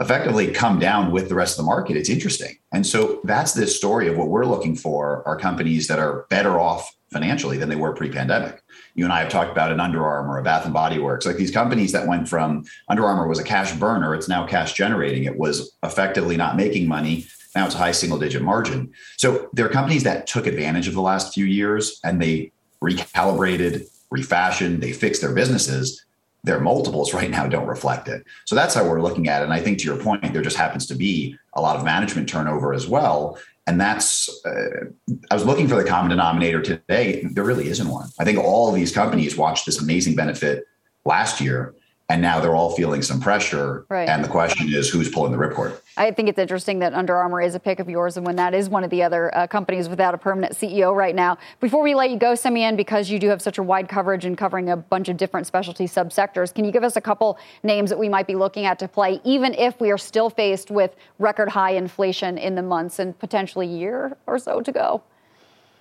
effectively 0.00 0.52
come 0.52 0.78
down 0.78 1.10
with 1.10 1.30
the 1.30 1.34
rest 1.34 1.58
of 1.58 1.64
the 1.64 1.70
market, 1.70 1.96
it's 1.96 2.10
interesting. 2.10 2.58
And 2.72 2.86
so 2.86 3.20
that's 3.24 3.54
this 3.54 3.74
story 3.74 4.06
of 4.06 4.18
what 4.18 4.28
we're 4.28 4.44
looking 4.44 4.76
for 4.76 5.26
are 5.26 5.36
companies 5.36 5.86
that 5.86 5.98
are 5.98 6.26
better 6.28 6.60
off 6.60 6.94
financially 7.10 7.56
than 7.56 7.70
they 7.70 7.76
were 7.76 7.94
pre-pandemic 7.94 8.62
you 8.94 9.04
and 9.04 9.12
I 9.12 9.20
have 9.20 9.28
talked 9.28 9.50
about 9.50 9.72
an 9.72 9.80
Under 9.80 10.04
Armour, 10.04 10.38
a 10.38 10.42
Bath 10.42 10.64
and 10.64 10.74
Body 10.74 10.98
Works, 10.98 11.26
like 11.26 11.36
these 11.36 11.50
companies 11.50 11.92
that 11.92 12.06
went 12.06 12.28
from 12.28 12.64
Under 12.88 13.04
Armour 13.04 13.28
was 13.28 13.38
a 13.38 13.44
cash 13.44 13.72
burner, 13.74 14.14
it's 14.14 14.28
now 14.28 14.46
cash 14.46 14.72
generating. 14.74 15.24
It 15.24 15.38
was 15.38 15.72
effectively 15.82 16.36
not 16.36 16.56
making 16.56 16.88
money. 16.88 17.26
Now 17.54 17.66
it's 17.66 17.74
a 17.74 17.78
high 17.78 17.92
single 17.92 18.18
digit 18.18 18.42
margin. 18.42 18.92
So 19.16 19.48
there 19.52 19.66
are 19.66 19.70
companies 19.70 20.02
that 20.04 20.26
took 20.26 20.46
advantage 20.46 20.88
of 20.88 20.94
the 20.94 21.00
last 21.00 21.34
few 21.34 21.44
years 21.44 22.00
and 22.04 22.20
they 22.20 22.52
recalibrated, 22.82 23.88
refashioned, 24.10 24.82
they 24.82 24.92
fixed 24.92 25.22
their 25.22 25.34
businesses. 25.34 26.04
their 26.44 26.60
multiples 26.60 27.12
right 27.14 27.30
now 27.30 27.46
don't 27.46 27.66
reflect 27.66 28.08
it. 28.08 28.24
So 28.44 28.54
that's 28.54 28.74
how 28.74 28.88
we're 28.88 29.02
looking 29.02 29.28
at 29.28 29.42
it. 29.42 29.44
And 29.44 29.52
I 29.52 29.60
think 29.60 29.78
to 29.78 29.84
your 29.84 29.96
point, 29.96 30.32
there 30.32 30.42
just 30.42 30.56
happens 30.56 30.86
to 30.86 30.94
be 30.94 31.36
a 31.54 31.60
lot 31.60 31.76
of 31.76 31.84
management 31.84 32.28
turnover 32.28 32.72
as 32.72 32.86
well. 32.86 33.38
And 33.68 33.78
that's, 33.78 34.30
uh, 34.46 34.86
I 35.30 35.34
was 35.34 35.44
looking 35.44 35.68
for 35.68 35.74
the 35.74 35.84
common 35.84 36.08
denominator 36.08 36.62
today. 36.62 37.22
There 37.32 37.44
really 37.44 37.68
isn't 37.68 37.86
one. 37.86 38.08
I 38.18 38.24
think 38.24 38.38
all 38.38 38.70
of 38.70 38.74
these 38.74 38.92
companies 38.92 39.36
watched 39.36 39.66
this 39.66 39.78
amazing 39.78 40.16
benefit 40.16 40.64
last 41.04 41.38
year 41.38 41.74
and 42.10 42.22
now 42.22 42.40
they're 42.40 42.56
all 42.56 42.74
feeling 42.74 43.02
some 43.02 43.20
pressure. 43.20 43.84
Right. 43.90 44.08
And 44.08 44.24
the 44.24 44.28
question 44.28 44.72
is, 44.72 44.88
who's 44.88 45.10
pulling 45.10 45.30
the 45.30 45.36
ripcord? 45.36 45.78
I 45.98 46.10
think 46.10 46.30
it's 46.30 46.38
interesting 46.38 46.78
that 46.78 46.94
Under 46.94 47.14
Armour 47.14 47.42
is 47.42 47.54
a 47.54 47.60
pick 47.60 47.80
of 47.80 47.88
yours, 47.88 48.16
and 48.16 48.24
when 48.24 48.36
that 48.36 48.54
is 48.54 48.70
one 48.70 48.82
of 48.82 48.88
the 48.88 49.02
other 49.02 49.34
uh, 49.36 49.46
companies 49.46 49.90
without 49.90 50.14
a 50.14 50.18
permanent 50.18 50.54
CEO 50.54 50.94
right 50.94 51.14
now. 51.14 51.36
Before 51.60 51.82
we 51.82 51.94
let 51.94 52.10
you 52.10 52.18
go, 52.18 52.34
Simeon, 52.34 52.76
because 52.76 53.10
you 53.10 53.18
do 53.18 53.28
have 53.28 53.42
such 53.42 53.58
a 53.58 53.62
wide 53.62 53.90
coverage 53.90 54.24
and 54.24 54.38
covering 54.38 54.70
a 54.70 54.76
bunch 54.76 55.10
of 55.10 55.18
different 55.18 55.46
specialty 55.46 55.84
subsectors, 55.84 56.54
can 56.54 56.64
you 56.64 56.72
give 56.72 56.84
us 56.84 56.96
a 56.96 57.00
couple 57.00 57.38
names 57.62 57.90
that 57.90 57.98
we 57.98 58.08
might 58.08 58.26
be 58.26 58.34
looking 58.34 58.64
at 58.64 58.78
to 58.78 58.88
play, 58.88 59.20
even 59.24 59.52
if 59.54 59.78
we 59.78 59.90
are 59.90 59.98
still 59.98 60.30
faced 60.30 60.70
with 60.70 60.96
record 61.18 61.50
high 61.50 61.72
inflation 61.72 62.38
in 62.38 62.54
the 62.54 62.62
months 62.62 62.98
and 62.98 63.18
potentially 63.18 63.66
year 63.66 64.16
or 64.26 64.38
so 64.38 64.62
to 64.62 64.72
go? 64.72 65.02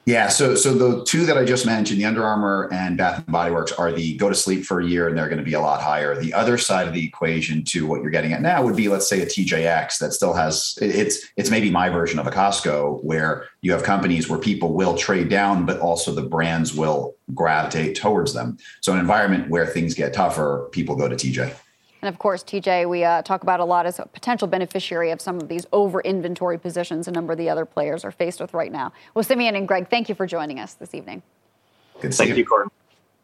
Yeah, 0.08 0.30
so 0.30 0.56
so 0.56 0.74
the 0.74 1.04
two 1.04 1.26
that 1.26 1.38
I 1.38 1.44
just 1.44 1.66
mentioned, 1.66 2.00
the 2.00 2.06
Under 2.06 2.24
Armour 2.24 2.70
and 2.72 2.98
Bath 2.98 3.18
and 3.18 3.28
Body 3.28 3.52
Works, 3.52 3.74
are 3.74 3.92
the 3.92 4.16
go 4.16 4.30
to 4.30 4.36
sleep 4.36 4.64
for 4.64 4.80
a 4.80 4.86
year, 4.86 5.10
and 5.10 5.18
they're 5.18 5.28
going 5.28 5.38
to 5.38 5.44
be 5.44 5.52
a 5.52 5.60
lot 5.60 5.82
higher. 5.82 6.18
The 6.18 6.34
other 6.34 6.58
side 6.58 6.88
of 6.88 6.94
the 6.94 7.06
equation 7.06 7.66
to 7.66 7.86
what 7.86 8.02
you're 8.02 8.10
getting 8.10 8.32
at 8.32 8.42
now 8.42 8.64
would 8.64 8.78
be, 8.78 8.88
let's 8.88 9.10
say, 9.10 9.22
a 9.22 9.26
TJX 9.26 10.00
that 10.00 10.14
still 10.14 10.34
has 10.34 10.78
it's 10.82 11.28
it's 11.36 11.52
maybe 11.52 11.70
my 11.70 11.90
version 11.90 12.20
of 12.20 12.26
a 12.26 12.32
Costco, 12.32 13.04
where 13.04 13.50
you 13.62 13.74
have 13.74 13.84
companies 13.84 14.30
where 14.30 14.40
people 14.40 14.74
will 14.74 14.96
trade 14.98 15.28
down, 15.28 15.66
but 15.66 15.78
also 15.82 16.14
the 16.14 16.22
brands 16.22 16.74
will 16.74 17.18
gravitate 17.34 17.98
towards 17.98 18.34
them. 18.34 18.58
So 18.80 18.94
an 18.94 19.00
environment 19.00 19.50
where 19.50 19.66
things 19.66 19.94
get 19.94 20.14
tougher, 20.14 20.70
people 20.72 20.96
go 20.96 21.10
to 21.10 21.16
TJ. 21.18 21.54
And 22.02 22.10
of 22.10 22.20
course, 22.20 22.44
TJ, 22.44 22.88
we 22.90 23.04
uh, 23.04 23.22
talk 23.22 23.44
about 23.44 23.60
a 23.60 23.66
lot 23.66 23.86
as 23.86 24.00
a 24.00 24.06
potential 24.06 24.48
beneficiary 24.48 25.12
of 25.12 25.20
some 25.20 25.38
of 25.38 25.48
these 25.48 25.66
over 25.72 26.02
inventory 26.02 26.58
positions 26.58 27.08
a 27.08 27.12
number 27.12 27.34
of 27.34 27.40
the 27.40 27.50
other 27.50 27.66
players 27.66 28.06
are 28.06 28.12
faced 28.12 28.40
with 28.40 28.54
right 28.54 28.72
now. 28.72 28.94
Well, 29.14 29.24
Simeon 29.24 29.56
and 29.56 29.68
Greg, 29.68 29.90
thank 29.90 30.10
you 30.10 30.16
for 30.16 30.28
joining 30.28 30.60
us 30.60 30.76
this 30.76 30.94
evening. 30.94 31.22
Good 32.00 32.14
Thank 32.14 32.38
you, 32.38 32.46
Courtney. 32.46 32.72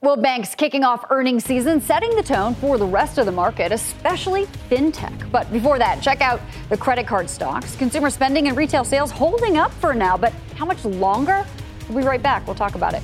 Well, 0.02 0.18
banks 0.18 0.54
kicking 0.54 0.84
off 0.84 1.06
earnings 1.12 1.46
season, 1.46 1.80
setting 1.80 2.14
the 2.18 2.24
tone 2.24 2.56
for 2.56 2.78
the 2.78 2.86
rest 2.86 3.18
of 3.18 3.26
the 3.26 3.32
market, 3.32 3.72
especially 3.72 4.48
fintech. 4.70 5.32
But 5.32 5.50
before 5.50 5.80
that, 5.80 6.02
check 6.02 6.20
out 6.20 6.42
the 6.68 6.76
credit 6.76 7.08
card 7.08 7.30
stocks. 7.30 7.78
Consumer 7.78 8.10
spending 8.10 8.50
and 8.50 8.58
retail 8.58 8.84
sales 8.84 9.12
holding 9.12 9.58
up 9.58 9.72
for 9.72 9.94
now, 9.94 10.18
but 10.18 10.34
how 10.56 10.66
much 10.66 10.84
longer? 10.84 11.46
We'll 11.88 12.00
be 12.00 12.04
right 12.04 12.22
back. 12.22 12.46
We'll 12.46 12.56
talk 12.56 12.76
about 12.76 12.94
it. 12.94 13.04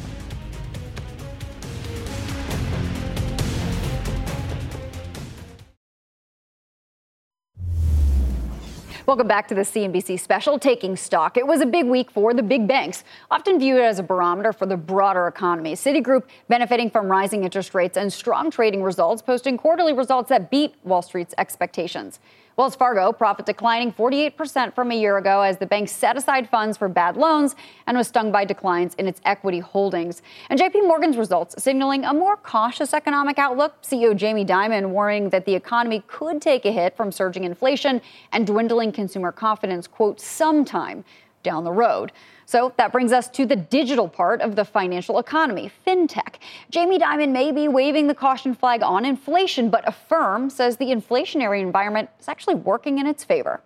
Welcome 9.10 9.28
back 9.28 9.48
to 9.48 9.56
the 9.56 9.62
CNBC 9.62 10.20
special, 10.20 10.60
Taking 10.60 10.96
Stock. 10.96 11.36
It 11.36 11.48
was 11.48 11.62
a 11.62 11.66
big 11.66 11.88
week 11.88 12.12
for 12.12 12.32
the 12.32 12.44
big 12.44 12.68
banks, 12.68 13.04
often 13.32 13.58
viewed 13.58 13.82
as 13.82 13.98
a 13.98 14.04
barometer 14.04 14.54
for 14.54 14.68
the 14.68 14.78
broader 14.78 15.26
economy. 15.26 15.74
Citigroup 15.74 16.26
benefiting 16.48 16.92
from 16.92 17.08
rising 17.08 17.44
interest 17.44 17.74
rates 17.74 17.98
and 17.98 18.14
strong 18.14 18.52
trading 18.52 18.84
results, 18.84 19.24
posting 19.24 19.58
quarterly 19.58 19.94
results 19.94 20.30
that 20.30 20.52
beat 20.52 20.76
Wall 20.84 21.02
Street's 21.02 21.34
expectations. 21.40 22.20
Wells 22.60 22.76
Fargo 22.76 23.14
profit 23.14 23.46
declining 23.46 23.94
48% 23.94 24.76
from 24.76 24.92
a 24.92 24.94
year 24.94 25.16
ago 25.16 25.40
as 25.40 25.60
the 25.60 25.66
bank 25.66 25.88
set 25.88 26.18
aside 26.18 26.50
funds 26.50 26.76
for 26.76 26.90
bad 26.90 27.16
loans 27.16 27.56
and 27.88 27.96
was 27.96 28.10
stung 28.10 28.34
by 28.34 28.44
declines 28.44 28.96
in 28.96 29.08
its 29.08 29.22
equity 29.24 29.60
holdings. 29.60 30.22
And 30.50 30.60
JP 30.60 30.86
Morgan's 30.86 31.16
results 31.16 31.64
signaling 31.64 32.04
a 32.04 32.14
more 32.14 32.36
cautious 32.36 32.94
economic 32.94 33.40
outlook. 33.40 33.82
CEO 33.82 34.14
Jamie 34.14 34.44
Dimon 34.44 34.90
warning 34.90 35.30
that 35.30 35.46
the 35.46 35.56
economy 35.56 36.04
could 36.08 36.42
take 36.42 36.66
a 36.66 36.72
hit 36.74 36.98
from 36.98 37.14
surging 37.14 37.46
inflation 37.46 38.02
and 38.34 38.46
dwindling 38.46 38.92
consumer 38.92 39.32
confidence, 39.32 39.88
quote, 39.88 40.20
sometime 40.20 41.06
down 41.44 41.64
the 41.64 41.72
road. 41.72 42.12
So 42.46 42.74
that 42.78 42.92
brings 42.92 43.12
us 43.12 43.28
to 43.30 43.46
the 43.46 43.56
digital 43.56 44.08
part 44.08 44.42
of 44.42 44.56
the 44.56 44.66
financial 44.66 45.20
economy, 45.20 45.72
fintech. 45.86 46.36
Jamie 46.72 46.98
Dimon 46.98 47.32
may 47.32 47.52
be 47.52 47.68
waving 47.68 48.08
the 48.08 48.16
caution 48.16 48.56
flag 48.56 48.82
on 48.82 49.06
inflation, 49.06 49.70
but 49.70 49.88
Affirm 49.88 50.50
says 50.50 50.78
the 50.78 50.86
inflationary 50.86 51.62
environment 51.62 52.10
is 52.20 52.28
actually 52.28 52.56
working 52.56 52.98
in 52.98 53.06
its 53.06 53.24
favor. 53.24 53.62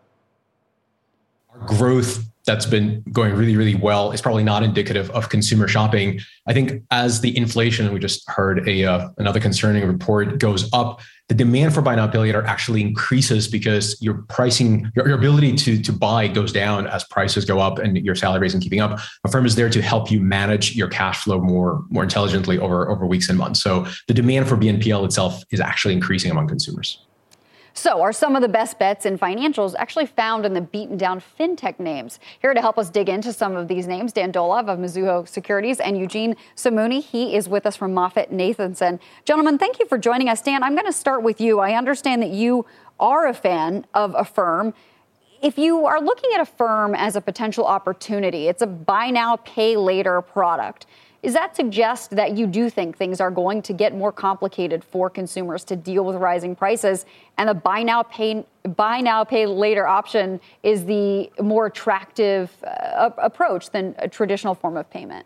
Our 1.53 1.67
growth 1.67 2.25
that's 2.45 2.65
been 2.65 3.03
going 3.11 3.33
really, 3.35 3.55
really 3.55 3.75
well 3.75 4.11
is 4.11 4.21
probably 4.21 4.43
not 4.43 4.63
indicative 4.63 5.09
of 5.11 5.29
consumer 5.29 5.67
shopping. 5.67 6.19
I 6.45 6.53
think 6.53 6.83
as 6.91 7.21
the 7.21 7.35
inflation, 7.37 7.93
we 7.93 7.99
just 7.99 8.29
heard 8.29 8.67
a 8.67 8.83
uh, 8.83 9.09
another 9.17 9.39
concerning 9.39 9.87
report 9.87 10.39
goes 10.39 10.71
up, 10.73 10.99
the 11.29 11.35
demand 11.35 11.73
for 11.73 11.81
buy 11.81 11.95
now 11.95 12.05
pay 12.07 12.17
later 12.17 12.43
actually 12.45 12.81
increases 12.81 13.47
because 13.47 13.97
your 14.01 14.23
pricing, 14.27 14.91
your, 14.95 15.07
your 15.07 15.17
ability 15.17 15.53
to 15.53 15.81
to 15.81 15.93
buy 15.93 16.27
goes 16.27 16.51
down 16.51 16.85
as 16.87 17.05
prices 17.05 17.45
go 17.45 17.59
up 17.59 17.79
and 17.79 17.97
your 17.97 18.15
salary 18.15 18.47
isn't 18.47 18.59
keeping 18.59 18.81
up. 18.81 18.99
Affirm 19.23 19.45
is 19.45 19.55
there 19.55 19.69
to 19.69 19.81
help 19.81 20.11
you 20.11 20.19
manage 20.19 20.75
your 20.75 20.89
cash 20.89 21.23
flow 21.23 21.39
more 21.39 21.85
more 21.89 22.03
intelligently 22.03 22.59
over 22.59 22.89
over 22.89 23.05
weeks 23.05 23.29
and 23.29 23.37
months. 23.37 23.61
So 23.61 23.87
the 24.07 24.13
demand 24.13 24.49
for 24.49 24.57
BNPL 24.57 25.05
itself 25.05 25.43
is 25.51 25.61
actually 25.61 25.93
increasing 25.93 26.29
among 26.29 26.49
consumers. 26.49 26.99
So, 27.75 28.03
are 28.03 28.13
some 28.13 28.35
of 28.35 28.43
the 28.43 28.47
best 28.47 28.77
bets 28.77 29.03
in 29.03 29.17
financials 29.17 29.73
actually 29.79 30.05
found 30.05 30.45
in 30.45 30.53
the 30.53 30.61
beaten 30.61 30.95
down 30.95 31.19
fintech 31.19 31.79
names? 31.79 32.19
Here 32.39 32.53
to 32.53 32.61
help 32.61 32.77
us 32.77 32.91
dig 32.91 33.09
into 33.09 33.33
some 33.33 33.55
of 33.55 33.67
these 33.67 33.87
names, 33.87 34.13
Dan 34.13 34.31
Dolev 34.31 34.69
of 34.69 34.77
Mizuho 34.77 35.27
Securities 35.27 35.79
and 35.79 35.97
Eugene 35.97 36.35
Simuni. 36.55 37.01
He 37.01 37.35
is 37.35 37.49
with 37.49 37.65
us 37.65 37.75
from 37.75 37.95
MoffettNathanson. 37.95 38.99
Gentlemen, 39.25 39.57
thank 39.57 39.79
you 39.79 39.87
for 39.87 39.97
joining 39.97 40.29
us. 40.29 40.39
Dan, 40.43 40.61
I'm 40.61 40.75
going 40.75 40.85
to 40.85 40.93
start 40.93 41.23
with 41.23 41.41
you. 41.41 41.59
I 41.59 41.73
understand 41.73 42.21
that 42.21 42.29
you 42.29 42.67
are 42.99 43.25
a 43.25 43.33
fan 43.33 43.87
of 43.95 44.13
Affirm. 44.13 44.75
If 45.41 45.57
you 45.57 45.87
are 45.87 45.99
looking 45.99 46.29
at 46.35 46.41
Affirm 46.41 46.93
as 46.93 47.15
a 47.15 47.21
potential 47.21 47.65
opportunity, 47.65 48.47
it's 48.47 48.61
a 48.61 48.67
buy 48.67 49.09
now, 49.09 49.37
pay 49.37 49.77
later 49.77 50.21
product. 50.21 50.85
Does 51.23 51.33
that 51.35 51.55
suggest 51.55 52.09
that 52.11 52.37
you 52.37 52.45
do 52.45 52.69
think 52.69 52.97
things 52.97 53.21
are 53.21 53.31
going 53.31 53.61
to 53.61 53.71
get 53.71 53.95
more 53.95 54.11
complicated 54.11 54.83
for 54.83 55.09
consumers 55.09 55.63
to 55.65 55.75
deal 55.77 56.03
with 56.03 56.17
rising 56.17 56.53
prices, 56.53 57.05
and 57.37 57.47
the 57.47 57.53
buy 57.53 57.81
now 57.81 58.03
pay 58.03 58.45
buy 58.63 58.99
now 58.99 59.23
pay 59.23 59.45
later 59.45 59.87
option 59.87 60.41
is 60.63 60.85
the 60.85 61.31
more 61.41 61.67
attractive 61.67 62.51
uh, 62.65 63.09
approach 63.17 63.69
than 63.69 63.95
a 63.99 64.09
traditional 64.09 64.53
form 64.53 64.75
of 64.75 64.89
payment? 64.89 65.25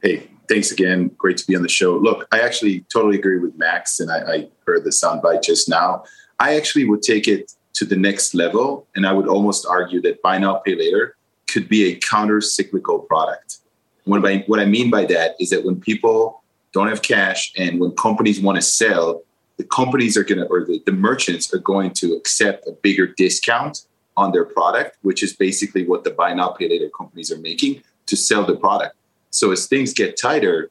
Hey, 0.00 0.28
thanks 0.48 0.70
again. 0.70 1.10
Great 1.18 1.38
to 1.38 1.46
be 1.46 1.56
on 1.56 1.62
the 1.62 1.68
show. 1.68 1.96
Look, 1.96 2.28
I 2.30 2.40
actually 2.40 2.84
totally 2.92 3.18
agree 3.18 3.38
with 3.38 3.58
Max, 3.58 3.98
and 3.98 4.12
I, 4.12 4.18
I 4.18 4.48
heard 4.64 4.84
the 4.84 4.90
soundbite 4.90 5.42
just 5.42 5.68
now. 5.68 6.04
I 6.38 6.56
actually 6.56 6.84
would 6.84 7.02
take 7.02 7.26
it 7.26 7.52
to 7.74 7.84
the 7.84 7.96
next 7.96 8.32
level, 8.32 8.86
and 8.94 9.08
I 9.08 9.12
would 9.12 9.26
almost 9.26 9.66
argue 9.66 10.00
that 10.02 10.22
buy 10.22 10.38
now 10.38 10.54
pay 10.54 10.76
later 10.76 11.16
could 11.48 11.68
be 11.68 11.86
a 11.86 11.96
counter 11.96 12.40
cyclical 12.40 13.00
product 13.00 13.58
what 14.04 14.24
I, 14.26 14.44
what 14.46 14.60
I 14.60 14.64
mean 14.64 14.90
by 14.90 15.04
that 15.06 15.36
is 15.40 15.50
that 15.50 15.64
when 15.64 15.80
people 15.80 16.42
don't 16.72 16.88
have 16.88 17.02
cash 17.02 17.52
and 17.56 17.80
when 17.80 17.92
companies 17.92 18.40
want 18.40 18.56
to 18.56 18.62
sell, 18.62 19.22
the 19.56 19.64
companies 19.64 20.16
are 20.16 20.24
going 20.24 20.40
to, 20.40 20.46
or 20.46 20.64
the, 20.64 20.82
the 20.84 20.92
merchants 20.92 21.52
are 21.54 21.58
going 21.58 21.92
to 21.94 22.14
accept 22.14 22.66
a 22.66 22.72
bigger 22.72 23.06
discount 23.06 23.86
on 24.16 24.32
their 24.32 24.44
product, 24.44 24.98
which 25.02 25.22
is 25.22 25.34
basically 25.34 25.86
what 25.86 26.04
the 26.04 26.10
buy 26.10 26.34
now, 26.34 26.48
pay 26.48 26.68
later 26.68 26.88
companies 26.96 27.32
are 27.32 27.38
making 27.38 27.82
to 28.06 28.16
sell 28.16 28.44
the 28.44 28.56
product. 28.56 28.96
So 29.30 29.50
as 29.52 29.66
things 29.66 29.92
get 29.92 30.16
tighter, 30.20 30.70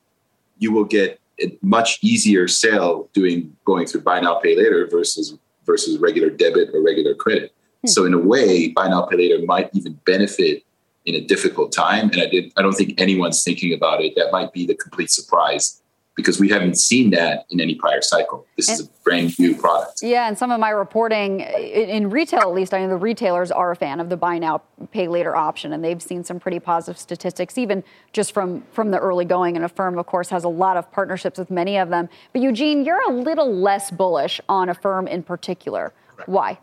you 0.59 0.71
will 0.71 0.85
get 0.85 1.19
a 1.41 1.57
much 1.61 1.99
easier 2.01 2.47
sale 2.47 3.09
doing 3.13 3.55
going 3.65 3.87
through 3.87 4.01
buy 4.01 4.19
now, 4.19 4.35
pay 4.35 4.55
later 4.55 4.87
versus 4.89 5.37
versus 5.65 5.97
regular 5.97 6.29
debit 6.29 6.69
or 6.73 6.81
regular 6.81 7.15
credit. 7.15 7.53
Hmm. 7.81 7.87
So 7.87 8.05
in 8.05 8.13
a 8.13 8.19
way, 8.19 8.69
buy 8.69 8.87
now, 8.89 9.03
pay 9.03 9.17
later 9.17 9.43
might 9.45 9.69
even 9.73 9.93
benefit 10.05 10.63
in 11.05 11.15
a 11.15 11.21
difficult 11.21 11.71
time. 11.71 12.09
And 12.09 12.21
I 12.21 12.27
did 12.27 12.51
I 12.57 12.61
don't 12.61 12.73
think 12.73 12.99
anyone's 12.99 13.43
thinking 13.43 13.73
about 13.73 14.01
it. 14.01 14.13
That 14.15 14.31
might 14.31 14.53
be 14.53 14.65
the 14.65 14.75
complete 14.75 15.11
surprise 15.11 15.81
because 16.15 16.39
we 16.39 16.47
haven't 16.47 16.77
seen 16.77 17.09
that 17.09 17.45
in 17.49 17.59
any 17.59 17.75
prior 17.75 18.01
cycle. 18.01 18.45
This 18.55 18.69
and, 18.69 18.79
is 18.79 18.85
a 18.85 18.89
brand 19.03 19.37
new 19.39 19.55
product. 19.55 20.03
Yeah, 20.03 20.27
and 20.27 20.37
some 20.37 20.51
of 20.51 20.59
my 20.59 20.69
reporting 20.69 21.39
in 21.39 22.09
retail, 22.09 22.41
at 22.41 22.53
least, 22.53 22.73
I 22.73 22.81
know 22.81 22.89
the 22.89 22.97
retailers 22.97 23.51
are 23.51 23.71
a 23.71 23.75
fan 23.75 23.99
of 23.99 24.09
the 24.09 24.17
buy 24.17 24.37
now, 24.37 24.61
pay 24.91 25.07
later 25.07 25.35
option, 25.35 25.73
and 25.73 25.83
they've 25.83 26.01
seen 26.01 26.23
some 26.23 26.39
pretty 26.39 26.59
positive 26.59 26.99
statistics, 26.99 27.57
even 27.57 27.83
just 28.11 28.31
from 28.31 28.63
from 28.71 28.91
the 28.91 28.99
early 28.99 29.25
going. 29.25 29.55
And 29.55 29.65
Affirm, 29.65 29.97
of 29.97 30.05
course, 30.05 30.29
has 30.29 30.43
a 30.43 30.49
lot 30.49 30.77
of 30.77 30.91
partnerships 30.91 31.39
with 31.39 31.49
many 31.49 31.77
of 31.77 31.89
them. 31.89 32.09
But 32.31 32.41
Eugene, 32.41 32.85
you're 32.85 33.01
a 33.09 33.13
little 33.13 33.51
less 33.51 33.89
bullish 33.89 34.39
on 34.47 34.69
Affirm 34.69 35.07
in 35.07 35.23
particular. 35.23 35.93
Correct. 36.15 36.29
Why? 36.29 36.59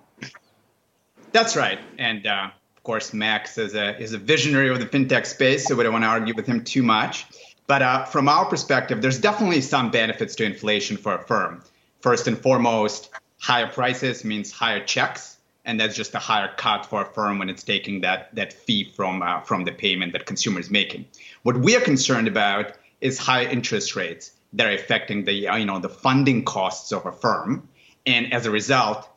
That's 1.32 1.56
right, 1.56 1.80
and. 1.98 2.26
Uh, 2.26 2.46
of 2.46 2.59
course, 2.90 3.14
Max 3.14 3.56
is 3.56 3.76
a, 3.76 3.96
is 4.02 4.14
a 4.14 4.18
visionary 4.18 4.68
of 4.68 4.80
the 4.80 4.84
fintech 4.84 5.24
space, 5.24 5.64
so 5.64 5.76
we 5.76 5.84
don't 5.84 5.92
want 5.92 6.02
to 6.02 6.08
argue 6.08 6.34
with 6.34 6.44
him 6.44 6.64
too 6.64 6.82
much. 6.82 7.24
But 7.68 7.82
uh, 7.82 8.04
from 8.04 8.28
our 8.28 8.46
perspective, 8.46 9.00
there's 9.00 9.20
definitely 9.20 9.60
some 9.60 9.92
benefits 9.92 10.34
to 10.36 10.44
inflation 10.44 10.96
for 10.96 11.14
Affirm. 11.14 11.62
First 12.00 12.26
and 12.26 12.36
foremost, 12.36 13.10
higher 13.38 13.68
prices 13.68 14.24
means 14.24 14.50
higher 14.50 14.84
checks, 14.84 15.36
and 15.64 15.78
that's 15.78 15.94
just 15.94 16.16
a 16.16 16.18
higher 16.18 16.50
cut 16.56 16.84
for 16.84 17.02
Affirm 17.02 17.38
when 17.38 17.48
it's 17.48 17.62
taking 17.62 18.00
that 18.00 18.34
that 18.34 18.52
fee 18.52 18.90
from 18.96 19.22
uh, 19.22 19.40
from 19.42 19.62
the 19.62 19.70
payment 19.70 20.12
that 20.14 20.26
consumer 20.26 20.58
is 20.58 20.68
making. 20.68 21.04
What 21.44 21.58
we 21.58 21.76
are 21.76 21.80
concerned 21.92 22.26
about 22.26 22.72
is 23.00 23.18
high 23.18 23.44
interest 23.44 23.94
rates 23.94 24.32
that 24.54 24.66
are 24.66 24.74
affecting 24.74 25.26
the 25.26 25.34
you 25.60 25.64
know 25.64 25.78
the 25.78 25.94
funding 26.06 26.44
costs 26.44 26.90
of 26.90 27.06
Affirm, 27.06 27.68
and 28.04 28.32
as 28.32 28.46
a 28.46 28.50
result, 28.50 29.08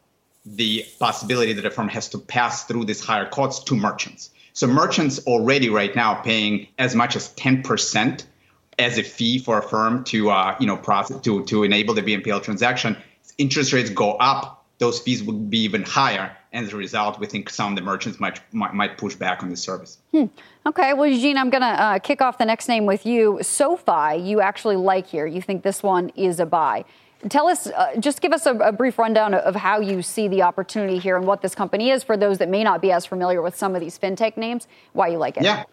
the 0.45 0.85
possibility 0.99 1.53
that 1.53 1.65
Affirm 1.65 1.87
has 1.89 2.09
to 2.09 2.17
pass 2.17 2.65
through 2.65 2.85
these 2.85 3.03
higher 3.03 3.25
costs 3.25 3.63
to 3.65 3.75
merchants. 3.75 4.31
So 4.53 4.67
merchants 4.67 5.19
already 5.25 5.69
right 5.69 5.95
now 5.95 6.15
paying 6.15 6.67
as 6.77 6.95
much 6.95 7.15
as 7.15 7.29
10% 7.35 8.25
as 8.79 8.97
a 8.97 9.03
fee 9.03 9.39
for 9.39 9.59
Affirm 9.59 10.03
to 10.05 10.29
uh, 10.29 10.55
you 10.59 10.67
know 10.67 10.77
process 10.77 11.19
to 11.21 11.43
to 11.45 11.63
enable 11.63 11.93
the 11.93 12.01
BNPL 12.01 12.43
transaction. 12.43 12.97
Interest 13.37 13.73
rates 13.73 13.89
go 13.89 14.13
up, 14.13 14.65
those 14.77 14.99
fees 14.99 15.23
would 15.23 15.49
be 15.49 15.59
even 15.59 15.83
higher. 15.83 16.35
And 16.51 16.67
as 16.67 16.73
a 16.73 16.77
result, 16.77 17.19
we 17.19 17.25
think 17.25 17.49
some 17.49 17.71
of 17.71 17.75
the 17.75 17.81
merchants 17.81 18.19
might 18.19 18.39
might, 18.53 18.73
might 18.73 18.97
push 18.97 19.15
back 19.15 19.41
on 19.41 19.49
the 19.49 19.57
service. 19.57 19.97
Hmm. 20.11 20.25
Okay, 20.65 20.93
well, 20.93 21.07
Eugene, 21.07 21.37
I'm 21.37 21.49
going 21.49 21.61
to 21.61 21.67
uh, 21.67 21.99
kick 21.99 22.21
off 22.21 22.37
the 22.37 22.45
next 22.45 22.67
name 22.67 22.85
with 22.85 23.05
you. 23.05 23.39
SoFi, 23.41 24.17
you 24.17 24.39
actually 24.39 24.77
like 24.77 25.07
here. 25.07 25.25
You 25.25 25.41
think 25.41 25.63
this 25.63 25.83
one 25.83 26.09
is 26.15 26.39
a 26.39 26.45
buy. 26.45 26.85
Tell 27.29 27.47
us, 27.47 27.67
uh, 27.67 27.95
just 27.99 28.21
give 28.21 28.33
us 28.33 28.45
a, 28.45 28.55
a, 28.57 28.71
brief 28.71 28.99
rundown 28.99 29.33
of 29.33 29.55
how 29.55 29.79
you 29.79 30.01
see 30.01 30.27
the 30.27 30.41
opportunity 30.41 30.97
here 30.97 31.15
and 31.15 31.25
what 31.25 31.41
this 31.41 31.55
company 31.55 31.89
is 31.89 32.03
for 32.03 32.17
those 32.17 32.37
that 32.39 32.49
may 32.49 32.63
not 32.63 32.81
be 32.81 32.91
as 32.91 33.05
familiar 33.05 33.41
with 33.41 33.55
some 33.55 33.75
of 33.75 33.81
these 33.81 33.97
fintech 33.97 34.35
names, 34.35 34.67
why 34.91 35.07
you 35.07 35.17
like 35.17 35.37
it. 35.37 35.43
Yeah. 35.43 35.63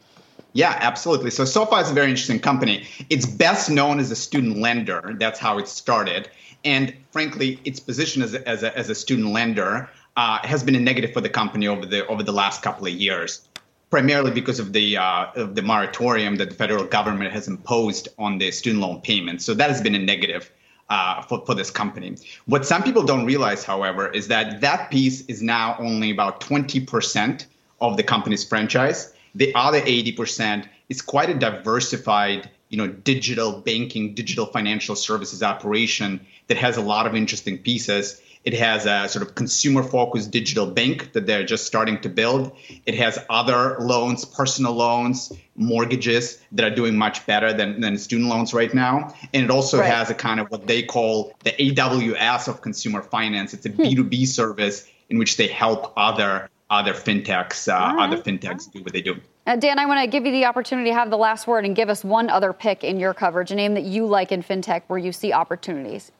Yeah, 0.52 0.76
absolutely. 0.80 1.30
So 1.30 1.44
SoFi 1.44 1.76
is 1.76 1.90
a 1.90 1.94
very 1.94 2.10
interesting 2.10 2.40
company. 2.40 2.86
It's 3.08 3.24
best 3.24 3.70
known 3.70 4.00
as 4.00 4.10
a 4.10 4.16
student 4.16 4.58
lender. 4.58 5.14
That's 5.18 5.38
how 5.38 5.58
it 5.58 5.68
started. 5.68 6.28
And 6.64 6.92
frankly, 7.12 7.60
its 7.64 7.78
position 7.78 8.22
as 8.22 8.34
a, 8.34 8.48
as 8.48 8.62
a, 8.64 8.76
as 8.76 8.90
a 8.90 8.94
student 8.94 9.28
lender 9.28 9.88
uh, 10.16 10.38
has 10.42 10.62
been 10.62 10.74
a 10.74 10.80
negative 10.80 11.12
for 11.12 11.20
the 11.20 11.28
company 11.28 11.68
over 11.68 11.86
the 11.86 12.06
over 12.08 12.22
the 12.22 12.32
last 12.32 12.62
couple 12.62 12.86
of 12.86 12.92
years, 12.92 13.48
primarily 13.90 14.32
because 14.32 14.58
of 14.58 14.72
the 14.72 14.96
uh, 14.96 15.26
of 15.36 15.54
the 15.54 15.62
moratorium 15.62 16.36
that 16.36 16.50
the 16.50 16.56
federal 16.56 16.84
government 16.84 17.32
has 17.32 17.46
imposed 17.46 18.08
on 18.18 18.38
the 18.38 18.50
student 18.50 18.82
loan 18.82 19.00
payments. 19.00 19.44
So 19.44 19.54
that 19.54 19.70
has 19.70 19.80
been 19.80 19.94
a 19.94 20.00
negative 20.00 20.50
uh, 20.90 21.22
for, 21.22 21.44
for 21.46 21.54
this 21.54 21.70
company. 21.70 22.16
What 22.46 22.66
some 22.66 22.82
people 22.82 23.04
don't 23.04 23.24
realize, 23.24 23.64
however, 23.64 24.08
is 24.08 24.28
that 24.28 24.60
that 24.60 24.90
piece 24.90 25.22
is 25.26 25.40
now 25.40 25.76
only 25.78 26.10
about 26.10 26.40
20% 26.40 27.46
of 27.80 27.96
the 27.96 28.02
company's 28.02 28.44
franchise. 28.44 29.12
The 29.34 29.54
other 29.54 29.80
80% 29.80 30.68
is 30.88 31.00
quite 31.00 31.30
a 31.30 31.34
diversified, 31.34 32.50
you 32.68 32.76
know, 32.76 32.88
digital 32.88 33.52
banking, 33.60 34.14
digital 34.14 34.46
financial 34.46 34.96
services 34.96 35.42
operation 35.42 36.26
that 36.48 36.56
has 36.56 36.76
a 36.76 36.82
lot 36.82 37.06
of 37.06 37.14
interesting 37.14 37.58
pieces. 37.58 38.20
It 38.44 38.54
has 38.54 38.86
a 38.86 39.06
sort 39.06 39.26
of 39.26 39.34
consumer 39.34 39.82
focused 39.82 40.30
digital 40.30 40.66
bank 40.66 41.12
that 41.12 41.26
they're 41.26 41.44
just 41.44 41.66
starting 41.66 42.00
to 42.00 42.08
build. 42.08 42.56
It 42.86 42.94
has 42.94 43.18
other 43.28 43.76
loans, 43.78 44.24
personal 44.24 44.72
loans, 44.72 45.30
mortgages 45.56 46.40
that 46.52 46.64
are 46.64 46.74
doing 46.74 46.96
much 46.96 47.26
better 47.26 47.52
than, 47.52 47.80
than 47.80 47.98
student 47.98 48.30
loans 48.30 48.54
right 48.54 48.72
now. 48.72 49.14
And 49.34 49.44
it 49.44 49.50
also 49.50 49.78
right. 49.78 49.92
has 49.92 50.08
a 50.08 50.14
kind 50.14 50.40
of 50.40 50.50
what 50.50 50.66
they 50.66 50.82
call 50.82 51.34
the 51.44 51.52
AWS 51.52 52.48
of 52.48 52.62
consumer 52.62 53.02
finance. 53.02 53.52
It's 53.52 53.66
a 53.66 53.70
hmm. 53.70 53.82
B2B 53.82 54.26
service 54.26 54.90
in 55.10 55.18
which 55.18 55.36
they 55.36 55.46
help 55.46 55.92
other 55.96 56.48
other 56.70 56.94
fintechs, 56.94 57.66
uh, 57.68 57.96
right. 57.96 58.08
other 58.08 58.22
fintechs 58.22 58.70
do 58.70 58.80
what 58.80 58.92
they 58.92 59.02
do. 59.02 59.20
Uh, 59.44 59.56
Dan, 59.56 59.80
I 59.80 59.86
want 59.86 60.00
to 60.02 60.06
give 60.06 60.24
you 60.24 60.30
the 60.30 60.44
opportunity 60.44 60.90
to 60.90 60.94
have 60.94 61.10
the 61.10 61.18
last 61.18 61.48
word 61.48 61.64
and 61.64 61.74
give 61.74 61.88
us 61.88 62.04
one 62.04 62.30
other 62.30 62.52
pick 62.52 62.84
in 62.84 63.00
your 63.00 63.12
coverage, 63.12 63.50
a 63.50 63.56
name 63.56 63.74
that 63.74 63.82
you 63.82 64.06
like 64.06 64.30
in 64.30 64.40
fintech 64.40 64.82
where 64.86 64.98
you 64.98 65.10
see 65.10 65.32
opportunities 65.32 66.12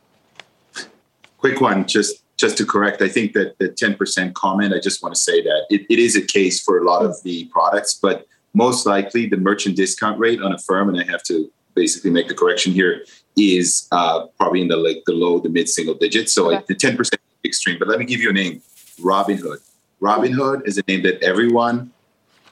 quick 1.41 1.61
one, 1.61 1.87
just 1.87 2.23
just 2.37 2.57
to 2.57 2.65
correct, 2.65 3.03
I 3.03 3.09
think 3.09 3.35
that 3.35 3.59
the 3.59 3.69
10% 3.69 4.33
comment, 4.33 4.73
I 4.73 4.81
just 4.81 5.03
want 5.03 5.15
to 5.15 5.21
say 5.21 5.43
that 5.43 5.67
it, 5.69 5.83
it 5.91 5.99
is 5.99 6.17
a 6.17 6.23
case 6.23 6.59
for 6.65 6.79
a 6.79 6.85
lot 6.85 7.05
of 7.05 7.23
the 7.23 7.45
products, 7.53 7.99
but 8.01 8.27
most 8.55 8.87
likely 8.87 9.27
the 9.27 9.37
merchant 9.37 9.77
discount 9.77 10.19
rate 10.19 10.41
on 10.41 10.55
Affirm, 10.55 10.89
and 10.89 10.99
I 10.99 11.05
have 11.05 11.23
to 11.25 11.53
basically 11.75 12.11
make 12.11 12.29
the 12.29 12.35
correction 12.35 12.73
here, 12.73 13.05
is 13.37 13.87
uh, 13.93 14.27
probably 14.39 14.63
in 14.63 14.69
the 14.69 14.79
like 14.79 15.03
the 15.05 15.13
low 15.13 15.39
the 15.39 15.51
mid 15.51 15.69
single 15.69 15.95
digits. 15.95 16.33
So 16.33 16.47
okay. 16.47 16.57
like 16.57 16.67
the 16.67 16.75
10% 16.75 17.11
extreme. 17.45 17.79
But 17.79 17.89
let 17.89 17.99
me 17.99 18.07
give 18.07 18.21
you 18.21 18.31
a 18.31 18.33
name, 18.33 18.63
Robinhood. 19.01 19.59
Robinhood 20.01 20.67
is 20.67 20.79
a 20.79 20.83
name 20.89 21.03
that 21.03 21.23
everyone 21.23 21.93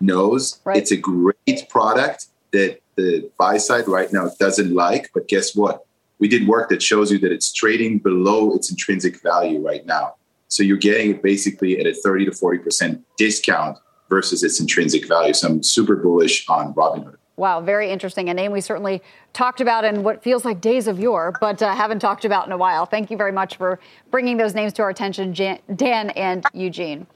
knows. 0.00 0.60
Right. 0.64 0.76
It's 0.76 0.92
a 0.92 0.96
great 0.96 1.68
product 1.70 2.26
that 2.52 2.80
the 2.96 3.30
buy 3.38 3.56
side 3.56 3.88
right 3.88 4.12
now 4.12 4.30
doesn't 4.38 4.74
like, 4.74 5.10
but 5.14 5.28
guess 5.28 5.56
what? 5.56 5.86
We 6.18 6.28
did 6.28 6.46
work 6.46 6.68
that 6.70 6.82
shows 6.82 7.10
you 7.12 7.18
that 7.20 7.32
it's 7.32 7.52
trading 7.52 7.98
below 7.98 8.54
its 8.54 8.70
intrinsic 8.70 9.22
value 9.22 9.64
right 9.64 9.86
now. 9.86 10.14
So 10.48 10.62
you're 10.62 10.76
getting 10.76 11.10
it 11.10 11.22
basically 11.22 11.78
at 11.78 11.86
a 11.86 11.94
30 11.94 12.26
to 12.26 12.30
40% 12.30 13.02
discount 13.16 13.78
versus 14.08 14.42
its 14.42 14.60
intrinsic 14.60 15.06
value. 15.06 15.34
So 15.34 15.48
I'm 15.48 15.62
super 15.62 15.96
bullish 15.96 16.48
on 16.48 16.74
Robinhood. 16.74 17.16
Wow, 17.36 17.60
very 17.60 17.90
interesting. 17.90 18.28
A 18.28 18.34
name 18.34 18.50
we 18.50 18.60
certainly 18.60 19.00
talked 19.32 19.60
about 19.60 19.84
in 19.84 20.02
what 20.02 20.24
feels 20.24 20.44
like 20.44 20.60
days 20.60 20.88
of 20.88 20.98
yore, 20.98 21.32
but 21.40 21.62
uh, 21.62 21.72
haven't 21.72 22.00
talked 22.00 22.24
about 22.24 22.46
in 22.46 22.52
a 22.52 22.56
while. 22.56 22.84
Thank 22.84 23.12
you 23.12 23.16
very 23.16 23.30
much 23.30 23.56
for 23.56 23.78
bringing 24.10 24.38
those 24.38 24.56
names 24.56 24.72
to 24.72 24.82
our 24.82 24.90
attention, 24.90 25.32
Jan- 25.32 25.60
Dan 25.76 26.10
and 26.10 26.44
Eugene. 26.52 27.06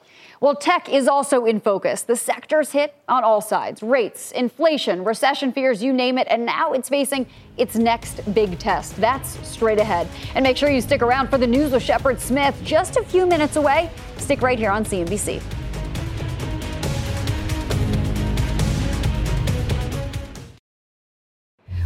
Well, 0.43 0.57
tech 0.57 0.89
is 0.89 1.07
also 1.07 1.45
in 1.45 1.61
focus. 1.61 2.03
The 2.03 2.17
sector's 2.17 2.73
hit 2.73 2.97
on 3.09 3.23
all 3.23 3.41
sides 3.41 3.81
rates, 3.81 4.33
inflation, 4.33 5.05
recession 5.05 5.53
fears, 5.53 5.81
you 5.81 5.93
name 5.93 6.19
it. 6.19 6.27
And 6.29 6.45
now 6.45 6.73
it's 6.73 6.89
facing 6.89 7.29
its 7.59 7.77
next 7.77 8.21
big 8.35 8.59
test. 8.59 8.97
That's 8.97 9.39
straight 9.49 9.79
ahead. 9.79 10.09
And 10.35 10.43
make 10.43 10.57
sure 10.57 10.69
you 10.69 10.81
stick 10.81 11.01
around 11.01 11.29
for 11.29 11.39
the 11.39 11.47
news 11.47 11.71
with 11.71 11.85
Shepard 11.85 12.21
Smith 12.21 12.61
just 12.65 12.97
a 12.97 13.05
few 13.05 13.25
minutes 13.25 13.55
away. 13.55 13.89
Stick 14.17 14.43
right 14.43 14.59
here 14.59 14.73
on 14.73 14.85
CNBC. 14.85 15.41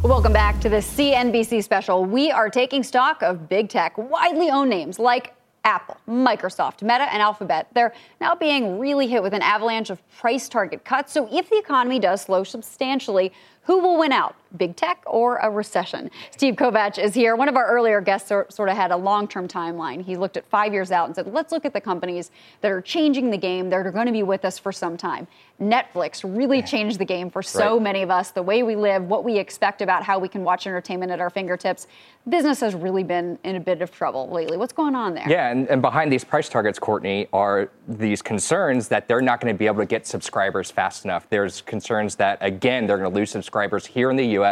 Welcome 0.02 0.32
back 0.32 0.60
to 0.60 0.70
the 0.70 0.76
CNBC 0.76 1.62
special. 1.62 2.06
We 2.06 2.30
are 2.30 2.48
taking 2.48 2.82
stock 2.82 3.22
of 3.22 3.50
big 3.50 3.68
tech, 3.68 3.98
widely 3.98 4.48
owned 4.48 4.70
names 4.70 4.98
like 4.98 5.35
Apple, 5.66 5.96
Microsoft, 6.08 6.80
Meta, 6.82 7.12
and 7.12 7.20
Alphabet, 7.20 7.66
they're 7.74 7.92
now 8.20 8.36
being 8.36 8.78
really 8.78 9.08
hit 9.08 9.20
with 9.20 9.34
an 9.34 9.42
avalanche 9.42 9.90
of 9.90 10.00
price 10.16 10.48
target 10.48 10.84
cuts. 10.84 11.12
So 11.12 11.28
if 11.32 11.50
the 11.50 11.58
economy 11.58 11.98
does 11.98 12.22
slow 12.22 12.44
substantially, 12.44 13.32
who 13.62 13.80
will 13.80 13.98
win 13.98 14.12
out, 14.12 14.36
big 14.56 14.76
tech 14.76 15.02
or 15.06 15.36
a 15.36 15.50
recession? 15.50 16.10
Steve 16.30 16.54
Kovach 16.54 16.98
is 16.98 17.14
here. 17.14 17.36
One 17.36 17.48
of 17.48 17.56
our 17.56 17.66
earlier 17.66 18.00
guests 18.00 18.28
sort 18.28 18.68
of 18.68 18.76
had 18.76 18.90
a 18.90 18.96
long 18.96 19.28
term 19.28 19.48
timeline. 19.48 20.04
He 20.04 20.16
looked 20.16 20.36
at 20.36 20.46
five 20.46 20.72
years 20.72 20.90
out 20.90 21.06
and 21.06 21.14
said, 21.14 21.32
let's 21.32 21.52
look 21.52 21.64
at 21.64 21.72
the 21.72 21.80
companies 21.80 22.30
that 22.60 22.70
are 22.70 22.80
changing 22.80 23.30
the 23.30 23.36
game, 23.36 23.70
that 23.70 23.86
are 23.86 23.90
going 23.90 24.06
to 24.06 24.12
be 24.12 24.22
with 24.22 24.44
us 24.44 24.58
for 24.58 24.72
some 24.72 24.96
time. 24.96 25.26
Netflix 25.60 26.22
really 26.22 26.62
changed 26.62 26.98
the 26.98 27.04
game 27.04 27.30
for 27.30 27.42
so 27.42 27.74
right. 27.74 27.82
many 27.82 28.02
of 28.02 28.10
us, 28.10 28.30
the 28.30 28.42
way 28.42 28.62
we 28.62 28.76
live, 28.76 29.04
what 29.04 29.24
we 29.24 29.38
expect 29.38 29.80
about 29.80 30.02
how 30.02 30.18
we 30.18 30.28
can 30.28 30.44
watch 30.44 30.66
entertainment 30.66 31.10
at 31.10 31.20
our 31.20 31.30
fingertips. 31.30 31.86
Business 32.28 32.60
has 32.60 32.74
really 32.74 33.04
been 33.04 33.38
in 33.42 33.56
a 33.56 33.60
bit 33.60 33.80
of 33.80 33.90
trouble 33.90 34.28
lately. 34.28 34.58
What's 34.58 34.74
going 34.74 34.94
on 34.94 35.14
there? 35.14 35.24
Yeah, 35.26 35.50
and, 35.50 35.66
and 35.68 35.80
behind 35.80 36.12
these 36.12 36.24
price 36.24 36.48
targets, 36.48 36.78
Courtney, 36.78 37.28
are 37.32 37.70
these 37.88 38.20
concerns 38.20 38.88
that 38.88 39.08
they're 39.08 39.22
not 39.22 39.40
going 39.40 39.54
to 39.54 39.58
be 39.58 39.66
able 39.66 39.78
to 39.78 39.86
get 39.86 40.06
subscribers 40.06 40.70
fast 40.70 41.04
enough. 41.04 41.26
There's 41.30 41.62
concerns 41.62 42.16
that, 42.16 42.36
again, 42.42 42.86
they're 42.86 42.98
going 42.98 43.10
to 43.10 43.16
lose 43.16 43.30
subscribers 43.30 43.86
here 43.86 44.10
in 44.10 44.16
the 44.16 44.26
US 44.38 44.45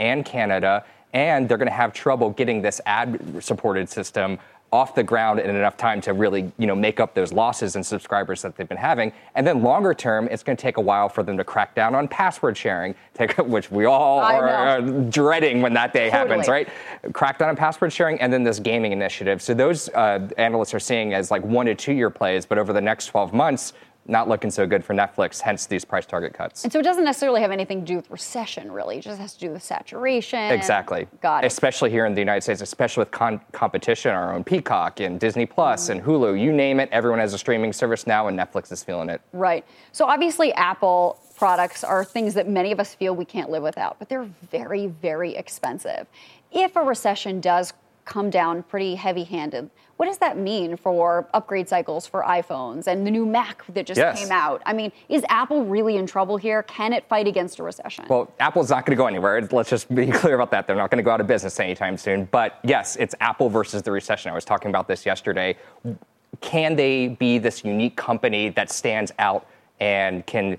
and 0.00 0.24
Canada, 0.24 0.84
and 1.12 1.48
they're 1.48 1.58
going 1.58 1.68
to 1.68 1.74
have 1.74 1.92
trouble 1.92 2.30
getting 2.30 2.60
this 2.62 2.80
ad 2.86 3.42
supported 3.42 3.88
system 3.88 4.38
off 4.74 4.96
the 4.96 5.04
ground 5.04 5.38
in 5.38 5.54
enough 5.54 5.76
time 5.76 6.00
to 6.00 6.12
really, 6.12 6.50
you 6.58 6.66
know, 6.66 6.74
make 6.74 6.98
up 6.98 7.14
those 7.14 7.32
losses 7.32 7.76
in 7.76 7.84
subscribers 7.84 8.42
that 8.42 8.56
they've 8.56 8.68
been 8.68 8.76
having. 8.76 9.12
And 9.36 9.46
then 9.46 9.62
longer 9.62 9.94
term, 9.94 10.26
it's 10.32 10.42
going 10.42 10.56
to 10.56 10.60
take 10.60 10.78
a 10.78 10.80
while 10.80 11.08
for 11.08 11.22
them 11.22 11.36
to 11.36 11.44
crack 11.44 11.76
down 11.76 11.94
on 11.94 12.08
password 12.08 12.56
sharing, 12.56 12.96
take, 13.14 13.36
which 13.38 13.70
we 13.70 13.84
all 13.84 14.18
are 14.18 14.80
dreading 14.80 15.62
when 15.62 15.74
that 15.74 15.92
day 15.92 16.10
totally. 16.10 16.28
happens, 16.28 16.48
right? 16.48 16.68
Crack 17.12 17.38
down 17.38 17.50
on 17.50 17.56
password 17.56 17.92
sharing, 17.92 18.20
and 18.20 18.32
then 18.32 18.42
this 18.42 18.58
gaming 18.58 18.90
initiative. 18.90 19.40
So 19.40 19.54
those 19.54 19.88
uh, 19.90 20.28
analysts 20.38 20.74
are 20.74 20.80
seeing 20.80 21.14
as 21.14 21.30
like 21.30 21.44
one 21.44 21.66
to 21.66 21.76
two 21.76 21.92
year 21.92 22.10
plays, 22.10 22.44
but 22.44 22.58
over 22.58 22.72
the 22.72 22.80
next 22.80 23.06
12 23.06 23.32
months, 23.32 23.74
not 24.06 24.28
looking 24.28 24.50
so 24.50 24.66
good 24.66 24.84
for 24.84 24.94
Netflix, 24.94 25.40
hence 25.40 25.66
these 25.66 25.84
price 25.84 26.04
target 26.06 26.34
cuts. 26.34 26.64
And 26.64 26.72
so 26.72 26.78
it 26.78 26.82
doesn't 26.82 27.04
necessarily 27.04 27.40
have 27.40 27.50
anything 27.50 27.80
to 27.80 27.86
do 27.86 27.96
with 27.96 28.10
recession, 28.10 28.70
really. 28.70 28.98
It 28.98 29.02
just 29.02 29.18
has 29.18 29.34
to 29.34 29.40
do 29.40 29.50
with 29.50 29.62
saturation. 29.62 30.52
Exactly. 30.52 31.08
Got 31.22 31.44
it. 31.44 31.46
Especially 31.46 31.90
here 31.90 32.04
in 32.06 32.14
the 32.14 32.20
United 32.20 32.42
States, 32.42 32.60
especially 32.60 33.02
with 33.02 33.10
con- 33.10 33.40
competition, 33.52 34.12
our 34.12 34.34
own 34.34 34.44
Peacock 34.44 35.00
and 35.00 35.18
Disney 35.18 35.46
Plus 35.46 35.88
mm. 35.88 35.92
and 35.92 36.02
Hulu, 36.02 36.38
you 36.40 36.52
name 36.52 36.80
it, 36.80 36.88
everyone 36.92 37.18
has 37.18 37.32
a 37.32 37.38
streaming 37.38 37.72
service 37.72 38.06
now, 38.06 38.28
and 38.28 38.38
Netflix 38.38 38.70
is 38.72 38.84
feeling 38.84 39.08
it. 39.08 39.20
Right. 39.32 39.64
So 39.92 40.04
obviously, 40.04 40.52
Apple 40.52 41.18
products 41.36 41.82
are 41.82 42.04
things 42.04 42.34
that 42.34 42.48
many 42.48 42.72
of 42.72 42.80
us 42.80 42.94
feel 42.94 43.14
we 43.14 43.24
can't 43.24 43.50
live 43.50 43.62
without, 43.62 43.98
but 43.98 44.08
they're 44.08 44.28
very, 44.50 44.86
very 44.86 45.34
expensive. 45.34 46.06
If 46.52 46.76
a 46.76 46.82
recession 46.82 47.40
does 47.40 47.72
come 48.04 48.30
down 48.30 48.62
pretty 48.64 48.94
heavy 48.94 49.24
handed, 49.24 49.70
what 49.96 50.06
does 50.06 50.18
that 50.18 50.36
mean 50.36 50.76
for 50.76 51.28
upgrade 51.34 51.68
cycles 51.68 52.06
for 52.06 52.22
iPhones 52.22 52.86
and 52.86 53.06
the 53.06 53.10
new 53.10 53.24
Mac 53.24 53.64
that 53.74 53.86
just 53.86 53.98
yes. 53.98 54.18
came 54.18 54.32
out? 54.32 54.62
I 54.66 54.72
mean, 54.72 54.90
is 55.08 55.24
Apple 55.28 55.64
really 55.64 55.96
in 55.96 56.06
trouble 56.06 56.36
here? 56.36 56.62
Can 56.64 56.92
it 56.92 57.06
fight 57.08 57.28
against 57.28 57.58
a 57.58 57.62
recession? 57.62 58.06
Well, 58.08 58.32
Apple's 58.40 58.70
not 58.70 58.86
going 58.86 58.96
to 58.96 59.00
go 59.00 59.06
anywhere. 59.06 59.48
Let's 59.52 59.70
just 59.70 59.94
be 59.94 60.06
clear 60.10 60.34
about 60.34 60.50
that. 60.50 60.66
They're 60.66 60.76
not 60.76 60.90
going 60.90 60.98
to 60.98 61.04
go 61.04 61.12
out 61.12 61.20
of 61.20 61.26
business 61.26 61.58
anytime 61.60 61.96
soon. 61.96 62.24
But 62.26 62.58
yes, 62.64 62.96
it's 62.96 63.14
Apple 63.20 63.48
versus 63.48 63.82
the 63.82 63.92
recession. 63.92 64.32
I 64.32 64.34
was 64.34 64.44
talking 64.44 64.68
about 64.68 64.88
this 64.88 65.06
yesterday. 65.06 65.56
Can 66.40 66.74
they 66.74 67.08
be 67.08 67.38
this 67.38 67.64
unique 67.64 67.96
company 67.96 68.48
that 68.50 68.70
stands 68.70 69.12
out 69.18 69.46
and 69.78 70.26
can 70.26 70.58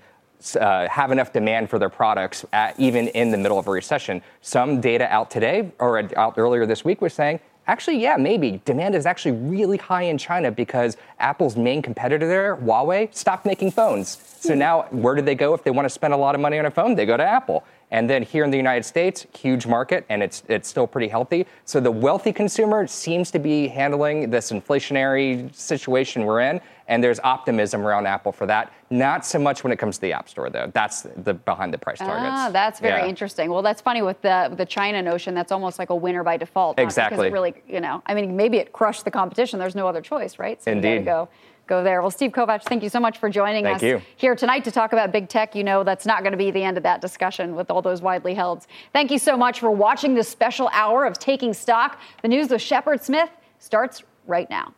uh, 0.59 0.87
have 0.87 1.11
enough 1.11 1.33
demand 1.33 1.69
for 1.69 1.79
their 1.79 1.89
products, 1.89 2.45
at, 2.53 2.79
even 2.79 3.07
in 3.09 3.31
the 3.31 3.37
middle 3.37 3.57
of 3.57 3.67
a 3.67 3.71
recession. 3.71 4.21
Some 4.41 4.79
data 4.79 5.11
out 5.11 5.31
today 5.31 5.71
or 5.79 6.07
out 6.17 6.37
earlier 6.37 6.65
this 6.65 6.85
week 6.85 7.01
was 7.01 7.13
saying 7.13 7.39
Actually, 7.67 7.97
yeah, 7.99 8.15
maybe. 8.15 8.61
Demand 8.65 8.93
is 8.93 9.05
actually 9.05 9.31
really 9.31 9.77
high 9.77 10.03
in 10.03 10.17
China 10.17 10.51
because 10.51 10.97
Apple's 11.19 11.55
main 11.55 11.81
competitor 11.81 12.27
there, 12.27 12.57
Huawei, 12.57 13.13
stopped 13.13 13.45
making 13.45 13.71
phones. 13.71 14.19
So 14.39 14.53
hmm. 14.53 14.59
now, 14.59 14.83
where 14.91 15.15
do 15.15 15.21
they 15.21 15.35
go 15.35 15.53
if 15.53 15.63
they 15.63 15.71
want 15.71 15.85
to 15.85 15.89
spend 15.89 16.13
a 16.13 16.17
lot 16.17 16.35
of 16.35 16.41
money 16.41 16.59
on 16.59 16.65
a 16.65 16.71
phone? 16.71 16.95
They 16.95 17.05
go 17.05 17.17
to 17.17 17.25
Apple. 17.25 17.63
And 17.91 18.09
then 18.09 18.23
here 18.23 18.43
in 18.43 18.51
the 18.51 18.57
United 18.57 18.83
States, 18.83 19.25
huge 19.37 19.67
market, 19.67 20.05
and 20.09 20.23
it's 20.23 20.43
it's 20.47 20.67
still 20.67 20.87
pretty 20.87 21.07
healthy. 21.07 21.45
So 21.65 21.79
the 21.79 21.91
wealthy 21.91 22.33
consumer 22.33 22.87
seems 22.87 23.31
to 23.31 23.39
be 23.39 23.67
handling 23.67 24.29
this 24.29 24.51
inflationary 24.51 25.53
situation 25.53 26.25
we're 26.25 26.41
in, 26.41 26.59
and 26.87 27.03
there's 27.03 27.19
optimism 27.19 27.85
around 27.85 28.07
Apple 28.07 28.31
for 28.31 28.47
that. 28.47 28.73
Not 28.89 29.25
so 29.25 29.37
much 29.37 29.63
when 29.63 29.71
it 29.71 29.77
comes 29.77 29.97
to 29.97 30.01
the 30.01 30.13
App 30.13 30.27
Store, 30.29 30.49
though. 30.49 30.71
That's 30.73 31.03
the 31.23 31.35
behind 31.35 31.73
the 31.73 31.77
price 31.77 31.99
targets. 31.99 32.27
Ah, 32.31 32.49
that's 32.51 32.79
very 32.79 33.01
yeah. 33.01 33.07
interesting. 33.07 33.51
Well, 33.51 33.61
that's 33.61 33.81
funny 33.81 34.01
with 34.01 34.21
the 34.21 34.53
the 34.57 34.65
China 34.65 35.01
notion. 35.01 35.35
That's 35.35 35.51
almost 35.51 35.77
like 35.77 35.91
a 35.91 35.95
winner 35.95 36.23
by 36.23 36.37
default. 36.37 36.79
Exactly. 36.79 37.29
really, 37.29 37.53
you 37.67 37.81
know, 37.81 38.01
I 38.07 38.15
mean, 38.15 38.35
maybe 38.35 38.57
it 38.57 38.73
crushed 38.73 39.05
the 39.05 39.11
competition. 39.11 39.59
There's 39.59 39.75
no 39.75 39.87
other 39.87 40.01
choice, 40.01 40.39
right? 40.39 40.61
So 40.61 40.71
Indeed. 40.71 41.05
go 41.05 41.29
go 41.67 41.83
there. 41.83 42.01
Well, 42.01 42.11
Steve 42.11 42.31
Kovach, 42.31 42.63
thank 42.63 42.83
you 42.83 42.89
so 42.89 42.99
much 42.99 43.17
for 43.17 43.29
joining 43.29 43.63
thank 43.63 43.77
us 43.77 43.83
you. 43.83 44.01
here 44.17 44.35
tonight 44.35 44.63
to 44.65 44.71
talk 44.71 44.93
about 44.93 45.11
big 45.11 45.29
tech. 45.29 45.55
You 45.55 45.63
know 45.63 45.83
that's 45.83 46.05
not 46.05 46.21
going 46.21 46.31
to 46.31 46.37
be 46.37 46.51
the 46.51 46.63
end 46.63 46.77
of 46.77 46.83
that 46.83 47.01
discussion 47.01 47.55
with 47.55 47.69
all 47.71 47.81
those 47.81 48.01
widely 48.01 48.33
held. 48.33 48.65
Thank 48.93 49.11
you 49.11 49.19
so 49.19 49.37
much 49.37 49.59
for 49.59 49.71
watching 49.71 50.15
this 50.15 50.29
special 50.29 50.69
hour 50.73 51.05
of 51.05 51.19
Taking 51.19 51.53
Stock. 51.53 51.99
The 52.21 52.27
news 52.27 52.49
with 52.49 52.61
Shepard 52.61 53.03
Smith 53.03 53.29
starts 53.59 54.03
right 54.27 54.49
now. 54.49 54.73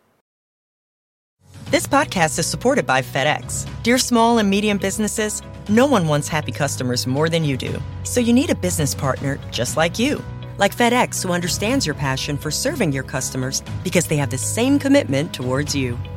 This 1.69 1.85
podcast 1.85 2.39
is 2.39 2.47
supported 2.47 2.85
by 2.85 3.01
FedEx. 3.01 3.67
Dear 3.83 3.97
small 3.97 4.37
and 4.37 4.49
medium 4.49 4.77
businesses, 4.77 5.41
no 5.67 5.85
one 5.85 6.07
wants 6.07 6.27
happy 6.29 6.51
customers 6.51 7.05
more 7.05 7.27
than 7.27 7.43
you 7.43 7.57
do. 7.57 7.81
So 8.03 8.21
you 8.21 8.31
need 8.31 8.49
a 8.49 8.55
business 8.55 8.95
partner 8.95 9.37
just 9.51 9.75
like 9.75 9.99
you. 9.99 10.23
Like 10.57 10.75
FedEx, 10.75 11.21
who 11.21 11.33
understands 11.33 11.85
your 11.85 11.95
passion 11.95 12.37
for 12.37 12.51
serving 12.51 12.93
your 12.93 13.03
customers 13.03 13.61
because 13.83 14.07
they 14.07 14.17
have 14.17 14.29
the 14.29 14.37
same 14.37 14.79
commitment 14.79 15.33
towards 15.33 15.75
you. 15.75 15.97